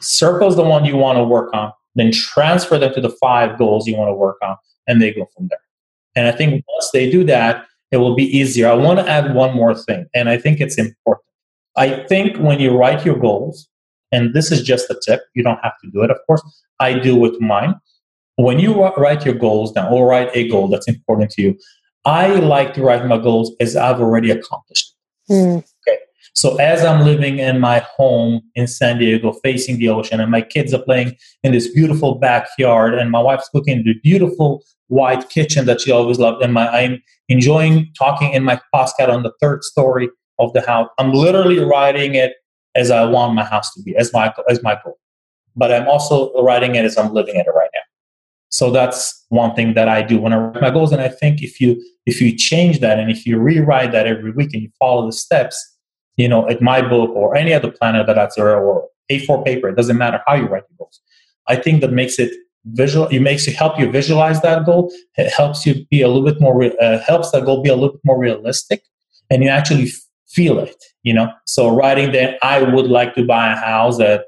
circles 0.01 0.57
the 0.57 0.65
one 0.65 0.85
you 0.85 0.97
want 0.97 1.19
to 1.19 1.25
work 1.25 1.53
on, 1.55 1.73
then 1.95 2.13
transfer 2.13 2.79
them 2.79 2.93
to 2.95 3.01
the 3.01 3.11
five 3.11 3.59
goals 3.59 3.87
you 3.87 3.97
want 3.97 4.09
to 4.09 4.15
work 4.15 4.37
on, 4.43 4.57
and 4.87 5.01
they 5.01 5.13
go 5.13 5.27
from 5.37 5.49
there. 5.49 5.59
And 6.15 6.29
I 6.29 6.33
think 6.33 6.65
once 6.69 6.91
they 6.93 7.11
do 7.11 7.25
that, 7.25 7.67
it 7.91 7.97
will 7.97 8.15
be 8.15 8.25
easier. 8.25 8.69
I 8.69 8.75
want 8.75 8.99
to 8.99 9.09
add 9.09 9.35
one 9.35 9.55
more 9.55 9.75
thing, 9.75 10.07
and 10.15 10.29
I 10.29 10.37
think 10.37 10.61
it's 10.61 10.79
important. 10.79 11.25
I 11.77 12.05
think 12.07 12.37
when 12.37 12.61
you 12.61 12.77
write 12.77 13.05
your 13.05 13.17
goals, 13.19 13.69
and 14.15 14.35
this 14.35 14.51
is 14.53 14.63
just 14.63 14.91
a 14.91 15.01
tip. 15.07 15.23
You 15.35 15.43
don't 15.43 15.59
have 15.63 15.75
to 15.83 15.91
do 15.91 16.03
it, 16.03 16.11
of 16.11 16.19
course. 16.27 16.43
I 16.81 16.99
do 16.99 17.17
with 17.17 17.41
mine. 17.41 17.75
When 18.37 18.59
you 18.59 18.85
write 18.97 19.25
your 19.25 19.35
goals 19.35 19.73
down 19.73 19.93
or 19.93 20.07
write 20.07 20.31
a 20.35 20.49
goal 20.49 20.69
that's 20.69 20.89
important 20.89 21.31
to 21.33 21.43
you, 21.43 21.59
I 22.05 22.29
like 22.35 22.75
to 22.75 22.83
write 22.83 23.07
my 23.07 23.19
goals 23.19 23.55
as 23.61 23.77
I've 23.77 24.01
already 24.01 24.31
accomplished. 24.31 24.95
Mm. 25.31 25.59
Okay. 25.59 25.99
So 26.35 26.57
as 26.57 26.85
I'm 26.85 27.05
living 27.05 27.39
in 27.39 27.61
my 27.61 27.79
home 27.97 28.43
in 28.57 28.67
San 28.67 28.99
Diego, 28.99 29.33
facing 29.33 29.79
the 29.79 29.89
ocean, 29.89 30.21
and 30.21 30.31
my 30.31 30.43
kids 30.43 30.75
are 30.75 30.83
playing 30.83 31.17
in 31.45 31.53
this 31.53 31.73
beautiful 31.73 32.17
backyard, 32.17 32.95
and 32.95 33.11
my 33.11 33.21
wife's 33.21 33.49
cooking 33.51 33.79
in 33.79 33.85
the 33.85 33.95
beautiful 34.03 34.65
white 34.89 35.29
kitchen 35.31 35.65
that 35.67 35.81
she 35.81 35.93
always 35.93 36.19
loved, 36.19 36.43
and 36.43 36.53
my 36.53 36.69
I'm 36.69 37.03
enjoying 37.29 37.91
talking 37.97 38.33
in 38.33 38.43
my 38.43 38.61
podcast 38.75 39.09
on 39.09 39.23
the 39.23 39.33
third 39.41 39.63
story 39.63 40.09
of 40.39 40.53
the 40.53 40.61
house. 40.61 40.89
I'm 40.99 41.13
literally 41.13 41.61
writing 41.61 42.17
it 42.17 42.33
as 42.75 42.91
I 42.91 43.05
want 43.05 43.35
my 43.35 43.45
house 43.45 43.73
to 43.75 43.83
be, 43.83 43.97
as 43.97 44.13
my 44.13 44.33
as 44.49 44.63
my 44.63 44.79
goal. 44.83 44.99
But 45.57 45.73
I'm 45.73 45.89
also 45.89 46.33
writing 46.43 46.75
it 46.75 46.85
as 46.85 46.99
I'm 46.99 47.13
living 47.13 47.37
it 47.37 47.47
right 47.55 47.71
now. 47.73 47.81
So 48.49 48.71
that's 48.71 49.25
one 49.31 49.55
thing 49.55 49.75
that 49.75 49.89
I 49.89 50.03
do 50.03 50.19
when 50.19 50.33
I 50.33 50.37
write 50.37 50.63
my 50.63 50.71
goals. 50.71 50.93
And 50.93 51.03
I 51.03 51.09
think 51.09 51.43
if 51.43 51.61
you 51.61 51.83
if 52.07 52.21
you 52.21 52.37
change 52.37 52.81
that 52.81 52.99
and 52.99 53.11
if 53.11 53.27
you 53.27 53.39
rewrite 53.39 53.93
that 53.93 54.07
every 54.07 54.31
week 54.31 54.51
and 54.53 54.63
you 54.63 54.71
follow 54.79 55.07
the 55.07 55.13
steps, 55.13 55.57
you 56.17 56.29
know, 56.29 56.49
at 56.49 56.63
my 56.63 56.81
book 56.81 57.11
or 57.11 57.37
any 57.37 57.53
other 57.53 57.71
planner 57.71 58.05
that 58.05 58.15
that's 58.15 58.37
there 58.37 58.57
or 58.57 58.89
A4 59.11 59.45
paper, 59.45 59.69
it 59.69 59.77
doesn't 59.77 59.99
matter 59.99 60.21
how 60.27 60.35
you 60.35 60.47
write 60.47 60.65
your 60.71 60.77
goals. 60.79 61.01
I 61.49 61.57
think 61.57 61.81
that 61.81 61.93
makes 61.93 62.19
it 62.19 62.33
visual. 62.67 63.09
It 63.09 63.21
makes 63.21 63.47
it 63.47 63.55
help 63.55 63.79
you 63.79 63.91
visualize 63.91 64.41
that 64.43 64.65
goal. 64.65 64.93
It 65.17 65.31
helps 65.31 65.67
you 65.67 65.85
be 65.91 66.03
a 66.03 66.09
little 66.09 66.25
bit 66.25 66.41
more 66.41 66.63
uh, 66.81 66.99
helps 67.01 67.31
that 67.33 67.45
goal 67.45 67.63
be 67.63 67.69
a 67.69 67.75
little 67.75 67.93
bit 67.93 68.05
more 68.05 68.19
realistic, 68.19 68.83
and 69.31 69.43
you 69.43 69.49
actually 69.49 69.91
feel 70.29 70.59
it, 70.59 70.83
you 71.05 71.15
know. 71.15 71.31
So 71.47 71.75
writing 71.75 72.13
that 72.13 72.39
I 72.43 72.63
would 72.63 72.87
like 72.87 73.15
to 73.15 73.25
buy 73.25 73.53
a 73.53 73.57
house 73.57 74.01
at 74.01 74.25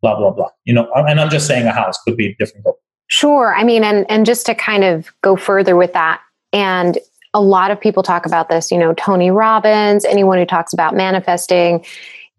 blah 0.00 0.16
blah 0.16 0.30
blah, 0.30 0.48
you 0.64 0.72
know. 0.72 0.90
And 0.94 1.20
I'm 1.20 1.28
just 1.28 1.46
saying 1.46 1.66
a 1.66 1.72
house 1.72 1.98
could 2.02 2.16
be 2.16 2.34
different 2.38 2.64
goal. 2.64 2.78
Sure. 3.08 3.54
I 3.54 3.64
mean, 3.64 3.84
and 3.84 4.06
and 4.10 4.24
just 4.24 4.46
to 4.46 4.54
kind 4.54 4.84
of 4.84 5.12
go 5.22 5.36
further 5.36 5.76
with 5.76 5.92
that, 5.92 6.22
and 6.52 6.98
a 7.34 7.42
lot 7.42 7.70
of 7.70 7.78
people 7.78 8.02
talk 8.02 8.24
about 8.24 8.48
this. 8.48 8.70
You 8.70 8.78
know, 8.78 8.94
Tony 8.94 9.30
Robbins, 9.30 10.06
anyone 10.06 10.38
who 10.38 10.46
talks 10.46 10.72
about 10.72 10.94
manifesting, 10.94 11.84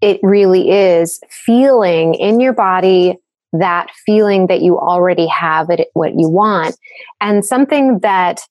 it 0.02 0.20
really 0.24 0.72
is 0.72 1.20
feeling 1.30 2.16
in 2.16 2.40
your 2.40 2.54
body 2.54 3.18
that 3.54 3.90
feeling 4.06 4.48
that 4.48 4.62
you 4.62 4.78
already 4.78 5.28
have 5.28 5.70
it 5.70 5.90
what 5.94 6.14
you 6.16 6.30
want 6.30 6.78
and 7.20 7.44
something 7.44 7.98
that 8.00 8.42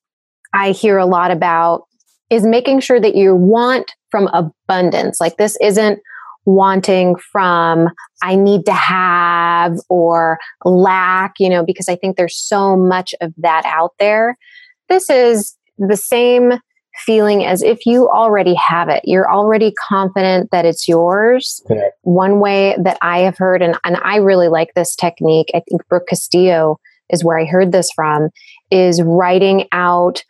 i 0.55 0.73
hear 0.73 0.99
a 0.99 1.07
lot 1.07 1.31
about 1.31 1.85
is 2.31 2.45
making 2.45 2.81
sure 2.81 3.01
that 3.01 3.15
you 3.15 3.35
want 3.35 3.95
from 4.11 4.29
abundance. 4.29 5.21
Like 5.21 5.37
this 5.37 5.57
isn't 5.61 6.01
wanting 6.45 7.17
from 7.17 7.89
I 8.23 8.35
need 8.35 8.65
to 8.67 8.73
have 8.73 9.77
or 9.89 10.39
lack, 10.65 11.35
you 11.39 11.51
know, 11.51 11.65
because 11.65 11.89
I 11.89 11.97
think 11.97 12.17
there's 12.17 12.37
so 12.37 12.77
much 12.77 13.15
of 13.21 13.35
that 13.39 13.65
out 13.67 13.93
there. 13.99 14.37
This 14.89 15.11
is 15.11 15.57
the 15.77 15.97
same 15.97 16.55
feeling 17.05 17.45
as 17.45 17.63
if 17.63 17.87
you 17.87 18.09
already 18.09 18.55
have 18.55 18.89
it. 18.89 19.03
You're 19.05 19.31
already 19.31 19.73
confident 19.89 20.51
that 20.51 20.65
it's 20.65 20.89
yours. 20.89 21.63
One 22.03 22.41
way 22.41 22.77
that 22.83 22.99
I 23.03 23.21
have 23.21 23.39
heard, 23.39 23.63
and, 23.63 23.79
and 23.85 23.97
I 24.03 24.17
really 24.17 24.49
like 24.49 24.71
this 24.75 24.97
technique, 24.97 25.51
I 25.55 25.63
think 25.69 25.87
Brooke 25.89 26.09
Castillo 26.09 26.81
is 27.11 27.23
where 27.23 27.39
I 27.39 27.45
heard 27.45 27.73
this 27.73 27.91
from, 27.93 28.31
is 28.71 29.01
writing 29.03 29.69
out 29.71 30.25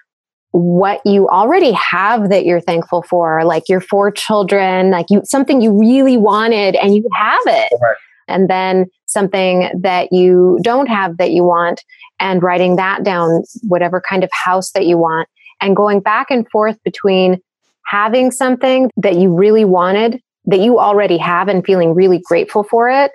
what 0.53 1.01
you 1.05 1.29
already 1.29 1.73
have 1.73 2.31
that 2.31 2.45
you're 2.45 2.61
thankful 2.61 3.03
for, 3.03 3.45
like 3.45 3.69
your 3.69 3.81
four 3.81 4.11
children, 4.11 4.91
like 4.91 5.07
you 5.11 5.23
something 5.25 5.61
you 5.61 5.79
really 5.79 6.17
wanted 6.17 6.75
and 6.77 6.95
you 6.95 7.09
have 7.15 7.41
it. 7.47 7.73
Right. 7.81 7.97
And 8.29 8.49
then 8.49 8.87
something 9.07 9.71
that 9.81 10.09
you 10.13 10.59
don't 10.63 10.87
have 10.87 11.17
that 11.17 11.31
you 11.31 11.45
want 11.45 11.83
and 12.21 12.43
writing 12.43 12.77
that 12.77 13.03
down, 13.05 13.43
whatever 13.63 14.03
kind 14.07 14.23
of 14.23 14.31
house 14.33 14.73
that 14.73 14.87
you 14.87 14.99
want, 14.99 15.29
and 15.61 15.75
going 15.75 16.01
back 16.01 16.31
and 16.31 16.49
forth 16.51 16.77
between 16.85 17.41
having 17.87 18.31
something 18.31 18.91
that 18.97 19.17
you 19.17 19.35
really 19.35 19.65
wanted 19.65 20.21
that 20.45 20.61
you 20.61 20.79
already 20.79 21.19
have 21.19 21.49
and 21.49 21.65
feeling 21.65 21.95
really 21.95 22.21
grateful 22.25 22.65
for 22.65 22.89
it 22.89 23.13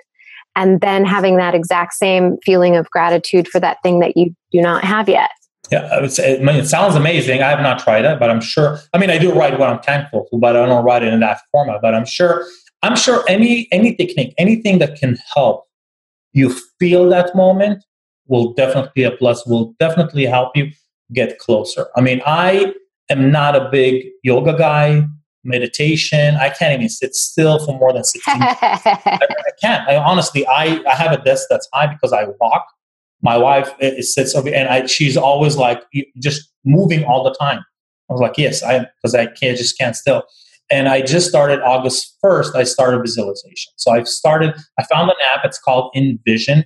and 0.56 0.80
then 0.80 1.04
having 1.04 1.36
that 1.36 1.54
exact 1.54 1.94
same 1.94 2.36
feeling 2.44 2.76
of 2.76 2.88
gratitude 2.90 3.48
for 3.48 3.60
that 3.60 3.78
thing 3.82 4.00
that 4.00 4.16
you 4.16 4.34
do 4.52 4.60
not 4.60 4.84
have 4.84 5.08
yet. 5.08 5.30
Yeah, 5.70 5.88
I 5.92 6.00
would 6.00 6.12
say, 6.12 6.38
I 6.38 6.42
mean, 6.42 6.56
it 6.56 6.66
sounds 6.66 6.94
amazing. 6.94 7.42
I 7.42 7.48
have 7.48 7.60
not 7.60 7.78
tried 7.78 8.04
it, 8.04 8.20
but 8.20 8.30
I'm 8.30 8.40
sure. 8.40 8.78
I 8.92 8.98
mean, 8.98 9.10
I 9.10 9.18
do 9.18 9.32
write 9.32 9.58
what 9.58 9.70
I'm 9.70 9.80
thankful 9.80 10.26
for, 10.30 10.38
but 10.38 10.56
I 10.56 10.66
don't 10.66 10.84
write 10.84 11.02
it 11.02 11.12
in 11.12 11.20
that 11.20 11.40
format. 11.50 11.80
But 11.80 11.94
I'm 11.94 12.04
sure, 12.04 12.46
I'm 12.82 12.96
sure 12.96 13.24
any 13.28 13.68
any 13.72 13.94
technique, 13.94 14.34
anything 14.36 14.78
that 14.80 14.96
can 14.98 15.16
help 15.34 15.64
you 16.32 16.54
feel 16.78 17.08
that 17.08 17.34
moment 17.34 17.82
will 18.26 18.52
definitely 18.52 18.92
be 18.94 19.04
a 19.04 19.12
plus. 19.12 19.46
Will 19.46 19.74
definitely 19.78 20.26
help 20.26 20.56
you 20.56 20.70
get 21.12 21.38
closer. 21.38 21.86
I 21.96 22.02
mean, 22.02 22.20
I 22.26 22.74
am 23.08 23.30
not 23.30 23.56
a 23.56 23.68
big 23.70 24.04
yoga 24.22 24.56
guy. 24.56 25.06
Meditation, 25.46 26.36
I 26.36 26.48
can't 26.48 26.72
even 26.72 26.88
sit 26.88 27.14
still 27.14 27.58
for 27.58 27.78
more 27.78 27.92
than 27.92 28.02
16 28.02 28.38
minutes. 28.38 28.58
I, 28.62 29.18
I 29.20 29.50
can't. 29.60 29.86
I 29.86 29.96
honestly, 29.96 30.46
I, 30.46 30.82
I 30.88 30.94
have 30.94 31.12
a 31.12 31.22
desk 31.22 31.48
that's 31.50 31.68
high 31.70 31.86
because 31.86 32.14
I 32.14 32.24
walk 32.40 32.66
my 33.22 33.36
wife 33.36 33.74
eh, 33.80 33.94
eh, 33.98 34.02
sits 34.02 34.34
over 34.34 34.48
and 34.48 34.68
I, 34.68 34.86
she's 34.86 35.16
always 35.16 35.56
like 35.56 35.82
just 36.20 36.50
moving 36.64 37.04
all 37.04 37.24
the 37.24 37.34
time. 37.34 37.64
I 38.10 38.12
was 38.12 38.20
like, 38.20 38.36
yes, 38.36 38.62
I 38.62 38.80
because 38.80 39.14
I 39.14 39.26
can't 39.26 39.56
just 39.56 39.78
can't 39.78 39.96
still. 39.96 40.24
And 40.70 40.88
I 40.88 41.02
just 41.02 41.28
started 41.28 41.60
August 41.60 42.16
1st, 42.24 42.54
I 42.54 42.64
started 42.64 43.00
visualization. 43.00 43.72
So 43.76 43.92
I've 43.92 44.08
started, 44.08 44.54
I 44.78 44.84
found 44.84 45.10
an 45.10 45.16
app, 45.34 45.44
it's 45.44 45.58
called 45.58 45.92
Envision. 45.94 46.64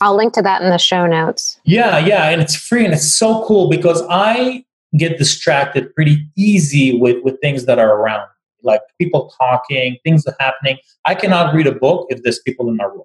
I'll 0.00 0.16
link 0.16 0.32
to 0.34 0.42
that 0.42 0.62
in 0.62 0.70
the 0.70 0.78
show 0.78 1.06
notes. 1.06 1.60
Yeah, 1.64 1.98
yeah, 1.98 2.30
and 2.30 2.40
it's 2.40 2.56
free 2.56 2.84
and 2.84 2.94
it's 2.94 3.14
so 3.14 3.44
cool 3.46 3.68
because 3.68 4.02
I 4.08 4.64
get 4.96 5.18
distracted 5.18 5.94
pretty 5.94 6.26
easy 6.36 6.98
with 6.98 7.22
with 7.22 7.40
things 7.40 7.66
that 7.66 7.78
are 7.78 7.96
around, 7.96 8.28
like 8.62 8.80
people 9.00 9.32
talking, 9.38 9.98
things 10.04 10.26
are 10.26 10.36
happening. 10.40 10.78
I 11.04 11.14
cannot 11.14 11.54
read 11.54 11.66
a 11.66 11.72
book 11.72 12.06
if 12.10 12.22
there's 12.22 12.40
people 12.40 12.68
in 12.68 12.76
my 12.76 12.84
room. 12.84 13.04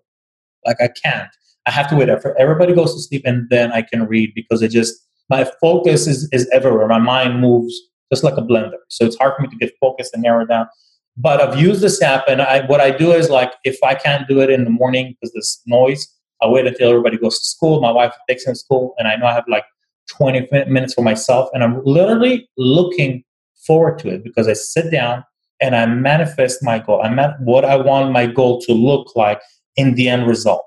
Like 0.65 0.77
I 0.81 0.87
can't. 0.87 1.29
I 1.65 1.71
have 1.71 1.89
to 1.89 1.95
wait 1.95 2.09
after 2.09 2.37
everybody 2.37 2.73
goes 2.73 2.93
to 2.95 3.01
sleep 3.01 3.21
and 3.25 3.47
then 3.49 3.71
I 3.71 3.81
can 3.81 4.07
read 4.07 4.33
because 4.33 4.61
it 4.61 4.69
just 4.71 4.95
my 5.29 5.49
focus 5.61 6.07
is 6.07 6.27
is 6.31 6.49
everywhere. 6.51 6.87
My 6.87 6.99
mind 6.99 7.39
moves 7.39 7.73
just 8.11 8.23
like 8.23 8.37
a 8.37 8.41
blender, 8.41 8.79
so 8.89 9.05
it's 9.05 9.17
hard 9.17 9.35
for 9.35 9.43
me 9.43 9.47
to 9.49 9.55
get 9.55 9.73
focused 9.79 10.13
and 10.13 10.23
narrow 10.23 10.45
down. 10.45 10.67
But 11.15 11.41
I've 11.41 11.59
used 11.59 11.81
this 11.81 12.01
app, 12.01 12.23
and 12.27 12.41
I, 12.41 12.65
what 12.65 12.81
I 12.81 12.91
do 12.91 13.11
is 13.11 13.29
like 13.29 13.53
if 13.63 13.77
I 13.83 13.93
can't 13.93 14.27
do 14.27 14.39
it 14.39 14.49
in 14.49 14.63
the 14.63 14.69
morning 14.69 15.13
because 15.13 15.33
there's 15.33 15.61
noise, 15.67 16.07
I 16.41 16.47
wait 16.47 16.65
until 16.65 16.89
everybody 16.89 17.17
goes 17.17 17.37
to 17.39 17.45
school. 17.45 17.81
My 17.81 17.91
wife 17.91 18.13
takes 18.27 18.45
them 18.45 18.53
to 18.53 18.59
school, 18.59 18.95
and 18.97 19.07
I 19.07 19.15
know 19.17 19.27
I 19.27 19.33
have 19.33 19.45
like 19.47 19.65
20 20.09 20.47
minutes 20.67 20.93
for 20.93 21.01
myself, 21.01 21.49
and 21.53 21.63
I'm 21.63 21.83
literally 21.83 22.49
looking 22.57 23.23
forward 23.67 23.99
to 23.99 24.09
it 24.09 24.23
because 24.23 24.47
I 24.47 24.53
sit 24.53 24.91
down 24.91 25.23
and 25.61 25.75
I 25.75 25.85
manifest 25.85 26.63
my 26.63 26.79
goal. 26.79 27.01
I 27.03 27.09
met 27.09 27.39
what 27.41 27.65
I 27.65 27.75
want 27.75 28.11
my 28.11 28.25
goal 28.25 28.61
to 28.61 28.73
look 28.73 29.15
like 29.15 29.41
in 29.75 29.95
the 29.95 30.07
end 30.09 30.27
result, 30.27 30.65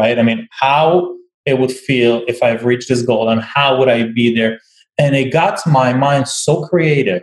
right? 0.00 0.18
I 0.18 0.22
mean, 0.22 0.48
how 0.50 1.14
it 1.46 1.58
would 1.58 1.72
feel 1.72 2.22
if 2.26 2.42
I've 2.42 2.64
reached 2.64 2.88
this 2.88 3.02
goal, 3.02 3.28
and 3.28 3.40
how 3.40 3.78
would 3.78 3.88
I 3.88 4.08
be 4.08 4.34
there? 4.34 4.60
And 4.98 5.14
it 5.14 5.32
got 5.32 5.60
my 5.66 5.92
mind 5.92 6.28
so 6.28 6.66
creative 6.66 7.22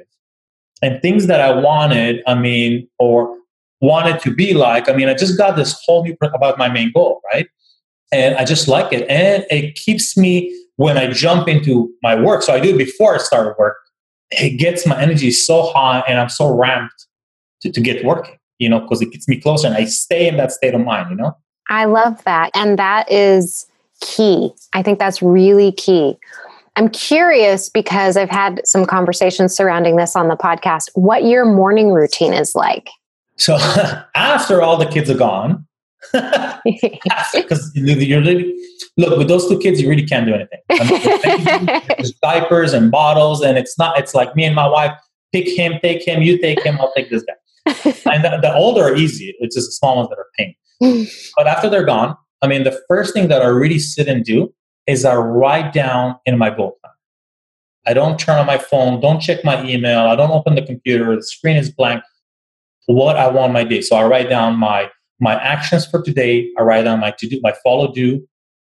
and 0.81 1.01
things 1.01 1.27
that 1.27 1.41
I 1.41 1.51
wanted, 1.53 2.23
I 2.27 2.35
mean, 2.35 2.87
or 2.99 3.35
wanted 3.81 4.19
to 4.21 4.33
be 4.33 4.53
like. 4.53 4.89
I 4.89 4.93
mean, 4.93 5.09
I 5.09 5.13
just 5.13 5.37
got 5.37 5.55
this 5.55 5.79
whole 5.85 6.03
new 6.03 6.15
about 6.21 6.57
my 6.57 6.69
main 6.69 6.91
goal, 6.91 7.21
right? 7.31 7.47
And 8.11 8.35
I 8.35 8.45
just 8.45 8.67
like 8.67 8.93
it. 8.93 9.07
And 9.09 9.45
it 9.49 9.75
keeps 9.75 10.17
me 10.17 10.55
when 10.77 10.97
I 10.97 11.11
jump 11.11 11.47
into 11.47 11.93
my 12.01 12.19
work. 12.19 12.41
So 12.43 12.53
I 12.53 12.59
do 12.59 12.69
it 12.69 12.77
before 12.77 13.15
I 13.15 13.17
start 13.17 13.57
work. 13.59 13.77
It 14.31 14.57
gets 14.59 14.85
my 14.85 14.99
energy 14.99 15.31
so 15.31 15.63
high 15.73 16.03
and 16.07 16.19
I'm 16.19 16.29
so 16.29 16.53
ramped 16.53 17.07
to, 17.61 17.71
to 17.71 17.81
get 17.81 18.05
working, 18.05 18.37
you 18.59 18.69
know, 18.69 18.79
because 18.79 19.01
it 19.01 19.11
gets 19.11 19.27
me 19.27 19.39
closer 19.39 19.67
and 19.67 19.75
I 19.75 19.85
stay 19.85 20.27
in 20.27 20.37
that 20.37 20.51
state 20.51 20.73
of 20.73 20.81
mind, 20.81 21.09
you 21.09 21.15
know? 21.15 21.35
I 21.69 21.85
love 21.85 22.23
that. 22.23 22.51
And 22.53 22.77
that 22.79 23.11
is 23.11 23.67
key. 24.01 24.51
I 24.73 24.83
think 24.83 24.99
that's 24.99 25.21
really 25.21 25.71
key. 25.71 26.17
I'm 26.75 26.89
curious 26.89 27.69
because 27.69 28.15
I've 28.17 28.29
had 28.29 28.65
some 28.65 28.85
conversations 28.85 29.55
surrounding 29.55 29.95
this 29.95 30.15
on 30.15 30.27
the 30.27 30.35
podcast, 30.35 30.89
what 30.93 31.23
your 31.25 31.43
morning 31.43 31.91
routine 31.91 32.33
is 32.33 32.53
like. 32.53 32.89
So 33.35 33.55
after 34.15 34.61
all 34.61 34.77
the 34.77 34.85
kids 34.85 35.09
are 35.09 35.17
gone, 35.17 35.65
because 36.13 37.71
you're 37.73 38.21
really, 38.21 38.55
look 38.95 39.17
with 39.17 39.27
those 39.27 39.49
two 39.49 39.57
kids, 39.57 39.81
you 39.81 39.89
really 39.89 40.05
can't 40.05 40.27
do 40.27 40.35
anything. 40.35 40.59
I 40.69 41.57
mean, 41.57 41.83
there's 41.97 42.13
diapers 42.21 42.73
and 42.73 42.91
bottles, 42.91 43.41
and 43.41 43.57
it's 43.57 43.77
not. 43.79 43.97
It's 43.99 44.13
like 44.13 44.35
me 44.35 44.45
and 44.45 44.55
my 44.55 44.67
wife 44.67 44.93
pick 45.33 45.47
him, 45.47 45.79
take 45.81 46.07
him, 46.07 46.21
you 46.21 46.37
take 46.37 46.61
him, 46.63 46.77
I'll 46.79 46.93
take 46.93 47.09
this 47.09 47.23
guy. 47.23 48.13
and 48.13 48.23
the, 48.23 48.39
the 48.41 48.53
older 48.55 48.83
are 48.83 48.95
easy. 48.95 49.35
It's 49.39 49.55
just 49.55 49.67
the 49.67 49.73
small 49.73 49.97
ones 49.97 50.09
that 50.09 50.19
are 50.19 50.27
pain. 50.37 50.55
but 51.35 51.47
after 51.47 51.69
they're 51.69 51.85
gone, 51.85 52.15
I 52.41 52.47
mean, 52.47 52.63
the 52.63 52.79
first 52.87 53.13
thing 53.13 53.27
that 53.29 53.41
I 53.41 53.47
really 53.47 53.79
sit 53.79 54.07
and 54.07 54.23
do 54.23 54.53
is 54.85 55.05
I 55.05 55.15
write 55.15 55.73
down 55.73 56.15
in 56.25 56.37
my 56.37 56.49
plan. 56.49 56.71
I 57.85 57.93
don't 57.93 58.19
turn 58.19 58.37
on 58.37 58.45
my 58.45 58.57
phone, 58.57 58.99
don't 58.99 59.21
check 59.21 59.43
my 59.45 59.63
email, 59.65 60.01
I 60.01 60.15
don't 60.15 60.31
open 60.31 60.55
the 60.55 60.61
computer, 60.61 61.15
the 61.15 61.23
screen 61.23 61.55
is 61.55 61.71
blank. 61.71 62.03
What 62.85 63.17
I 63.17 63.27
want 63.27 63.53
my 63.53 63.63
day. 63.63 63.81
So 63.81 63.95
I 63.97 64.05
write 64.05 64.29
down 64.29 64.55
my 64.55 64.89
my 65.19 65.35
actions 65.41 65.85
for 65.85 66.01
today, 66.01 66.49
I 66.57 66.61
write 66.61 66.83
down 66.83 66.99
my 66.99 67.11
to 67.17 67.27
do, 67.27 67.39
my 67.41 67.53
follow 67.63 67.91
do, 67.91 68.27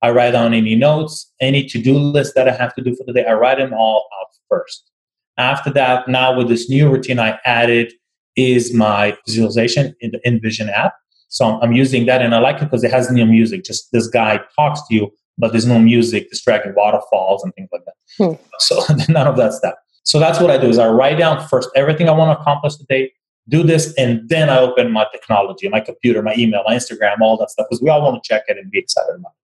I 0.03 0.11
write 0.11 0.31
down 0.31 0.55
any 0.55 0.75
notes, 0.75 1.31
any 1.41 1.67
to-do 1.67 1.99
list 1.99 2.35
that 2.35 2.49
I 2.49 2.53
have 2.53 2.75
to 2.77 2.83
do 2.83 2.97
for 2.97 3.05
the 3.05 3.13
day. 3.13 3.27
I 3.27 3.35
write 3.35 3.59
them 3.59 3.75
all 3.75 4.09
out 4.19 4.29
first. 4.49 4.91
After 5.37 5.71
that, 5.71 6.09
now 6.09 6.37
with 6.37 6.49
this 6.49 6.71
new 6.71 6.91
routine 6.91 7.19
I 7.19 7.39
added 7.45 7.93
is 8.37 8.73
my 8.73 9.17
visualization 9.27 9.95
in 10.01 10.13
the 10.13 10.21
InVision 10.27 10.73
app. 10.73 10.95
So 11.31 11.61
I'm 11.63 11.73
using 11.73 12.07
that 12.07 12.23
and 12.23 12.35
I 12.35 12.39
like 12.39 12.57
it 12.57 12.67
because 12.67 12.85
it 12.85 12.91
has 12.91 13.11
no 13.11 13.25
music. 13.25 13.65
Just 13.65 13.91
this 13.93 14.07
guy 14.07 14.41
talks 14.57 14.87
to 14.89 14.95
you 14.95 15.13
but 15.41 15.53
there's 15.53 15.67
no 15.67 15.79
music 15.79 16.31
distracting 16.31 16.75
waterfalls 16.77 17.43
and 17.43 17.53
things 17.55 17.71
like 17.73 17.83
that. 17.87 17.95
Hmm. 18.19 18.43
So 18.59 18.83
none 19.13 19.27
of 19.27 19.37
that 19.39 19.55
stuff. 19.55 19.75
So 20.05 20.19
that's 20.19 20.39
what 20.39 20.51
I 20.51 20.59
do 20.59 20.69
is 20.69 20.79
I 20.79 20.89
write 20.89 21.19
down 21.19 21.47
first 21.49 21.71
everything 21.75 22.09
I 22.09 22.13
want 22.13 22.37
to 22.37 22.41
accomplish 22.41 22.77
today, 22.77 23.13
do 23.49 23.63
this, 23.63 23.95
and 23.95 24.29
then 24.29 24.49
I 24.49 24.59
open 24.59 24.93
my 24.93 25.07
technology, 25.13 25.69
my 25.69 25.81
computer, 25.81 26.23
my 26.23 26.35
email, 26.37 26.63
my 26.67 26.77
Instagram, 26.77 27.21
all 27.21 27.37
that 27.39 27.51
stuff, 27.51 27.67
because 27.69 27.83
we 27.83 27.89
all 27.89 28.03
want 28.03 28.23
to 28.23 28.29
check 28.29 28.45
it 28.49 28.59
and 28.59 28.71
be 28.71 28.79
excited 28.79 29.15
about 29.15 29.31
it. 29.31 29.37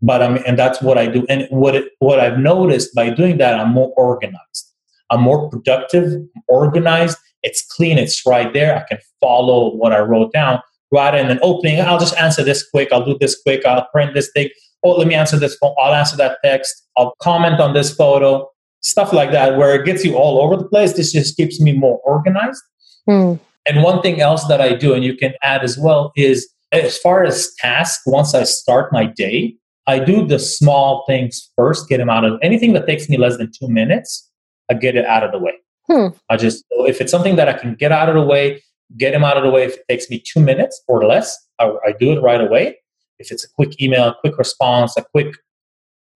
But 0.00 0.22
I 0.22 0.28
mean, 0.28 0.42
and 0.46 0.58
that's 0.58 0.82
what 0.82 0.98
I 0.98 1.06
do. 1.06 1.24
And 1.28 1.46
what 1.50 1.76
it, 1.76 1.92
what 2.00 2.18
I've 2.18 2.38
noticed 2.38 2.94
by 2.94 3.10
doing 3.10 3.38
that, 3.38 3.58
I'm 3.58 3.70
more 3.70 3.92
organized. 3.96 4.72
I'm 5.10 5.20
more 5.20 5.48
productive, 5.48 6.22
organized. 6.48 7.18
It's 7.42 7.62
clean. 7.62 7.98
It's 7.98 8.24
right 8.26 8.52
there. 8.52 8.76
I 8.76 8.84
can 8.88 8.98
follow 9.20 9.74
what 9.74 9.92
I 9.92 10.00
wrote 10.00 10.32
down 10.32 10.60
rather 10.92 11.18
than 11.18 11.30
an 11.30 11.38
opening. 11.42 11.80
I'll 11.80 11.98
just 11.98 12.16
answer 12.16 12.44
this 12.44 12.68
quick. 12.68 12.92
I'll 12.92 13.04
do 13.04 13.16
this 13.18 13.40
quick. 13.42 13.64
I'll 13.64 13.88
print 13.92 14.14
this 14.14 14.30
thing 14.32 14.50
oh, 14.82 14.92
let 14.92 15.06
me 15.06 15.14
answer 15.14 15.38
this 15.38 15.56
phone. 15.56 15.74
I'll 15.78 15.94
answer 15.94 16.16
that 16.16 16.38
text. 16.44 16.86
I'll 16.96 17.14
comment 17.20 17.60
on 17.60 17.74
this 17.74 17.94
photo, 17.94 18.48
stuff 18.80 19.12
like 19.12 19.30
that, 19.32 19.56
where 19.56 19.74
it 19.74 19.84
gets 19.84 20.04
you 20.04 20.16
all 20.16 20.40
over 20.40 20.56
the 20.56 20.68
place. 20.68 20.94
This 20.94 21.12
just 21.12 21.36
keeps 21.36 21.60
me 21.60 21.72
more 21.72 21.98
organized. 22.04 22.62
Mm. 23.08 23.40
And 23.66 23.82
one 23.82 24.02
thing 24.02 24.20
else 24.20 24.46
that 24.48 24.60
I 24.60 24.74
do, 24.74 24.94
and 24.94 25.04
you 25.04 25.16
can 25.16 25.34
add 25.42 25.62
as 25.62 25.78
well, 25.78 26.12
is 26.16 26.48
as 26.72 26.98
far 26.98 27.24
as 27.24 27.52
tasks, 27.58 28.02
once 28.06 28.34
I 28.34 28.42
start 28.42 28.92
my 28.92 29.06
day, 29.06 29.54
I 29.86 29.98
do 29.98 30.26
the 30.26 30.38
small 30.38 31.04
things 31.06 31.50
first, 31.56 31.88
get 31.88 31.98
them 31.98 32.10
out 32.10 32.24
of 32.24 32.38
anything 32.42 32.72
that 32.72 32.86
takes 32.86 33.08
me 33.08 33.18
less 33.18 33.36
than 33.36 33.50
two 33.52 33.68
minutes, 33.68 34.28
I 34.70 34.74
get 34.74 34.96
it 34.96 35.04
out 35.06 35.22
of 35.22 35.32
the 35.32 35.38
way. 35.38 35.54
Hmm. 35.88 36.08
I 36.30 36.36
just, 36.36 36.64
if 36.70 37.00
it's 37.00 37.10
something 37.10 37.36
that 37.36 37.48
I 37.48 37.52
can 37.54 37.74
get 37.74 37.92
out 37.92 38.08
of 38.08 38.14
the 38.14 38.22
way, 38.22 38.62
get 38.98 39.12
them 39.12 39.24
out 39.24 39.36
of 39.36 39.42
the 39.42 39.50
way. 39.50 39.64
If 39.64 39.74
it 39.74 39.84
takes 39.88 40.10
me 40.10 40.22
two 40.24 40.40
minutes 40.40 40.82
or 40.88 41.04
less, 41.04 41.36
I, 41.58 41.72
I 41.86 41.92
do 41.98 42.12
it 42.12 42.20
right 42.20 42.40
away 42.40 42.76
if 43.22 43.32
it's 43.32 43.44
a 43.44 43.48
quick 43.48 43.80
email, 43.80 44.08
a 44.08 44.16
quick 44.20 44.36
response, 44.36 44.96
a 44.96 45.02
quick 45.02 45.36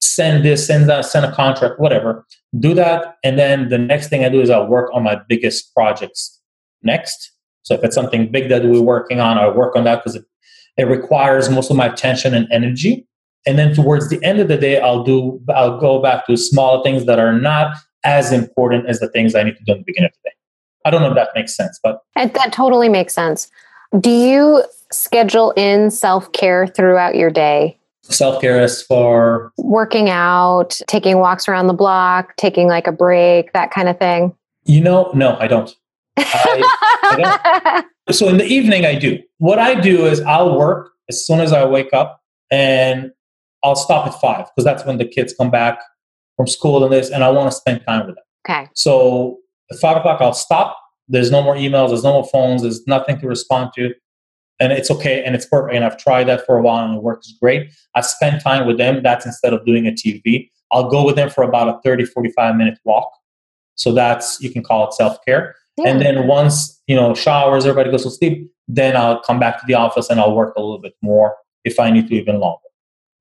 send 0.01 0.45
this, 0.45 0.67
send 0.67 0.89
that, 0.89 1.05
send 1.05 1.25
a 1.25 1.33
contract, 1.33 1.81
whatever. 1.81 2.27
Do 2.59 2.75
that. 2.75 3.17
And 3.25 3.39
then 3.39 3.69
the 3.69 3.79
next 3.79 4.09
thing 4.09 4.25
I 4.25 4.29
do 4.29 4.41
is 4.41 4.51
I'll 4.51 4.67
work 4.67 4.91
on 4.93 5.03
my 5.03 5.19
biggest 5.29 5.73
projects 5.75 6.41
next. 6.83 7.33
So 7.63 7.75
if 7.75 7.83
it's 7.83 7.95
something 7.95 8.31
big 8.31 8.49
that 8.51 8.65
we're 8.65 8.83
working 8.83 9.21
on, 9.21 9.39
I 9.39 9.49
work 9.49 9.75
on 9.75 9.85
that 9.85 9.97
because 9.97 10.17
it, 10.17 10.25
it 10.77 10.85
requires 10.85 11.49
most 11.49 11.71
of 11.71 11.77
my 11.77 11.87
attention 11.87 12.35
and 12.35 12.47
energy. 12.53 13.07
And 13.47 13.59
then 13.59 13.75
towards 13.75 14.09
the 14.09 14.23
end 14.25 14.41
of 14.41 14.49
the 14.49 14.57
day, 14.57 14.81
I'll 14.81 15.05
do 15.05 15.41
I'll 15.55 15.79
go 15.79 16.03
back 16.03 16.27
to 16.27 16.37
smaller 16.37 16.83
things 16.83 17.07
that 17.07 17.19
are 17.19 17.33
not 17.33 17.77
as 18.05 18.33
important 18.33 18.89
as 18.89 19.01
the 19.01 19.09
things 19.09 19.35
I 19.35 19.45
need 19.45 19.57
to 19.57 19.65
do 19.65 19.73
in 19.73 19.79
the 19.79 19.85
beginning 19.85 20.11
of 20.11 20.17
the 20.23 20.31
day. 20.31 20.36
I 20.87 20.91
don't 20.91 21.03
know 21.03 21.09
if 21.09 21.17
that 21.17 21.31
makes 21.35 21.55
sense, 21.57 21.81
but 21.83 22.01
that 22.15 22.53
totally 22.53 22.89
makes 22.89 23.13
sense. 23.13 23.51
Do 23.99 24.09
you 24.09 24.63
schedule 24.93 25.51
in 25.57 25.91
self 25.91 26.31
care 26.31 26.69
throughout 26.69 27.17
your 27.17 27.29
day? 27.29 27.77
Self 28.03 28.41
care 28.41 28.63
is 28.63 28.83
for 28.83 29.51
working 29.59 30.09
out, 30.11 30.81
taking 30.87 31.19
walks 31.19 31.49
around 31.49 31.67
the 31.67 31.75
block, 31.75 32.37
taking 32.37 32.69
like 32.69 32.87
a 32.87 32.93
break, 32.93 33.53
that 33.53 33.73
kind 33.73 33.89
of 33.89 33.99
thing. 33.99 34.33
You 34.65 34.81
know, 34.81 35.11
no, 35.13 35.37
I 35.41 35.49
don't. 35.49 35.75
I, 36.17 36.99
I 37.03 37.73
don't. 37.73 37.87
So 38.13 38.29
in 38.29 38.37
the 38.37 38.45
evening, 38.45 38.87
I 38.87 38.95
do. 38.95 39.21
What 39.39 39.59
I 39.59 39.75
do 39.75 40.07
is 40.07 40.21
I'll 40.21 40.57
work 40.57 40.93
as 41.09 41.27
soon 41.27 41.41
as 41.41 41.53
I 41.53 41.65
wake 41.65 41.93
up 41.93 42.23
and 42.53 43.11
I'll 43.65 43.75
stop 43.75 44.07
at 44.07 44.15
five 44.21 44.47
because 44.47 44.65
that's 44.65 44.85
when 44.87 44.99
the 44.99 45.05
kids 45.05 45.35
come 45.37 45.51
back 45.51 45.81
from 46.37 46.47
school 46.47 46.85
and 46.85 46.93
this, 46.93 47.11
and 47.11 47.25
I 47.25 47.31
want 47.31 47.51
to 47.51 47.57
spend 47.57 47.85
time 47.85 48.07
with 48.07 48.15
them. 48.15 48.25
Okay. 48.49 48.69
So 48.75 49.39
at 49.71 49.79
five 49.79 49.97
o'clock, 49.97 50.21
I'll 50.21 50.33
stop. 50.33 50.77
There's 51.09 51.31
no 51.31 51.43
more 51.43 51.55
emails. 51.55 51.89
There's 51.89 52.05
no 52.05 52.15
more 52.15 52.27
phones. 52.27 52.63
There's 52.63 52.87
nothing 52.87 53.19
to 53.21 53.29
respond 53.29 53.71
to 53.77 53.95
and 54.61 54.73
it's 54.73 54.91
okay 54.91 55.23
and 55.25 55.35
it's 55.35 55.47
perfect. 55.47 55.75
And 55.75 55.85
I've 55.85 55.99
tried 55.99 56.25
that 56.25 56.47
for 56.47 56.57
a 56.57 56.63
while 56.63 56.85
and 56.85 56.97
it 56.97 57.03
works 57.03 57.33
great. 57.41 57.71
I 57.95 58.01
spend 58.01 58.41
time 58.41 58.67
with 58.67 58.79
them. 58.79 59.03
That's 59.03 59.27
instead 59.27 59.53
of 59.53 59.65
doing 59.65 59.87
a 59.87 59.91
TV. 59.91 60.51
I'll 60.73 60.89
go 60.89 61.05
with 61.05 61.17
them 61.17 61.31
for 61.31 61.45
about 61.45 61.69
a 61.69 61.81
30, 61.83 62.07
45 62.07 62.57
minute 62.57 62.79
walk. 62.85 63.11
So 63.75 63.93
that's, 63.93 64.41
you 64.41 64.51
can 64.51 64.63
call 64.63 64.89
it 64.89 64.95
self 64.95 65.19
care. 65.25 65.55
Yeah. 65.77 65.91
And 65.91 66.01
then 66.01 66.27
once, 66.27 66.83
you 66.87 66.97
know, 66.97 67.15
showers, 67.15 67.67
everybody 67.67 67.91
goes 67.91 68.05
to 68.05 68.11
sleep, 68.11 68.51
then 68.67 68.97
I'll 68.97 69.21
come 69.21 69.39
back 69.39 69.61
to 69.61 69.67
the 69.67 69.75
office 69.75 70.09
and 70.09 70.19
I'll 70.19 70.35
work 70.35 70.55
a 70.57 70.61
little 70.61 70.79
bit 70.79 70.95
more 71.03 71.37
if 71.65 71.79
I 71.79 71.91
need 71.91 72.09
to 72.09 72.15
even 72.15 72.41
longer. 72.41 72.63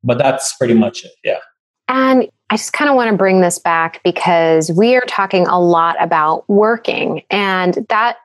But 0.04 0.18
that's 0.18 0.56
pretty 0.56 0.74
much 0.74 1.04
it. 1.04 1.12
Yeah. 1.24 1.40
And 1.88 2.28
I 2.50 2.58
just 2.58 2.74
kind 2.74 2.90
of 2.90 2.96
want 2.96 3.12
to 3.12 3.18
bring 3.18 3.42
this 3.42 3.60
back 3.60 4.02
because 4.04 4.72
we 4.72 4.96
are 4.96 5.06
talking 5.08 5.48
a 5.48 5.60
lot 5.60 5.96
about 6.02 6.48
working, 6.50 7.24
and 7.30 7.86
that 7.90 8.18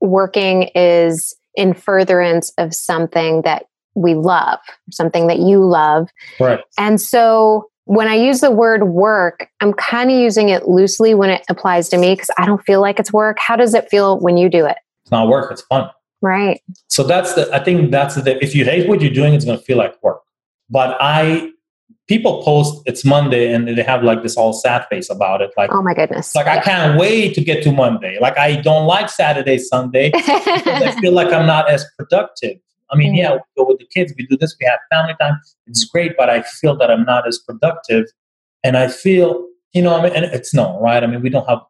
working 0.00 0.70
is 0.74 1.36
in 1.54 1.74
furtherance 1.74 2.52
of 2.58 2.74
something 2.74 3.42
that 3.42 3.66
we 3.94 4.14
love, 4.14 4.58
something 4.90 5.26
that 5.26 5.38
you 5.38 5.64
love. 5.64 6.08
Right. 6.38 6.60
And 6.78 7.00
so 7.00 7.68
when 7.84 8.06
I 8.06 8.14
use 8.14 8.40
the 8.40 8.52
word 8.52 8.84
work, 8.84 9.48
I'm 9.60 9.72
kind 9.72 10.10
of 10.10 10.16
using 10.16 10.48
it 10.48 10.68
loosely 10.68 11.12
when 11.12 11.30
it 11.30 11.42
applies 11.48 11.88
to 11.88 11.98
me 11.98 12.14
because 12.14 12.30
I 12.38 12.46
don't 12.46 12.62
feel 12.62 12.80
like 12.80 13.00
it's 13.00 13.12
work. 13.12 13.38
How 13.40 13.56
does 13.56 13.74
it 13.74 13.90
feel 13.90 14.18
when 14.20 14.36
you 14.36 14.48
do 14.48 14.64
it? 14.64 14.76
It's 15.02 15.10
not 15.10 15.28
work, 15.28 15.50
it's 15.50 15.62
fun. 15.62 15.90
Right. 16.22 16.60
So 16.88 17.02
that's 17.02 17.34
the, 17.34 17.52
I 17.52 17.64
think 17.64 17.90
that's 17.90 18.14
the, 18.14 18.42
if 18.42 18.54
you 18.54 18.64
hate 18.64 18.88
what 18.88 19.00
you're 19.00 19.12
doing, 19.12 19.34
it's 19.34 19.44
going 19.44 19.58
to 19.58 19.64
feel 19.64 19.76
like 19.76 20.00
work. 20.02 20.22
But 20.68 20.96
I 21.00 21.50
people 22.10 22.42
post 22.42 22.82
it's 22.86 23.04
Monday 23.04 23.52
and 23.54 23.68
they 23.68 23.84
have 23.84 24.02
like 24.02 24.24
this 24.24 24.36
all 24.36 24.52
sad 24.52 24.84
face 24.90 25.08
about 25.08 25.40
it. 25.40 25.52
Like, 25.56 25.70
oh 25.72 25.80
my 25.80 25.94
goodness. 25.94 26.34
Like, 26.34 26.46
yeah. 26.46 26.56
I 26.56 26.60
can't 26.60 26.98
wait 26.98 27.34
to 27.34 27.40
get 27.40 27.62
to 27.62 27.70
Monday. 27.70 28.18
Like, 28.20 28.36
I 28.36 28.56
don't 28.56 28.84
like 28.84 29.08
Saturday, 29.08 29.58
Sunday. 29.58 30.10
I 30.16 30.96
feel 31.00 31.12
like 31.12 31.32
I'm 31.32 31.46
not 31.46 31.70
as 31.70 31.86
productive. 31.96 32.56
I 32.90 32.96
mean, 32.96 33.10
mm-hmm. 33.10 33.16
yeah, 33.18 33.32
we 33.34 33.40
go 33.56 33.64
with 33.64 33.78
the 33.78 33.86
kids, 33.86 34.12
we 34.18 34.26
do 34.26 34.36
this, 34.36 34.56
we 34.58 34.66
have 34.66 34.80
family 34.90 35.14
time. 35.20 35.40
It's 35.68 35.84
great, 35.84 36.16
but 36.18 36.28
I 36.28 36.42
feel 36.42 36.74
that 36.78 36.90
I'm 36.90 37.04
not 37.04 37.28
as 37.28 37.38
productive. 37.38 38.06
And 38.64 38.76
I 38.76 38.88
feel, 38.88 39.46
you 39.72 39.80
know, 39.80 39.96
I 39.96 40.02
mean, 40.02 40.12
and 40.12 40.24
it's 40.24 40.52
no, 40.52 40.80
right? 40.80 41.04
I 41.04 41.06
mean, 41.06 41.22
we 41.22 41.30
don't 41.30 41.48
have, 41.48 41.60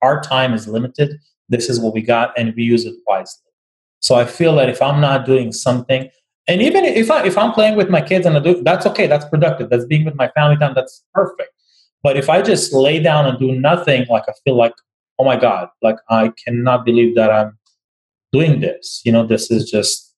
our 0.00 0.22
time 0.22 0.54
is 0.54 0.66
limited. 0.66 1.18
This 1.50 1.68
is 1.68 1.78
what 1.78 1.92
we 1.92 2.00
got, 2.00 2.32
and 2.38 2.54
we 2.56 2.62
use 2.62 2.86
it 2.86 2.94
wisely. 3.06 3.50
So 4.00 4.14
I 4.14 4.24
feel 4.24 4.56
that 4.56 4.70
if 4.70 4.80
I'm 4.80 5.02
not 5.02 5.26
doing 5.26 5.52
something, 5.52 6.08
and 6.48 6.60
even 6.60 6.84
if 6.84 7.10
I 7.10 7.24
if 7.24 7.38
I'm 7.38 7.52
playing 7.52 7.76
with 7.76 7.88
my 7.88 8.00
kids 8.00 8.26
and 8.26 8.36
I 8.36 8.40
do 8.40 8.62
that's 8.62 8.86
okay, 8.86 9.06
that's 9.06 9.24
productive. 9.26 9.70
That's 9.70 9.84
being 9.84 10.04
with 10.04 10.14
my 10.14 10.28
family 10.28 10.56
time. 10.56 10.74
That's 10.74 11.04
perfect. 11.14 11.50
But 12.02 12.16
if 12.16 12.28
I 12.28 12.42
just 12.42 12.72
lay 12.72 13.00
down 13.00 13.26
and 13.26 13.38
do 13.38 13.52
nothing, 13.52 14.06
like 14.10 14.24
I 14.28 14.32
feel 14.44 14.56
like, 14.56 14.74
oh 15.18 15.24
my 15.24 15.36
god, 15.36 15.68
like 15.82 15.96
I 16.10 16.32
cannot 16.44 16.84
believe 16.84 17.14
that 17.14 17.30
I'm 17.30 17.58
doing 18.32 18.60
this. 18.60 19.02
You 19.04 19.12
know, 19.12 19.24
this 19.24 19.50
is 19.50 19.70
just 19.70 20.14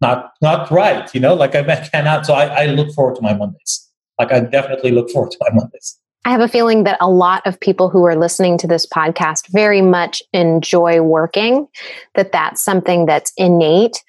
not 0.00 0.32
not 0.42 0.70
right. 0.70 1.12
You 1.14 1.20
know, 1.20 1.34
like 1.34 1.54
I 1.54 1.62
cannot. 1.88 2.26
So 2.26 2.34
I, 2.34 2.64
I 2.64 2.66
look 2.66 2.92
forward 2.92 3.16
to 3.16 3.22
my 3.22 3.34
Mondays. 3.34 3.88
Like 4.18 4.32
I 4.32 4.40
definitely 4.40 4.90
look 4.90 5.10
forward 5.10 5.30
to 5.30 5.38
my 5.40 5.50
Mondays. 5.52 5.98
I 6.24 6.30
have 6.30 6.40
a 6.40 6.48
feeling 6.48 6.84
that 6.84 6.98
a 7.00 7.10
lot 7.10 7.44
of 7.46 7.58
people 7.58 7.88
who 7.88 8.04
are 8.04 8.14
listening 8.14 8.56
to 8.58 8.68
this 8.68 8.86
podcast 8.86 9.48
very 9.48 9.80
much 9.80 10.22
enjoy 10.32 11.00
working, 11.00 11.66
that 12.14 12.30
that's 12.30 12.62
something 12.62 13.06
that's 13.06 13.32
innate 13.36 14.02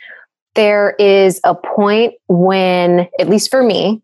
there 0.56 0.95
is 0.99 1.39
a 1.43 1.56
point 1.56 2.14
when, 2.28 3.08
at 3.20 3.30
least 3.30 3.49
for 3.49 3.64
me, 3.64 4.01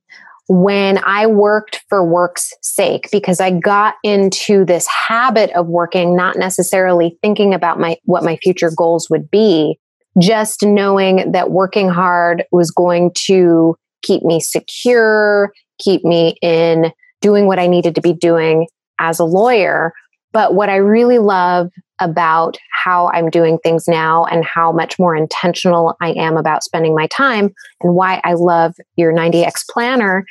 when 0.47 0.97
I 1.03 1.27
worked 1.27 1.83
for 1.89 2.03
work's 2.03 2.51
sake, 2.61 3.07
because 3.11 3.39
I 3.39 3.51
got 3.51 3.95
into 4.03 4.65
this 4.65 4.87
habit 4.87 5.51
of 5.51 5.67
working, 5.67 6.15
not 6.15 6.37
necessarily 6.37 7.17
thinking 7.21 7.53
about 7.53 7.79
my 7.79 7.97
what 8.05 8.23
my 8.23 8.35
future 8.37 8.71
goals 8.75 9.09
would 9.11 9.29
be, 9.29 9.77
just 10.19 10.63
knowing 10.63 11.31
that 11.33 11.51
working 11.51 11.87
hard 11.87 12.45
was 12.51 12.71
going 12.71 13.11
to 13.27 13.75
keep 14.01 14.23
me 14.23 14.39
secure, 14.39 15.51
keep 15.77 16.03
me 16.03 16.35
in 16.41 16.91
doing 17.21 17.45
what 17.45 17.59
I 17.59 17.67
needed 17.67 17.93
to 17.95 18.01
be 18.01 18.13
doing 18.13 18.67
as 18.99 19.19
a 19.19 19.25
lawyer. 19.25 19.93
But 20.31 20.53
what 20.53 20.69
I 20.69 20.77
really 20.77 21.19
love 21.19 21.71
about 21.99 22.57
how 22.71 23.09
I'm 23.09 23.29
doing 23.29 23.57
things 23.59 23.87
now 23.87 24.25
and 24.25 24.45
how 24.45 24.71
much 24.71 24.97
more 24.97 25.15
intentional 25.15 25.95
I 26.01 26.11
am 26.11 26.37
about 26.37 26.63
spending 26.63 26.95
my 26.95 27.07
time 27.07 27.53
and 27.81 27.95
why 27.95 28.21
I 28.23 28.33
love 28.33 28.75
your 28.95 29.13
90X 29.13 29.65
planner 29.69 30.25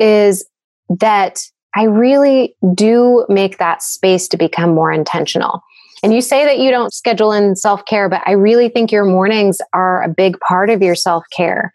is 0.00 0.44
that 0.88 1.40
I 1.76 1.84
really 1.84 2.56
do 2.74 3.26
make 3.28 3.58
that 3.58 3.82
space 3.82 4.28
to 4.28 4.36
become 4.36 4.74
more 4.74 4.92
intentional. 4.92 5.60
And 6.02 6.12
you 6.12 6.20
say 6.20 6.44
that 6.44 6.58
you 6.58 6.70
don't 6.70 6.92
schedule 6.92 7.32
in 7.32 7.56
self 7.56 7.84
care, 7.86 8.08
but 8.10 8.20
I 8.26 8.32
really 8.32 8.68
think 8.68 8.92
your 8.92 9.04
mornings 9.06 9.58
are 9.72 10.02
a 10.02 10.08
big 10.08 10.38
part 10.40 10.68
of 10.68 10.82
your 10.82 10.94
self 10.94 11.24
care. 11.34 11.72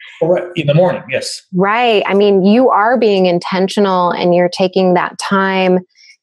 In 0.56 0.68
the 0.68 0.76
morning, 0.76 1.02
yes. 1.10 1.42
Right. 1.54 2.04
I 2.06 2.14
mean, 2.14 2.46
you 2.46 2.70
are 2.70 2.98
being 2.98 3.26
intentional 3.26 4.12
and 4.12 4.36
you're 4.36 4.50
taking 4.50 4.94
that 4.94 5.18
time 5.18 5.80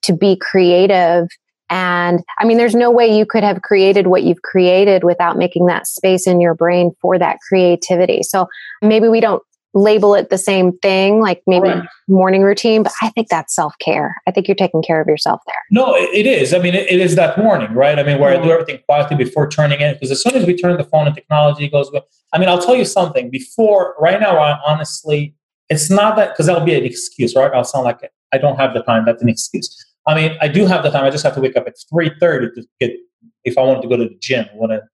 to 0.06 0.12
be 0.12 0.36
creative 0.36 1.28
and 1.68 2.20
I 2.38 2.44
mean, 2.44 2.58
there's 2.58 2.74
no 2.74 2.90
way 2.90 3.06
you 3.06 3.26
could 3.26 3.42
have 3.42 3.62
created 3.62 4.06
what 4.06 4.22
you've 4.22 4.42
created 4.42 5.02
without 5.02 5.36
making 5.36 5.66
that 5.66 5.86
space 5.86 6.26
in 6.26 6.40
your 6.40 6.54
brain 6.54 6.92
for 7.00 7.18
that 7.18 7.38
creativity. 7.48 8.22
So 8.22 8.46
maybe 8.82 9.08
we 9.08 9.20
don't 9.20 9.42
label 9.74 10.14
it 10.14 10.30
the 10.30 10.38
same 10.38 10.72
thing, 10.78 11.20
like 11.20 11.42
maybe 11.46 11.68
right. 11.68 11.86
morning 12.08 12.42
routine, 12.42 12.82
but 12.82 12.92
I 13.02 13.10
think 13.10 13.28
that's 13.28 13.54
self 13.54 13.74
care. 13.78 14.16
I 14.26 14.30
think 14.30 14.48
you're 14.48 14.54
taking 14.54 14.82
care 14.82 15.00
of 15.00 15.06
yourself 15.06 15.40
there. 15.46 15.56
No, 15.70 15.94
it 15.94 16.26
is. 16.26 16.54
I 16.54 16.58
mean, 16.58 16.74
it, 16.74 16.90
it 16.90 17.00
is 17.00 17.14
that 17.16 17.36
morning, 17.36 17.72
right? 17.74 17.98
I 17.98 18.02
mean, 18.02 18.18
where. 18.18 18.32
I 18.32 18.42
do 18.42 18.50
everything 18.50 18.80
quietly 18.86 19.16
before 19.16 19.48
turning 19.48 19.80
in, 19.80 19.94
because 19.94 20.10
as 20.10 20.22
soon 20.22 20.34
as 20.34 20.46
we 20.46 20.56
turn 20.56 20.76
the 20.78 20.84
phone 20.84 21.06
and 21.06 21.14
technology 21.14 21.68
goes, 21.68 21.90
I 22.32 22.38
mean, 22.38 22.48
I'll 22.48 22.62
tell 22.62 22.76
you 22.76 22.86
something. 22.86 23.28
Before, 23.28 23.94
right 23.98 24.18
now, 24.18 24.38
I 24.38 24.58
honestly, 24.64 25.34
it's 25.68 25.90
not 25.90 26.16
that 26.16 26.30
because 26.30 26.46
that'll 26.46 26.64
be 26.64 26.74
an 26.74 26.84
excuse, 26.84 27.34
right? 27.34 27.52
I'll 27.52 27.64
sound 27.64 27.84
like 27.84 28.00
I 28.32 28.38
don't 28.38 28.56
have 28.56 28.72
the 28.72 28.82
time. 28.82 29.04
That's 29.04 29.22
an 29.22 29.28
excuse. 29.28 29.85
I 30.06 30.14
mean, 30.14 30.36
I 30.40 30.48
do 30.48 30.66
have 30.66 30.82
the 30.82 30.90
time. 30.90 31.04
I 31.04 31.10
just 31.10 31.24
have 31.24 31.34
to 31.34 31.40
wake 31.40 31.56
up 31.56 31.66
at 31.66 31.74
three 31.90 32.10
thirty 32.20 32.48
to 32.54 32.66
get 32.80 32.92
if 33.44 33.56
I 33.56 33.62
wanted 33.62 33.82
to 33.82 33.88
go 33.88 33.96
to 33.96 34.04
the 34.04 34.16
gym, 34.20 34.46
whatever, 34.54 34.88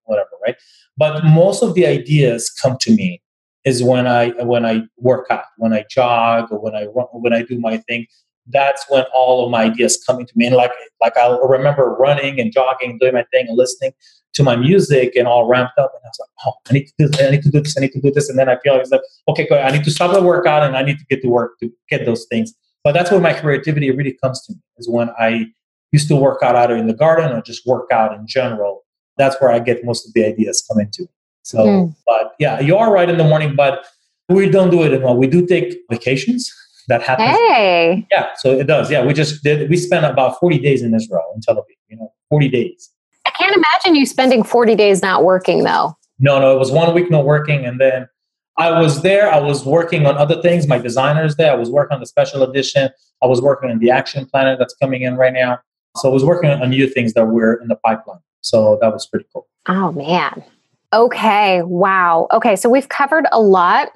right? 0.45 0.57
But 0.97 1.25
most 1.25 1.63
of 1.63 1.75
the 1.75 1.87
ideas 1.87 2.51
come 2.51 2.77
to 2.81 2.95
me 2.95 3.23
is 3.65 3.83
when 3.83 4.07
I 4.07 4.31
when 4.45 4.65
I 4.65 4.83
work 4.99 5.27
out, 5.31 5.45
when 5.59 5.73
I 5.73 5.85
jog, 5.91 6.51
or 6.51 6.59
when 6.59 6.75
I 6.75 6.87
run, 6.87 7.07
when 7.13 7.33
I 7.33 7.43
do 7.43 7.59
my 7.59 7.79
thing. 7.79 8.07
That's 8.49 8.85
when 8.89 9.05
all 9.15 9.45
of 9.45 9.53
my 9.53 9.63
ideas 9.65 10.03
come 10.05 10.19
into 10.19 10.33
me. 10.35 10.47
And 10.47 10.57
like 10.57 10.73
like 11.01 11.17
I'll 11.17 11.41
remember 11.47 11.95
running 11.95 12.41
and 12.41 12.53
jogging, 12.53 12.99
doing 12.99 13.15
my 13.15 13.25
thing, 13.31 13.47
and 13.49 13.57
listening 13.57 13.93
to 14.35 14.43
my 14.43 14.57
music 14.57 15.15
and 15.15 15.29
all 15.29 15.47
ramped 15.47 15.79
up. 15.79 15.93
And 15.95 16.01
I 16.05 16.09
was 16.09 16.19
like, 16.21 16.29
oh, 16.47 16.53
I 16.69 16.73
need 16.73 16.87
to 16.87 16.93
do 16.99 17.09
this, 17.09 17.23
I 17.23 17.31
need 17.31 17.43
to 17.43 17.51
do 17.51 17.61
this, 17.61 17.77
I 17.77 17.81
need 17.81 17.93
to 17.93 18.01
do 18.01 18.11
this. 18.11 18.29
And 18.29 18.39
then 18.39 18.49
I 18.49 18.59
feel 18.59 18.75
like, 18.75 19.01
okay. 19.29 19.49
I 19.61 19.71
need 19.71 19.85
to 19.85 19.91
stop 19.91 20.13
the 20.13 20.23
workout 20.23 20.63
and 20.63 20.77
I 20.77 20.83
need 20.83 20.99
to 20.99 21.05
get 21.09 21.23
to 21.23 21.29
work 21.29 21.59
to 21.61 21.71
get 21.89 22.07
those 22.07 22.27
things. 22.31 22.55
But 22.85 22.93
that's 22.93 23.11
where 23.11 23.21
my 23.21 23.33
creativity 23.33 23.91
really 23.91 24.17
comes 24.23 24.43
to 24.47 24.53
me, 24.53 24.61
is 24.79 24.89
when 24.89 25.11
I 25.19 25.47
used 25.93 26.09
to 26.09 26.17
work 26.17 26.43
out 26.43 26.57
either 26.57 26.77
in 26.77 26.87
the 26.87 26.95
garden 26.95 27.33
or 27.33 27.43
just 27.43 27.67
work 27.67 27.91
out 27.93 28.15
in 28.15 28.27
general. 28.27 28.83
That's 29.19 29.41
where 29.41 29.53
I 29.53 29.59
get 29.59 29.85
most 29.85 30.07
of 30.07 30.15
the 30.15 30.25
ideas 30.25 30.65
coming 30.69 30.91
to. 30.93 31.07
So, 31.43 31.59
mm. 31.59 31.95
but 32.07 32.35
yeah, 32.39 32.61
you 32.61 32.77
are 32.77 32.93
right 32.93 33.09
in 33.09 33.19
the 33.19 33.25
morning, 33.25 33.55
but 33.55 33.85
we 34.29 34.49
don't 34.49 34.71
do 34.71 34.83
it 34.83 34.93
anymore. 34.93 35.17
We 35.17 35.27
do 35.27 35.47
take 35.47 35.79
vacations. 35.91 36.53
That 36.89 37.01
happens. 37.01 37.31
Hey. 37.31 38.09
Yeah, 38.11 38.31
so 38.39 38.59
it 38.59 38.67
does. 38.67 38.91
Yeah, 38.91 39.07
we 39.07 39.15
just 39.15 39.45
did. 39.45 39.71
We 39.71 39.77
spent 39.77 40.05
about 40.05 40.41
40 40.41 40.59
days 40.59 40.83
in 40.83 40.93
Israel, 40.93 41.23
in 41.33 41.41
Tel 41.41 41.55
Aviv, 41.55 41.63
you 41.89 41.97
know, 41.97 42.13
40 42.29 42.49
days. 42.49 42.91
I 43.25 43.31
can't 43.31 43.55
imagine 43.55 43.95
you 43.95 44.05
spending 44.05 44.43
40 44.43 44.75
days 44.75 45.01
not 45.01 45.23
working 45.23 45.63
though. 45.63 45.97
No, 46.19 46.41
no, 46.41 46.53
it 46.53 46.59
was 46.59 46.73
one 46.73 46.93
week 46.93 47.09
not 47.09 47.25
working. 47.25 47.65
And 47.65 47.81
then 47.81 48.09
I 48.59 48.81
was 48.81 49.03
there. 49.03 49.33
I 49.33 49.41
was 49.41 49.65
working 49.65 50.07
on 50.07 50.17
other 50.17 50.41
things. 50.43 50.67
My 50.67 50.79
designer's 50.79 51.37
there. 51.37 51.53
I 51.53 51.55
was 51.55 51.71
working 51.71 51.95
on 51.95 52.01
the 52.01 52.07
special 52.07 52.43
edition. 52.43 52.91
I 53.23 53.27
was 53.27 53.41
working 53.41 53.71
on 53.71 53.79
the 53.79 53.91
action 53.91 54.27
planner 54.27 54.57
that's 54.57 54.75
coming 54.75 55.03
in 55.03 55.17
right 55.17 55.33
now. 55.33 55.59
So 55.97 56.11
I 56.11 56.13
was 56.13 56.25
working 56.25 56.51
on 56.51 56.69
new 56.71 56.87
things 56.87 57.15
that 57.15 57.27
were 57.27 57.55
in 57.55 57.69
the 57.69 57.77
pipeline. 57.77 58.21
So 58.41 58.79
that 58.81 58.93
was 58.93 59.07
pretty 59.07 59.27
cool. 59.33 59.47
Oh, 59.69 59.93
man. 59.93 60.43
Okay. 60.93 61.63
Wow. 61.63 62.29
Okay. 62.33 62.57
So 62.57 62.69
we've 62.69 62.89
covered 62.89 63.27
a 63.33 63.41
lot. 63.41 63.89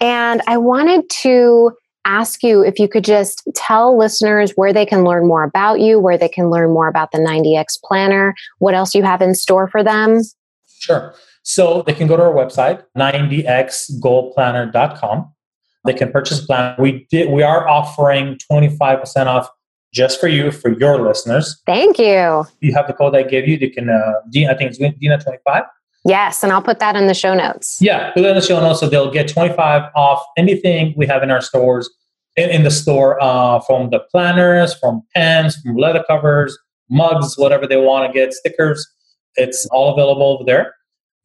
And 0.00 0.40
I 0.46 0.56
wanted 0.56 1.08
to 1.22 1.72
ask 2.06 2.42
you 2.42 2.62
if 2.62 2.78
you 2.78 2.88
could 2.88 3.04
just 3.04 3.42
tell 3.54 3.98
listeners 3.98 4.52
where 4.52 4.72
they 4.72 4.86
can 4.86 5.04
learn 5.04 5.26
more 5.26 5.44
about 5.44 5.80
you, 5.80 5.98
where 5.98 6.16
they 6.16 6.28
can 6.28 6.48
learn 6.48 6.70
more 6.70 6.88
about 6.88 7.12
the 7.12 7.18
90X 7.18 7.78
planner, 7.84 8.34
what 8.58 8.74
else 8.74 8.94
you 8.94 9.02
have 9.02 9.20
in 9.20 9.34
store 9.34 9.68
for 9.68 9.84
them. 9.84 10.20
Sure. 10.78 11.14
So 11.42 11.82
they 11.82 11.94
can 11.94 12.06
go 12.06 12.16
to 12.16 12.22
our 12.22 12.32
website, 12.32 12.84
90xgoalplanner.com. 12.96 15.32
They 15.86 15.94
can 15.94 16.12
purchase 16.12 16.42
a 16.42 16.46
plan. 16.46 16.74
We 16.78 17.06
did 17.10 17.30
we 17.30 17.42
are 17.42 17.66
offering 17.66 18.38
25% 18.50 19.26
off 19.26 19.48
just 19.92 20.20
for 20.20 20.28
you, 20.28 20.50
for 20.50 20.70
your 20.70 21.00
listeners. 21.00 21.62
Thank 21.66 21.98
you. 21.98 22.44
You 22.60 22.74
have 22.74 22.86
the 22.86 22.92
code 22.92 23.16
I 23.16 23.22
gave 23.22 23.48
you. 23.48 23.56
You 23.56 23.70
can 23.70 23.88
uh 23.88 24.12
I 24.26 24.54
think 24.54 24.72
it's 24.72 24.78
Dina25. 24.78 25.64
Yes, 26.04 26.42
and 26.42 26.52
I'll 26.52 26.62
put 26.62 26.78
that 26.78 26.96
in 26.96 27.08
the 27.08 27.14
show 27.14 27.34
notes. 27.34 27.78
Yeah, 27.80 28.10
put 28.12 28.24
it 28.24 28.28
in 28.28 28.34
the 28.34 28.40
show 28.40 28.60
notes 28.60 28.80
so 28.80 28.88
they'll 28.88 29.10
get 29.10 29.28
25 29.28 29.90
off 29.94 30.22
anything 30.38 30.94
we 30.96 31.06
have 31.06 31.22
in 31.22 31.30
our 31.30 31.42
stores, 31.42 31.90
in, 32.36 32.48
in 32.48 32.62
the 32.62 32.70
store, 32.70 33.22
uh, 33.22 33.60
from 33.60 33.90
the 33.90 34.00
planners, 34.10 34.74
from 34.74 35.02
pens, 35.14 35.56
from 35.56 35.76
leather 35.76 36.02
covers, 36.08 36.58
mugs, 36.88 37.36
whatever 37.36 37.66
they 37.66 37.76
want 37.76 38.10
to 38.10 38.18
get, 38.18 38.32
stickers. 38.32 38.86
It's 39.36 39.66
all 39.66 39.92
available 39.92 40.22
over 40.22 40.44
there. 40.44 40.74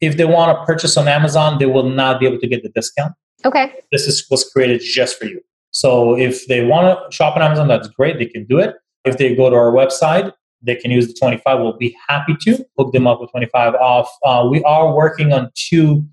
If 0.00 0.16
they 0.16 0.24
want 0.24 0.56
to 0.56 0.64
purchase 0.64 0.96
on 0.96 1.08
Amazon, 1.08 1.58
they 1.58 1.66
will 1.66 1.88
not 1.88 2.20
be 2.20 2.26
able 2.26 2.38
to 2.38 2.46
get 2.46 2.62
the 2.62 2.68
discount. 2.70 3.14
Okay. 3.44 3.72
This 3.92 4.06
is 4.06 4.26
was 4.30 4.48
created 4.50 4.80
just 4.82 5.18
for 5.18 5.26
you. 5.26 5.40
So 5.70 6.16
if 6.16 6.46
they 6.46 6.64
want 6.64 6.98
to 6.98 7.14
shop 7.14 7.36
on 7.36 7.42
Amazon, 7.42 7.68
that's 7.68 7.88
great. 7.88 8.18
They 8.18 8.26
can 8.26 8.46
do 8.46 8.58
it. 8.58 8.74
If 9.04 9.18
they 9.18 9.34
go 9.34 9.50
to 9.50 9.56
our 9.56 9.72
website, 9.72 10.32
they 10.62 10.74
can 10.74 10.90
use 10.90 11.06
the 11.06 11.14
25. 11.14 11.60
We'll 11.60 11.76
be 11.76 11.96
happy 12.08 12.36
to 12.42 12.66
hook 12.78 12.92
them 12.92 13.06
up 13.06 13.20
with 13.20 13.30
25 13.30 13.74
off. 13.74 14.08
Uh, 14.24 14.48
we 14.50 14.62
are 14.64 14.94
working 14.94 15.32
on 15.32 15.50
two 15.54 16.04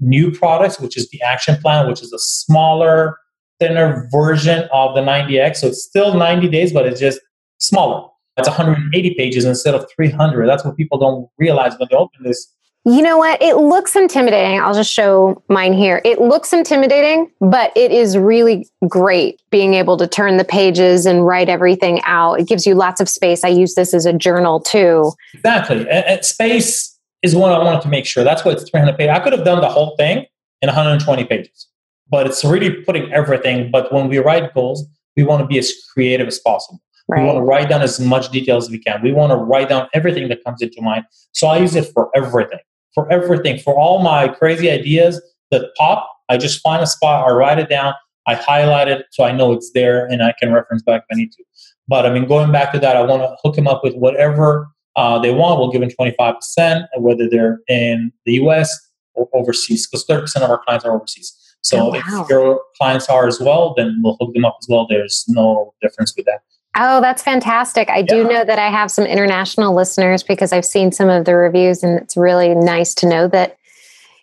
new 0.00 0.30
products, 0.30 0.80
which 0.80 0.96
is 0.96 1.08
the 1.10 1.20
Action 1.22 1.56
Plan, 1.56 1.88
which 1.88 2.02
is 2.02 2.12
a 2.12 2.18
smaller, 2.18 3.18
thinner 3.58 4.08
version 4.12 4.68
of 4.72 4.94
the 4.94 5.00
90X. 5.00 5.56
So 5.56 5.66
it's 5.68 5.82
still 5.82 6.14
90 6.14 6.48
days, 6.48 6.72
but 6.72 6.86
it's 6.86 7.00
just 7.00 7.20
smaller. 7.58 8.08
It's 8.36 8.48
180 8.48 9.14
pages 9.14 9.44
instead 9.44 9.74
of 9.74 9.84
300. 9.96 10.46
That's 10.46 10.64
what 10.64 10.76
people 10.76 10.98
don't 10.98 11.28
realize 11.38 11.76
when 11.76 11.88
they 11.90 11.96
open 11.96 12.22
this 12.22 12.54
you 12.84 13.02
know 13.02 13.18
what? 13.18 13.42
It 13.42 13.56
looks 13.56 13.94
intimidating. 13.94 14.60
I'll 14.60 14.74
just 14.74 14.92
show 14.92 15.42
mine 15.48 15.74
here. 15.74 16.00
It 16.04 16.20
looks 16.20 16.52
intimidating, 16.52 17.30
but 17.40 17.70
it 17.76 17.90
is 17.90 18.16
really 18.16 18.66
great 18.88 19.42
being 19.50 19.74
able 19.74 19.96
to 19.98 20.06
turn 20.06 20.38
the 20.38 20.44
pages 20.44 21.04
and 21.04 21.26
write 21.26 21.48
everything 21.50 22.00
out. 22.06 22.40
It 22.40 22.48
gives 22.48 22.66
you 22.66 22.74
lots 22.74 23.00
of 23.00 23.08
space. 23.08 23.44
I 23.44 23.48
use 23.48 23.74
this 23.74 23.92
as 23.92 24.06
a 24.06 24.12
journal 24.12 24.60
too. 24.60 25.12
Exactly. 25.34 25.86
Space 26.22 26.98
is 27.22 27.34
what 27.34 27.52
I 27.52 27.58
wanted 27.58 27.82
to 27.82 27.88
make 27.88 28.06
sure. 28.06 28.24
That's 28.24 28.44
what 28.44 28.54
it's 28.54 28.70
300 28.70 28.96
pages. 28.96 29.10
I 29.14 29.18
could 29.20 29.32
have 29.34 29.44
done 29.44 29.60
the 29.60 29.68
whole 29.68 29.94
thing 29.96 30.24
in 30.62 30.68
120 30.68 31.24
pages. 31.24 31.66
but 32.10 32.26
it's 32.26 32.44
really 32.44 32.70
putting 32.70 33.12
everything. 33.12 33.70
But 33.70 33.92
when 33.92 34.08
we 34.08 34.18
write 34.18 34.54
goals, 34.54 34.86
we 35.16 35.24
want 35.24 35.40
to 35.42 35.46
be 35.46 35.58
as 35.58 35.72
creative 35.92 36.26
as 36.26 36.38
possible. 36.38 36.80
Right. 37.08 37.20
We 37.22 37.26
want 37.26 37.38
to 37.38 37.42
write 37.42 37.68
down 37.68 37.82
as 37.82 37.98
much 37.98 38.30
detail 38.30 38.56
as 38.56 38.70
we 38.70 38.78
can. 38.78 39.02
We 39.02 39.12
want 39.12 39.30
to 39.32 39.36
write 39.36 39.68
down 39.68 39.88
everything 39.94 40.28
that 40.28 40.44
comes 40.44 40.60
into 40.60 40.80
mind. 40.82 41.04
So 41.32 41.48
I 41.48 41.58
use 41.58 41.74
it 41.74 41.86
for 41.94 42.10
everything, 42.14 42.58
for 42.94 43.10
everything, 43.12 43.58
for 43.58 43.78
all 43.78 44.02
my 44.02 44.28
crazy 44.28 44.70
ideas 44.70 45.20
that 45.50 45.70
pop. 45.76 46.08
I 46.28 46.36
just 46.36 46.60
find 46.60 46.82
a 46.82 46.86
spot, 46.86 47.26
I 47.26 47.32
write 47.32 47.58
it 47.58 47.68
down, 47.68 47.94
I 48.26 48.34
highlight 48.34 48.88
it 48.88 49.06
so 49.10 49.24
I 49.24 49.32
know 49.32 49.52
it's 49.52 49.70
there 49.72 50.06
and 50.06 50.22
I 50.22 50.34
can 50.38 50.52
reference 50.52 50.82
back 50.82 51.04
if 51.08 51.16
I 51.16 51.18
need 51.18 51.32
to. 51.32 51.44
But 51.88 52.04
I 52.04 52.12
mean, 52.12 52.26
going 52.26 52.52
back 52.52 52.72
to 52.72 52.78
that, 52.78 52.96
I 52.96 53.02
want 53.02 53.22
to 53.22 53.34
hook 53.42 53.56
them 53.56 53.66
up 53.66 53.82
with 53.82 53.94
whatever 53.94 54.68
uh, 54.96 55.18
they 55.18 55.32
want. 55.32 55.58
We'll 55.58 55.70
give 55.70 55.80
them 55.80 55.90
25%, 55.90 56.86
whether 56.98 57.28
they're 57.28 57.60
in 57.68 58.12
the 58.26 58.34
US 58.34 58.78
or 59.14 59.28
overseas, 59.32 59.86
because 59.86 60.06
30% 60.06 60.42
of 60.42 60.50
our 60.50 60.62
clients 60.64 60.84
are 60.84 60.94
overseas. 60.94 61.34
So 61.62 61.78
oh, 61.78 61.88
wow. 61.90 62.22
if 62.22 62.28
your 62.28 62.60
clients 62.76 63.08
are 63.08 63.26
as 63.26 63.40
well, 63.40 63.74
then 63.76 64.00
we'll 64.02 64.16
hook 64.20 64.34
them 64.34 64.44
up 64.44 64.56
as 64.60 64.68
well. 64.68 64.86
There's 64.86 65.24
no 65.28 65.74
difference 65.80 66.14
with 66.16 66.26
that. 66.26 66.40
Oh, 66.78 67.00
that's 67.00 67.22
fantastic. 67.22 67.90
I 67.90 67.98
yeah. 67.98 68.02
do 68.04 68.24
know 68.24 68.44
that 68.44 68.58
I 68.58 68.70
have 68.70 68.90
some 68.90 69.04
international 69.04 69.74
listeners 69.74 70.22
because 70.22 70.52
I've 70.52 70.64
seen 70.64 70.92
some 70.92 71.08
of 71.08 71.24
the 71.24 71.34
reviews, 71.34 71.82
and 71.82 72.00
it's 72.00 72.16
really 72.16 72.54
nice 72.54 72.94
to 72.94 73.08
know 73.08 73.26
that 73.28 73.58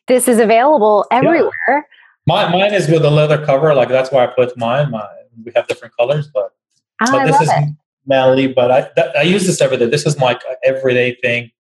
this 0.07 0.27
is 0.27 0.39
available 0.39 1.05
everywhere. 1.11 1.51
Yeah. 1.67 1.81
Mine, 2.27 2.51
mine 2.51 2.73
is 2.73 2.87
with 2.87 3.03
a 3.03 3.09
leather 3.09 3.43
cover. 3.45 3.73
Like 3.75 3.89
that's 3.89 4.11
why 4.11 4.23
I 4.23 4.27
put 4.27 4.57
mine. 4.57 4.89
My, 4.89 5.05
we 5.43 5.51
have 5.55 5.67
different 5.67 5.95
colors, 5.97 6.29
but, 6.33 6.53
oh, 7.01 7.11
but 7.11 7.25
this 7.25 7.41
is 7.41 7.49
it. 7.49 7.69
manly. 8.07 8.47
But 8.47 8.71
I, 8.71 8.89
that, 8.95 9.15
I 9.17 9.23
use 9.23 9.45
this 9.45 9.61
every 9.61 9.77
day. 9.77 9.87
This 9.87 10.05
is 10.05 10.17
my 10.17 10.33
uh, 10.33 10.55
everyday 10.63 11.15
thing. 11.15 11.51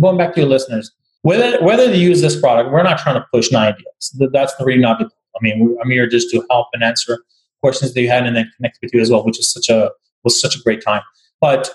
Going 0.00 0.16
back 0.16 0.34
to 0.34 0.40
your 0.40 0.48
listeners, 0.48 0.92
whether 1.22 1.62
whether 1.62 1.88
they 1.88 1.98
use 1.98 2.20
this 2.20 2.40
product, 2.40 2.72
we're 2.72 2.82
not 2.82 2.98
trying 2.98 3.16
to 3.16 3.26
push 3.32 3.52
90. 3.52 3.84
That's 4.32 4.54
the 4.54 4.64
really 4.64 4.80
not 4.80 4.98
the 4.98 5.10
I 5.38 5.42
mean, 5.42 5.76
I'm 5.82 5.90
here 5.90 6.06
just 6.06 6.30
to 6.30 6.44
help 6.50 6.68
and 6.72 6.82
answer 6.82 7.18
questions 7.60 7.94
that 7.94 8.00
you 8.00 8.08
had 8.08 8.26
and 8.26 8.36
then 8.36 8.50
connect 8.56 8.78
with 8.82 8.92
you 8.92 9.00
as 9.00 9.10
well, 9.10 9.24
which 9.24 9.38
is 9.38 9.52
such 9.52 9.68
a 9.68 9.90
was 10.24 10.40
such 10.40 10.56
a 10.56 10.60
great 10.60 10.82
time. 10.82 11.02
But 11.40 11.70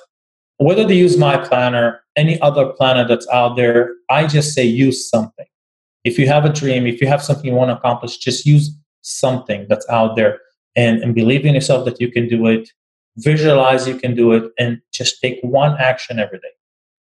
whether 0.57 0.85
they 0.85 0.95
use 0.95 1.17
my 1.17 1.37
planner, 1.37 2.01
any 2.15 2.39
other 2.41 2.71
planner 2.73 3.07
that's 3.07 3.27
out 3.29 3.55
there, 3.55 3.93
I 4.09 4.27
just 4.27 4.53
say 4.53 4.63
use 4.63 5.09
something. 5.09 5.45
If 6.03 6.19
you 6.19 6.27
have 6.27 6.45
a 6.45 6.49
dream, 6.49 6.85
if 6.85 7.01
you 7.01 7.07
have 7.07 7.23
something 7.23 7.45
you 7.45 7.53
want 7.53 7.69
to 7.69 7.77
accomplish, 7.77 8.17
just 8.17 8.45
use 8.45 8.75
something 9.01 9.65
that's 9.69 9.87
out 9.89 10.15
there 10.15 10.39
and, 10.75 11.01
and 11.01 11.15
believe 11.15 11.45
in 11.45 11.53
yourself 11.53 11.85
that 11.85 11.99
you 11.99 12.11
can 12.11 12.27
do 12.27 12.47
it. 12.47 12.69
Visualize 13.17 13.87
you 13.87 13.95
can 13.95 14.15
do 14.15 14.31
it 14.33 14.51
and 14.59 14.81
just 14.91 15.21
take 15.21 15.37
one 15.41 15.75
action 15.79 16.19
every 16.19 16.39
day. 16.39 16.49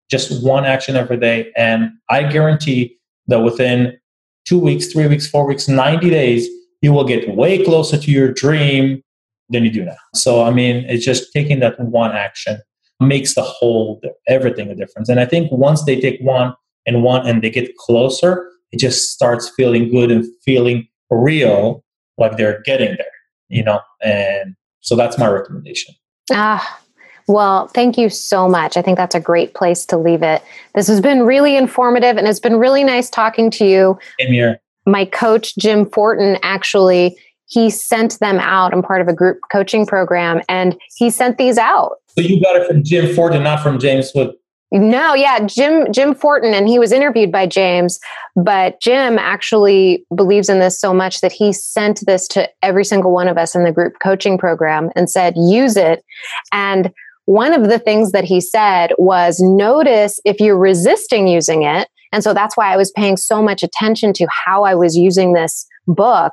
Just 0.10 0.44
one 0.44 0.66
action 0.66 0.96
every 0.96 1.18
day. 1.18 1.52
And 1.56 1.92
I 2.10 2.24
guarantee 2.24 2.98
that 3.28 3.40
within 3.40 3.98
two 4.46 4.60
weeks, 4.60 4.88
three 4.88 5.08
weeks, 5.08 5.28
four 5.28 5.46
weeks, 5.46 5.68
90 5.68 6.10
days, 6.10 6.50
you 6.82 6.92
will 6.92 7.06
get 7.06 7.36
way 7.36 7.64
closer 7.64 7.98
to 7.98 8.12
your 8.12 8.34
dream 8.34 9.04
than 9.52 9.64
you 9.64 9.72
do 9.72 9.86
now. 9.86 9.98
So, 10.16 10.44
I 10.44 10.52
mean, 10.52 10.86
it's 10.88 11.06
just 11.06 11.32
taking 11.34 11.60
that 11.60 11.80
one 11.80 12.12
action 12.12 12.60
makes 13.00 13.36
the 13.36 13.42
whole, 13.42 14.02
everything 14.28 14.70
a 14.70 14.76
difference. 14.76 15.10
And 15.10 15.20
I 15.20 15.26
think 15.26 15.52
once 15.52 15.84
they 15.86 16.00
take 16.00 16.20
one 16.22 16.54
and 16.86 17.04
one 17.04 17.28
and 17.28 17.42
they 17.42 17.50
get 17.50 17.76
closer, 17.78 18.50
it 18.72 18.80
just 18.80 19.12
starts 19.12 19.50
feeling 19.50 19.90
good 19.90 20.12
and 20.12 20.26
feeling 20.46 20.88
real, 21.10 21.84
like 22.18 22.38
they're 22.38 22.62
getting 22.62 22.96
there, 22.98 23.06
you 23.50 23.64
know? 23.64 23.82
And 24.04 24.56
so 24.82 24.96
that's 24.96 25.18
my 25.18 25.28
recommendation. 25.28 25.96
Ah, 26.32 26.80
well, 27.28 27.68
thank 27.68 27.98
you 27.98 28.10
so 28.10 28.48
much. 28.48 28.78
I 28.78 28.82
think 28.82 28.98
that's 28.98 29.16
a 29.16 29.20
great 29.20 29.54
place 29.54 29.86
to 29.88 29.98
leave 29.98 30.24
it. 30.24 30.44
This 30.76 30.88
has 30.88 31.02
been 31.02 31.24
really 31.24 31.56
informative 31.56 32.18
and 32.18 32.28
it's 32.28 32.40
been 32.40 32.58
really 32.58 32.84
nice 32.84 33.10
talking 33.10 33.50
to 33.52 33.66
you. 33.66 34.00
Same 34.20 34.32
here. 34.32 34.60
My 34.86 35.06
coach, 35.06 35.56
Jim 35.58 35.90
Fortin, 35.90 36.38
actually, 36.42 37.18
he 37.52 37.70
sent 37.70 38.18
them 38.20 38.40
out. 38.40 38.74
I'm 38.74 38.82
part 38.82 39.02
of 39.02 39.10
a 39.10 39.14
group 39.14 39.40
coaching 39.52 39.86
program 39.86 40.42
and 40.48 40.78
he 40.96 41.10
sent 41.10 41.38
these 41.38 41.58
out. 41.58 41.98
So 42.08 42.22
you 42.22 42.42
got 42.42 42.56
it 42.56 42.68
from 42.68 42.84
Jim 42.84 43.14
Fortin, 43.14 43.44
not 43.44 43.62
from 43.62 43.78
James 43.78 44.12
Wood. 44.16 44.34
No, 44.74 45.14
yeah, 45.14 45.46
Jim 45.46 45.92
Jim 45.92 46.16
Fortin, 46.16 46.54
and 46.54 46.66
he 46.66 46.80
was 46.80 46.94
interviewed 46.94 47.30
by 47.30 47.46
James, 47.46 48.00
but 48.38 48.80
Jim 48.80 49.20
actually 49.20 50.06
believes 50.16 50.48
in 50.48 50.60
this 50.60 50.80
so 50.80 50.94
much 50.94 51.20
that 51.20 51.34
he 51.34 51.52
sent 51.52 52.06
this 52.06 52.26
to 52.30 52.50
every 52.62 52.86
single 52.86 53.12
one 53.12 53.28
of 53.28 53.38
us 53.38 53.54
in 53.54 53.66
the 53.66 53.74
group 53.74 53.96
coaching 54.02 54.38
program 54.38 54.90
and 54.96 55.10
said, 55.10 55.34
use 55.36 55.76
it. 55.76 56.06
And 56.54 56.90
one 57.26 57.52
of 57.52 57.68
the 57.68 57.80
things 57.80 58.14
that 58.14 58.24
he 58.24 58.40
said 58.40 58.94
was 58.98 59.42
notice 59.42 60.22
if 60.24 60.40
you're 60.40 60.58
resisting 60.58 61.28
using 61.28 61.64
it. 61.64 61.90
And 62.14 62.24
so 62.24 62.34
that's 62.34 62.56
why 62.56 62.74
I 62.74 62.78
was 62.78 62.92
paying 62.92 63.18
so 63.18 63.42
much 63.42 63.64
attention 63.64 64.14
to 64.14 64.28
how 64.46 64.64
I 64.64 64.74
was 64.74 64.96
using 64.96 65.34
this 65.34 65.68
book 65.86 66.32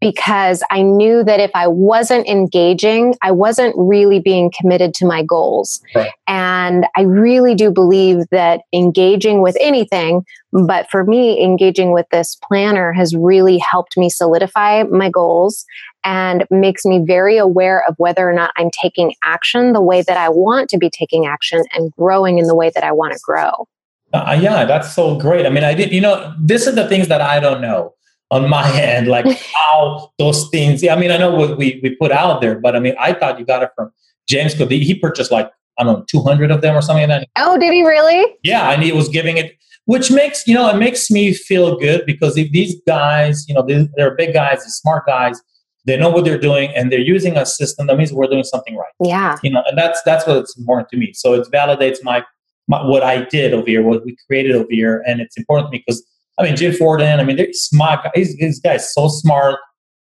because 0.00 0.62
I 0.70 0.82
knew 0.82 1.22
that 1.24 1.40
if 1.40 1.50
I 1.54 1.66
wasn't 1.66 2.26
engaging, 2.26 3.14
I 3.22 3.30
wasn't 3.30 3.74
really 3.76 4.18
being 4.18 4.50
committed 4.58 4.94
to 4.94 5.06
my 5.06 5.22
goals. 5.22 5.80
Right. 5.94 6.10
And 6.26 6.86
I 6.96 7.02
really 7.02 7.54
do 7.54 7.70
believe 7.70 8.24
that 8.30 8.62
engaging 8.72 9.42
with 9.42 9.56
anything, 9.60 10.24
but 10.52 10.90
for 10.90 11.04
me, 11.04 11.44
engaging 11.44 11.92
with 11.92 12.06
this 12.10 12.36
planner 12.36 12.92
has 12.92 13.14
really 13.14 13.58
helped 13.58 13.96
me 13.96 14.08
solidify 14.08 14.84
my 14.84 15.10
goals 15.10 15.66
and 16.02 16.46
makes 16.50 16.86
me 16.86 17.02
very 17.06 17.36
aware 17.36 17.84
of 17.86 17.94
whether 17.98 18.28
or 18.28 18.32
not 18.32 18.52
I'm 18.56 18.70
taking 18.70 19.14
action 19.22 19.74
the 19.74 19.82
way 19.82 20.02
that 20.02 20.16
I 20.16 20.30
want 20.30 20.70
to 20.70 20.78
be 20.78 20.88
taking 20.88 21.26
action 21.26 21.62
and 21.74 21.92
growing 21.92 22.38
in 22.38 22.46
the 22.46 22.54
way 22.54 22.70
that 22.74 22.84
I 22.84 22.92
want 22.92 23.12
to 23.12 23.20
grow. 23.22 23.68
Uh, 24.12 24.36
yeah, 24.40 24.64
that's 24.64 24.92
so 24.94 25.16
great. 25.16 25.46
I 25.46 25.50
mean, 25.50 25.62
I 25.62 25.74
did, 25.74 25.92
you 25.92 26.00
know, 26.00 26.34
this 26.40 26.66
is 26.66 26.74
the 26.74 26.88
things 26.88 27.08
that 27.08 27.20
I 27.20 27.38
don't 27.38 27.60
know 27.60 27.94
on 28.30 28.48
my 28.48 28.70
end, 28.80 29.08
like 29.08 29.26
how 29.54 30.12
those 30.18 30.48
things. 30.50 30.86
I 30.86 30.96
mean, 30.96 31.10
I 31.10 31.16
know 31.16 31.34
what 31.34 31.58
we 31.58 31.80
we 31.82 31.94
put 31.96 32.12
out 32.12 32.40
there, 32.40 32.58
but 32.58 32.76
I 32.76 32.80
mean, 32.80 32.94
I 32.98 33.12
thought 33.12 33.38
you 33.38 33.44
got 33.44 33.62
it 33.62 33.70
from 33.74 33.92
James 34.28 34.54
because 34.54 34.70
he 34.70 34.94
purchased 34.94 35.30
like 35.30 35.50
I 35.78 35.84
don't 35.84 36.00
know, 36.00 36.04
two 36.08 36.22
hundred 36.22 36.50
of 36.50 36.60
them 36.60 36.76
or 36.76 36.82
something 36.82 37.08
like 37.08 37.20
that. 37.20 37.28
Oh, 37.36 37.58
did 37.58 37.72
he 37.72 37.82
really? 37.82 38.36
Yeah, 38.42 38.70
and 38.70 38.82
he 38.82 38.92
was 38.92 39.08
giving 39.08 39.36
it, 39.36 39.56
which 39.86 40.10
makes 40.10 40.46
you 40.46 40.54
know 40.54 40.68
it 40.68 40.76
makes 40.76 41.10
me 41.10 41.34
feel 41.34 41.78
good 41.78 42.04
because 42.06 42.36
if 42.36 42.50
these 42.52 42.80
guys, 42.86 43.46
you 43.48 43.54
know, 43.54 43.64
they're, 43.66 43.88
they're 43.96 44.14
big 44.14 44.34
guys, 44.34 44.58
they're 44.58 44.68
smart 44.68 45.06
guys, 45.06 45.40
they 45.86 45.96
know 45.96 46.10
what 46.10 46.24
they're 46.24 46.38
doing, 46.38 46.70
and 46.74 46.92
they're 46.92 47.00
using 47.00 47.36
a 47.36 47.46
system. 47.46 47.86
That 47.86 47.96
means 47.96 48.12
we're 48.12 48.26
doing 48.26 48.44
something 48.44 48.76
right. 48.76 48.92
Yeah, 49.02 49.38
you 49.42 49.50
know, 49.50 49.62
and 49.66 49.78
that's 49.78 50.02
that's 50.02 50.26
what's 50.26 50.56
important 50.56 50.90
to 50.90 50.96
me. 50.96 51.12
So 51.14 51.34
it 51.34 51.48
validates 51.52 51.98
my, 52.02 52.24
my 52.68 52.84
what 52.84 53.02
I 53.02 53.24
did 53.24 53.54
over 53.54 53.66
here, 53.66 53.82
what 53.82 54.04
we 54.04 54.16
created 54.26 54.54
over 54.54 54.68
here, 54.70 55.02
and 55.06 55.20
it's 55.20 55.36
important 55.36 55.68
to 55.68 55.72
me 55.72 55.82
because 55.86 56.04
I 56.40 56.44
mean, 56.44 56.56
Jim 56.56 56.72
Fortin, 56.72 57.20
I 57.20 57.22
mean, 57.22 57.36
they're 57.36 57.52
smart. 57.52 58.00
He's, 58.14 58.36
this 58.38 58.58
guy's 58.60 58.92
so 58.92 59.08
smart. 59.08 59.58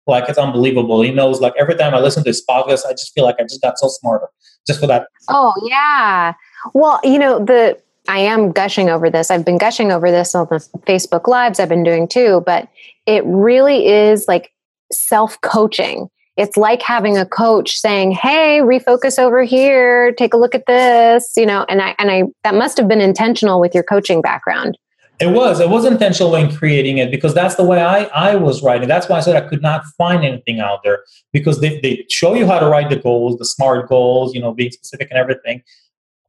Like, 0.07 0.27
it's 0.27 0.37
unbelievable. 0.37 1.01
He 1.01 1.11
knows, 1.11 1.39
like, 1.39 1.53
every 1.57 1.75
time 1.75 1.93
I 1.93 1.99
listen 1.99 2.23
to 2.23 2.29
his 2.29 2.43
podcast, 2.47 2.85
I 2.85 2.91
just 2.91 3.13
feel 3.13 3.23
like 3.23 3.37
I 3.39 3.43
just 3.43 3.61
got 3.61 3.77
so 3.77 3.87
smarter 3.87 4.27
just 4.65 4.79
for 4.79 4.87
that. 4.87 5.07
Oh, 5.29 5.53
yeah. 5.65 6.33
Well, 6.73 6.99
you 7.03 7.17
know, 7.17 7.43
the, 7.43 7.77
I 8.09 8.19
am 8.19 8.51
gushing 8.51 8.89
over 8.89 9.09
this. 9.09 9.31
I've 9.31 9.45
been 9.45 9.57
gushing 9.57 9.91
over 9.91 10.11
this 10.11 10.35
on 10.35 10.47
the 10.49 10.59
Facebook 10.85 11.27
Lives 11.27 11.59
I've 11.59 11.69
been 11.69 11.83
doing 11.83 12.07
too, 12.07 12.43
but 12.45 12.67
it 13.05 13.23
really 13.25 13.87
is 13.87 14.27
like 14.27 14.51
self 14.91 15.39
coaching. 15.41 16.09
It's 16.37 16.55
like 16.55 16.81
having 16.81 17.17
a 17.17 17.25
coach 17.25 17.79
saying, 17.79 18.11
"Hey, 18.11 18.59
refocus 18.61 19.17
over 19.17 19.43
here. 19.43 20.13
Take 20.13 20.33
a 20.33 20.37
look 20.37 20.53
at 20.53 20.67
this." 20.67 21.33
You 21.35 21.47
know, 21.47 21.65
and 21.67 21.81
I 21.81 21.95
and 21.97 22.11
I 22.11 22.23
that 22.43 22.53
must 22.53 22.77
have 22.77 22.87
been 22.87 23.01
intentional 23.01 23.59
with 23.59 23.73
your 23.73 23.83
coaching 23.83 24.21
background. 24.21 24.77
It 25.19 25.27
was. 25.27 25.59
It 25.59 25.69
was 25.69 25.85
intentional 25.85 26.35
in 26.35 26.55
creating 26.55 26.99
it 26.99 27.09
because 27.09 27.33
that's 27.33 27.55
the 27.55 27.63
way 27.63 27.81
I, 27.81 28.03
I 28.05 28.35
was 28.35 28.61
writing. 28.61 28.87
That's 28.87 29.09
why 29.09 29.17
I 29.17 29.19
said 29.21 29.35
I 29.35 29.47
could 29.47 29.61
not 29.61 29.83
find 29.97 30.23
anything 30.23 30.59
out 30.59 30.83
there 30.83 31.03
because 31.33 31.59
they, 31.59 31.79
they 31.81 32.05
show 32.09 32.35
you 32.35 32.45
how 32.45 32.59
to 32.59 32.67
write 32.67 32.89
the 32.89 32.97
goals, 32.97 33.37
the 33.37 33.45
smart 33.45 33.89
goals, 33.89 34.35
you 34.35 34.41
know, 34.41 34.53
being 34.53 34.71
specific 34.71 35.07
and 35.09 35.17
everything. 35.17 35.63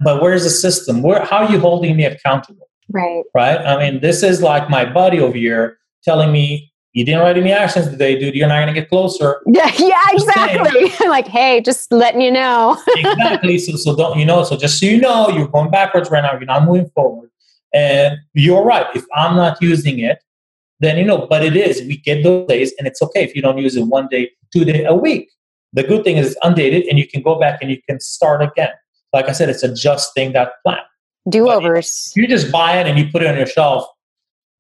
But 0.01 0.23
where's 0.23 0.45
the 0.45 0.51
system? 0.51 1.03
Where 1.03 1.25
how 1.25 1.39
are 1.39 1.53
you 1.53 1.59
holding 1.59 1.97
me 1.97 2.05
accountable? 2.05 2.69
Right. 2.89 3.25
Right. 3.35 3.59
I 3.59 3.79
mean, 3.79 4.01
this 4.01 4.23
is 4.23 4.41
like 4.43 4.71
my 4.71 4.85
buddy 4.85 5.21
over 5.21 5.37
here 5.37 5.79
telling 6.03 6.33
me 6.33 6.73
you 6.93 7.05
didn't 7.05 7.21
write 7.21 7.37
any 7.37 7.53
actions 7.53 7.89
today, 7.89 8.19
dude. 8.19 8.35
You're 8.35 8.49
not 8.49 8.57
going 8.57 8.75
to 8.75 8.81
get 8.81 8.89
closer. 8.89 9.41
Yeah, 9.47 9.71
yeah, 9.79 10.05
exactly. 10.11 11.07
like, 11.09 11.27
hey, 11.27 11.61
just 11.61 11.93
letting 11.93 12.21
you 12.21 12.31
know. 12.31 12.81
exactly. 12.97 13.59
So, 13.59 13.77
so 13.77 13.95
don't 13.97 14.19
you 14.19 14.25
know? 14.25 14.45
So 14.45 14.57
just 14.57 14.79
so 14.79 14.87
you 14.87 15.01
know, 15.01 15.29
you're 15.29 15.49
going 15.49 15.71
backwards 15.71 16.11
right 16.11 16.23
now. 16.23 16.33
You're 16.33 16.47
not 16.47 16.65
moving 16.65 16.89
forward. 16.95 17.31
And 17.75 18.19
you're 18.35 18.65
right. 18.65 18.87
If 18.95 19.05
I'm 19.15 19.37
not 19.37 19.61
using 19.61 19.99
it, 19.99 20.23
then 20.81 20.97
you 20.97 21.05
know, 21.05 21.27
but 21.27 21.45
it 21.45 21.57
is. 21.57 21.83
We 21.83 21.99
get 21.99 22.23
those 22.23 22.47
days, 22.47 22.73
and 22.79 22.87
it's 22.87 23.03
okay 23.03 23.25
if 23.25 23.35
you 23.35 23.43
don't 23.43 23.59
use 23.59 23.77
it 23.77 23.83
one 23.83 24.09
day, 24.09 24.31
two 24.53 24.65
day, 24.65 24.85
a 24.85 24.95
week. 24.95 25.31
The 25.73 25.83
good 25.83 26.05
thing 26.05 26.17
is 26.17 26.29
it's 26.29 26.37
undated, 26.43 26.85
and 26.87 26.99
you 26.99 27.07
can 27.07 27.23
go 27.23 27.39
back 27.39 27.61
and 27.61 27.71
you 27.71 27.81
can 27.89 28.01
start 28.01 28.43
again. 28.43 28.71
Like 29.13 29.29
I 29.29 29.33
said, 29.33 29.49
it's 29.49 29.63
adjusting 29.63 30.33
that 30.33 30.53
plan. 30.65 30.79
Do 31.29 31.51
overs. 31.51 32.13
You 32.17 32.27
just 32.27 32.51
buy 32.51 32.79
it 32.79 32.87
and 32.87 32.99
you 32.99 33.11
put 33.11 33.23
it 33.23 33.27
on 33.27 33.37
your 33.37 33.47
shelf. 33.47 33.87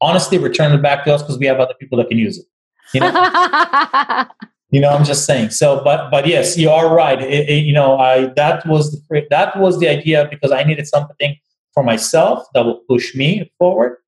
Honestly, 0.01 0.39
return 0.39 0.73
it 0.73 0.83
back 0.83 1.05
to 1.05 1.15
us 1.15 1.23
because 1.23 1.39
we 1.39 1.47
have 1.47 1.61
other 1.61 1.75
people 1.79 1.99
that 1.99 2.09
can 2.09 2.19
use 2.19 2.39
it. 2.39 2.47
You 2.95 3.01
know. 3.01 3.11
you 4.71 4.81
know, 4.81 4.91
I'm 4.91 5.05
just 5.05 5.25
saying. 5.25 5.51
So, 5.51 5.83
but 5.83 6.11
but 6.11 6.27
yes, 6.27 6.59
you 6.59 6.71
are 6.71 6.95
right. 6.95 7.21
It, 7.21 7.49
it, 7.49 7.65
you 7.65 7.73
know, 7.73 7.99
I 7.99 8.27
that 8.37 8.67
was 8.67 8.93
the 8.93 9.27
that 9.31 9.59
was 9.59 9.81
the 9.81 9.89
idea 9.89 10.29
because 10.31 10.53
I 10.53 10.63
needed 10.63 10.87
something 10.87 11.37
for 11.79 11.85
myself 11.85 12.45
that 12.55 12.65
will 12.65 12.81
push 12.89 13.15
me 13.15 13.49
forward. 13.57 13.99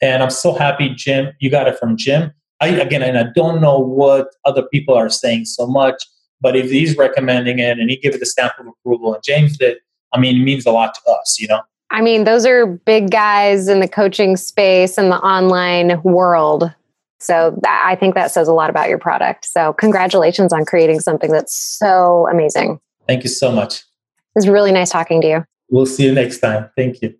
And 0.00 0.22
I'm 0.22 0.30
so 0.30 0.54
happy, 0.54 0.90
Jim, 0.94 1.32
you 1.40 1.50
got 1.50 1.66
it 1.66 1.76
from 1.76 1.96
Jim. 1.96 2.32
I 2.60 2.68
again, 2.68 3.02
and 3.02 3.18
I 3.18 3.24
don't 3.34 3.60
know 3.60 3.80
what 3.80 4.28
other 4.44 4.62
people 4.62 4.94
are 4.94 5.08
saying 5.08 5.46
so 5.46 5.66
much, 5.66 6.00
but 6.40 6.54
if 6.54 6.70
he's 6.70 6.96
recommending 6.96 7.58
it 7.58 7.80
and 7.80 7.90
he 7.90 7.96
gave 7.96 8.14
it 8.14 8.20
the 8.20 8.26
stamp 8.26 8.52
of 8.60 8.68
approval, 8.68 9.12
and 9.12 9.24
James 9.24 9.58
did, 9.58 9.78
I 10.12 10.20
mean, 10.20 10.40
it 10.40 10.44
means 10.44 10.66
a 10.66 10.70
lot 10.70 10.94
to 10.94 11.10
us, 11.10 11.36
you 11.40 11.48
know. 11.48 11.62
I 11.90 12.00
mean, 12.00 12.22
those 12.22 12.46
are 12.46 12.64
big 12.64 13.10
guys 13.10 13.66
in 13.66 13.80
the 13.80 13.88
coaching 13.88 14.36
space 14.36 14.96
and 14.96 15.10
the 15.10 15.18
online 15.18 16.00
world. 16.04 16.72
So 17.18 17.58
that, 17.62 17.82
I 17.84 17.96
think 17.96 18.14
that 18.14 18.30
says 18.30 18.46
a 18.46 18.52
lot 18.52 18.70
about 18.70 18.88
your 18.88 18.98
product. 18.98 19.46
So 19.46 19.72
congratulations 19.72 20.52
on 20.52 20.64
creating 20.64 21.00
something 21.00 21.32
that's 21.32 21.56
so 21.56 22.28
amazing. 22.30 22.78
Thank 23.08 23.24
you 23.24 23.30
so 23.30 23.50
much. 23.50 23.80
It 23.80 24.36
was 24.36 24.48
really 24.48 24.70
nice 24.70 24.90
talking 24.90 25.20
to 25.22 25.26
you. 25.26 25.44
We'll 25.68 25.86
see 25.86 26.04
you 26.04 26.12
next 26.12 26.38
time. 26.38 26.70
Thank 26.76 27.02
you. 27.02 27.14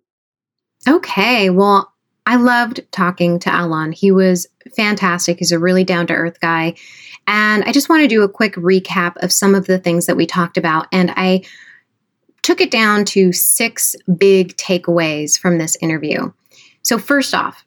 Okay. 0.87 1.49
Well, 1.49 1.93
I 2.25 2.35
loved 2.35 2.81
talking 2.91 3.39
to 3.39 3.49
Alon. 3.49 3.91
He 3.91 4.11
was 4.11 4.47
fantastic. 4.75 5.39
He's 5.39 5.51
a 5.51 5.59
really 5.59 5.83
down 5.83 6.07
to 6.07 6.13
earth 6.13 6.39
guy. 6.41 6.75
And 7.25 7.63
I 7.63 7.71
just 7.71 7.89
want 7.89 8.01
to 8.01 8.07
do 8.07 8.23
a 8.23 8.29
quick 8.29 8.55
recap 8.55 9.15
of 9.17 9.31
some 9.31 9.55
of 9.55 9.65
the 9.65 9.79
things 9.79 10.05
that 10.05 10.17
we 10.17 10.25
talked 10.25 10.57
about. 10.57 10.87
And 10.91 11.11
I 11.15 11.43
took 12.41 12.61
it 12.61 12.71
down 12.71 13.05
to 13.05 13.31
six 13.33 13.95
big 14.17 14.55
takeaways 14.57 15.37
from 15.37 15.57
this 15.57 15.75
interview. 15.81 16.31
So, 16.81 16.97
first 16.97 17.33
off, 17.33 17.65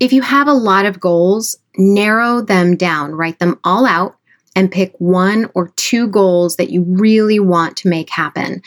if 0.00 0.12
you 0.12 0.22
have 0.22 0.48
a 0.48 0.52
lot 0.52 0.86
of 0.86 1.00
goals, 1.00 1.56
narrow 1.76 2.40
them 2.40 2.76
down, 2.76 3.12
write 3.12 3.38
them 3.38 3.58
all 3.62 3.86
out, 3.86 4.16
and 4.56 4.70
pick 4.70 4.94
one 4.98 5.50
or 5.54 5.68
two 5.76 6.08
goals 6.08 6.56
that 6.56 6.70
you 6.70 6.82
really 6.82 7.38
want 7.38 7.76
to 7.78 7.88
make 7.88 8.10
happen. 8.10 8.62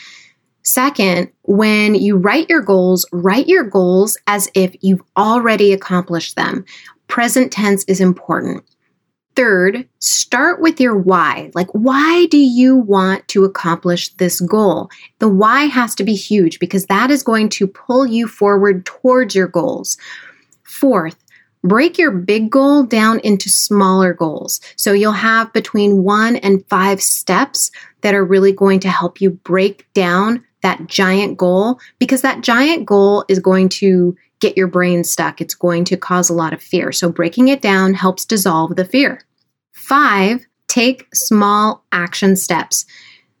Second, 0.68 1.30
when 1.44 1.94
you 1.94 2.18
write 2.18 2.50
your 2.50 2.60
goals, 2.60 3.06
write 3.10 3.48
your 3.48 3.64
goals 3.64 4.18
as 4.26 4.50
if 4.52 4.76
you've 4.82 5.00
already 5.16 5.72
accomplished 5.72 6.36
them. 6.36 6.62
Present 7.06 7.50
tense 7.50 7.84
is 7.84 8.02
important. 8.02 8.62
Third, 9.34 9.88
start 9.98 10.60
with 10.60 10.78
your 10.78 10.94
why. 10.94 11.50
Like, 11.54 11.68
why 11.70 12.26
do 12.26 12.36
you 12.36 12.76
want 12.76 13.26
to 13.28 13.46
accomplish 13.46 14.12
this 14.16 14.42
goal? 14.42 14.90
The 15.20 15.28
why 15.30 15.62
has 15.62 15.94
to 15.94 16.04
be 16.04 16.14
huge 16.14 16.58
because 16.58 16.84
that 16.84 17.10
is 17.10 17.22
going 17.22 17.48
to 17.48 17.66
pull 17.66 18.06
you 18.06 18.28
forward 18.28 18.84
towards 18.84 19.34
your 19.34 19.48
goals. 19.48 19.96
Fourth, 20.64 21.16
break 21.64 21.96
your 21.96 22.10
big 22.10 22.50
goal 22.50 22.82
down 22.82 23.20
into 23.20 23.48
smaller 23.48 24.12
goals. 24.12 24.60
So 24.76 24.92
you'll 24.92 25.12
have 25.12 25.50
between 25.54 26.04
one 26.04 26.36
and 26.36 26.62
five 26.68 27.00
steps 27.00 27.70
that 28.02 28.14
are 28.14 28.22
really 28.22 28.52
going 28.52 28.80
to 28.80 28.90
help 28.90 29.22
you 29.22 29.30
break 29.30 29.90
down 29.94 30.44
that 30.62 30.86
giant 30.86 31.38
goal 31.38 31.80
because 31.98 32.22
that 32.22 32.42
giant 32.42 32.86
goal 32.86 33.24
is 33.28 33.38
going 33.38 33.68
to 33.68 34.16
get 34.40 34.56
your 34.56 34.66
brain 34.66 35.04
stuck. 35.04 35.40
It's 35.40 35.54
going 35.54 35.84
to 35.84 35.96
cause 35.96 36.30
a 36.30 36.34
lot 36.34 36.52
of 36.52 36.62
fear. 36.62 36.92
So 36.92 37.10
breaking 37.10 37.48
it 37.48 37.60
down 37.60 37.94
helps 37.94 38.24
dissolve 38.24 38.76
the 38.76 38.84
fear. 38.84 39.20
Five, 39.72 40.46
take 40.68 41.06
small 41.14 41.84
action 41.92 42.36
steps. 42.36 42.84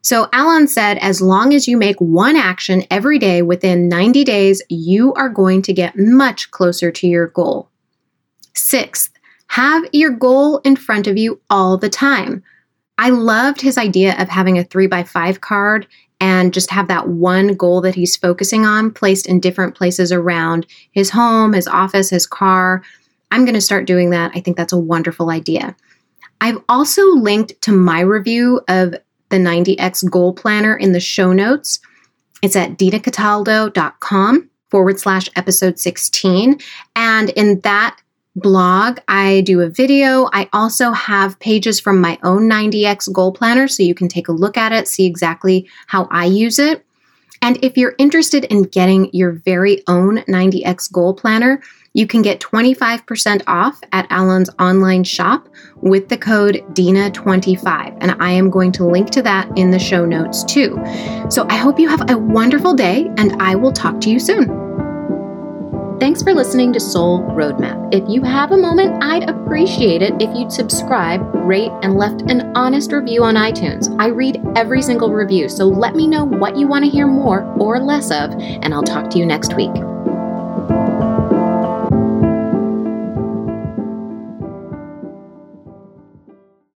So, 0.00 0.28
Alon 0.32 0.68
said, 0.68 0.96
as 0.98 1.20
long 1.20 1.52
as 1.52 1.68
you 1.68 1.76
make 1.76 2.00
one 2.00 2.36
action 2.36 2.84
every 2.90 3.18
day 3.18 3.42
within 3.42 3.88
90 3.88 4.24
days, 4.24 4.62
you 4.70 5.12
are 5.14 5.28
going 5.28 5.60
to 5.62 5.72
get 5.72 5.98
much 5.98 6.50
closer 6.50 6.90
to 6.92 7.06
your 7.06 7.26
goal. 7.26 7.68
Sixth, 8.54 9.10
have 9.48 9.84
your 9.92 10.10
goal 10.10 10.58
in 10.58 10.76
front 10.76 11.08
of 11.08 11.18
you 11.18 11.40
all 11.50 11.76
the 11.76 11.90
time. 11.90 12.42
I 12.96 13.10
loved 13.10 13.60
his 13.60 13.76
idea 13.76 14.20
of 14.20 14.28
having 14.28 14.58
a 14.58 14.64
three 14.64 14.86
by 14.86 15.02
five 15.02 15.40
card 15.40 15.86
and 16.20 16.52
just 16.52 16.70
have 16.70 16.88
that 16.88 17.08
one 17.08 17.54
goal 17.54 17.80
that 17.80 17.94
he's 17.94 18.16
focusing 18.16 18.66
on 18.66 18.90
placed 18.90 19.26
in 19.26 19.40
different 19.40 19.74
places 19.74 20.10
around 20.10 20.66
his 20.92 21.10
home, 21.10 21.52
his 21.52 21.68
office, 21.68 22.10
his 22.10 22.26
car. 22.26 22.82
I'm 23.30 23.44
going 23.44 23.54
to 23.54 23.60
start 23.60 23.86
doing 23.86 24.10
that. 24.10 24.32
I 24.34 24.40
think 24.40 24.56
that's 24.56 24.72
a 24.72 24.78
wonderful 24.78 25.30
idea. 25.30 25.76
I've 26.40 26.58
also 26.68 27.02
linked 27.06 27.60
to 27.62 27.72
my 27.72 28.00
review 28.00 28.60
of 28.68 28.94
the 29.28 29.36
90X 29.36 30.10
Goal 30.10 30.32
Planner 30.32 30.76
in 30.76 30.92
the 30.92 31.00
show 31.00 31.32
notes. 31.32 31.80
It's 32.42 32.56
at 32.56 32.78
dinacataldo.com 32.78 34.50
forward 34.70 35.00
slash 35.00 35.28
episode 35.36 35.78
16. 35.78 36.58
And 36.94 37.30
in 37.30 37.60
that 37.60 37.98
blog, 38.40 38.98
I 39.08 39.42
do 39.42 39.60
a 39.60 39.68
video. 39.68 40.28
I 40.32 40.48
also 40.52 40.92
have 40.92 41.38
pages 41.40 41.80
from 41.80 42.00
my 42.00 42.18
own 42.22 42.48
90X 42.48 43.12
Goal 43.12 43.32
Planner, 43.32 43.68
so 43.68 43.82
you 43.82 43.94
can 43.94 44.08
take 44.08 44.28
a 44.28 44.32
look 44.32 44.56
at 44.56 44.72
it, 44.72 44.88
see 44.88 45.06
exactly 45.06 45.68
how 45.86 46.08
I 46.10 46.26
use 46.26 46.58
it. 46.58 46.84
And 47.40 47.62
if 47.64 47.76
you're 47.76 47.94
interested 47.98 48.44
in 48.44 48.62
getting 48.62 49.10
your 49.12 49.32
very 49.32 49.82
own 49.86 50.18
90X 50.22 50.90
Goal 50.92 51.14
Planner, 51.14 51.62
you 51.94 52.06
can 52.06 52.22
get 52.22 52.40
25% 52.40 53.42
off 53.46 53.80
at 53.92 54.06
Alon's 54.10 54.50
online 54.58 55.04
shop 55.04 55.48
with 55.76 56.08
the 56.08 56.18
code 56.18 56.62
DINA25. 56.72 57.96
And 58.00 58.16
I 58.20 58.30
am 58.30 58.50
going 58.50 58.72
to 58.72 58.84
link 58.84 59.10
to 59.10 59.22
that 59.22 59.50
in 59.56 59.70
the 59.70 59.78
show 59.78 60.04
notes 60.04 60.44
too. 60.44 60.80
So 61.30 61.46
I 61.48 61.56
hope 61.56 61.78
you 61.78 61.88
have 61.88 62.10
a 62.10 62.18
wonderful 62.18 62.74
day, 62.74 63.10
and 63.16 63.40
I 63.40 63.54
will 63.54 63.72
talk 63.72 64.00
to 64.02 64.10
you 64.10 64.18
soon. 64.20 64.67
Thanks 66.00 66.22
for 66.22 66.32
listening 66.32 66.72
to 66.74 66.78
Soul 66.78 67.22
Roadmap. 67.22 67.92
If 67.92 68.08
you 68.08 68.22
have 68.22 68.52
a 68.52 68.56
moment, 68.56 69.02
I'd 69.02 69.28
appreciate 69.28 70.00
it 70.00 70.14
if 70.20 70.32
you'd 70.36 70.52
subscribe, 70.52 71.20
rate, 71.34 71.72
and 71.82 71.96
left 71.96 72.22
an 72.30 72.52
honest 72.56 72.92
review 72.92 73.24
on 73.24 73.34
iTunes. 73.34 73.94
I 73.98 74.06
read 74.06 74.40
every 74.54 74.80
single 74.80 75.12
review, 75.12 75.48
so 75.48 75.66
let 75.66 75.96
me 75.96 76.06
know 76.06 76.22
what 76.22 76.56
you 76.56 76.68
want 76.68 76.84
to 76.84 76.90
hear 76.90 77.08
more 77.08 77.42
or 77.58 77.80
less 77.80 78.12
of, 78.12 78.30
and 78.30 78.72
I'll 78.72 78.84
talk 78.84 79.10
to 79.10 79.18
you 79.18 79.26
next 79.26 79.56
week. 79.56 79.74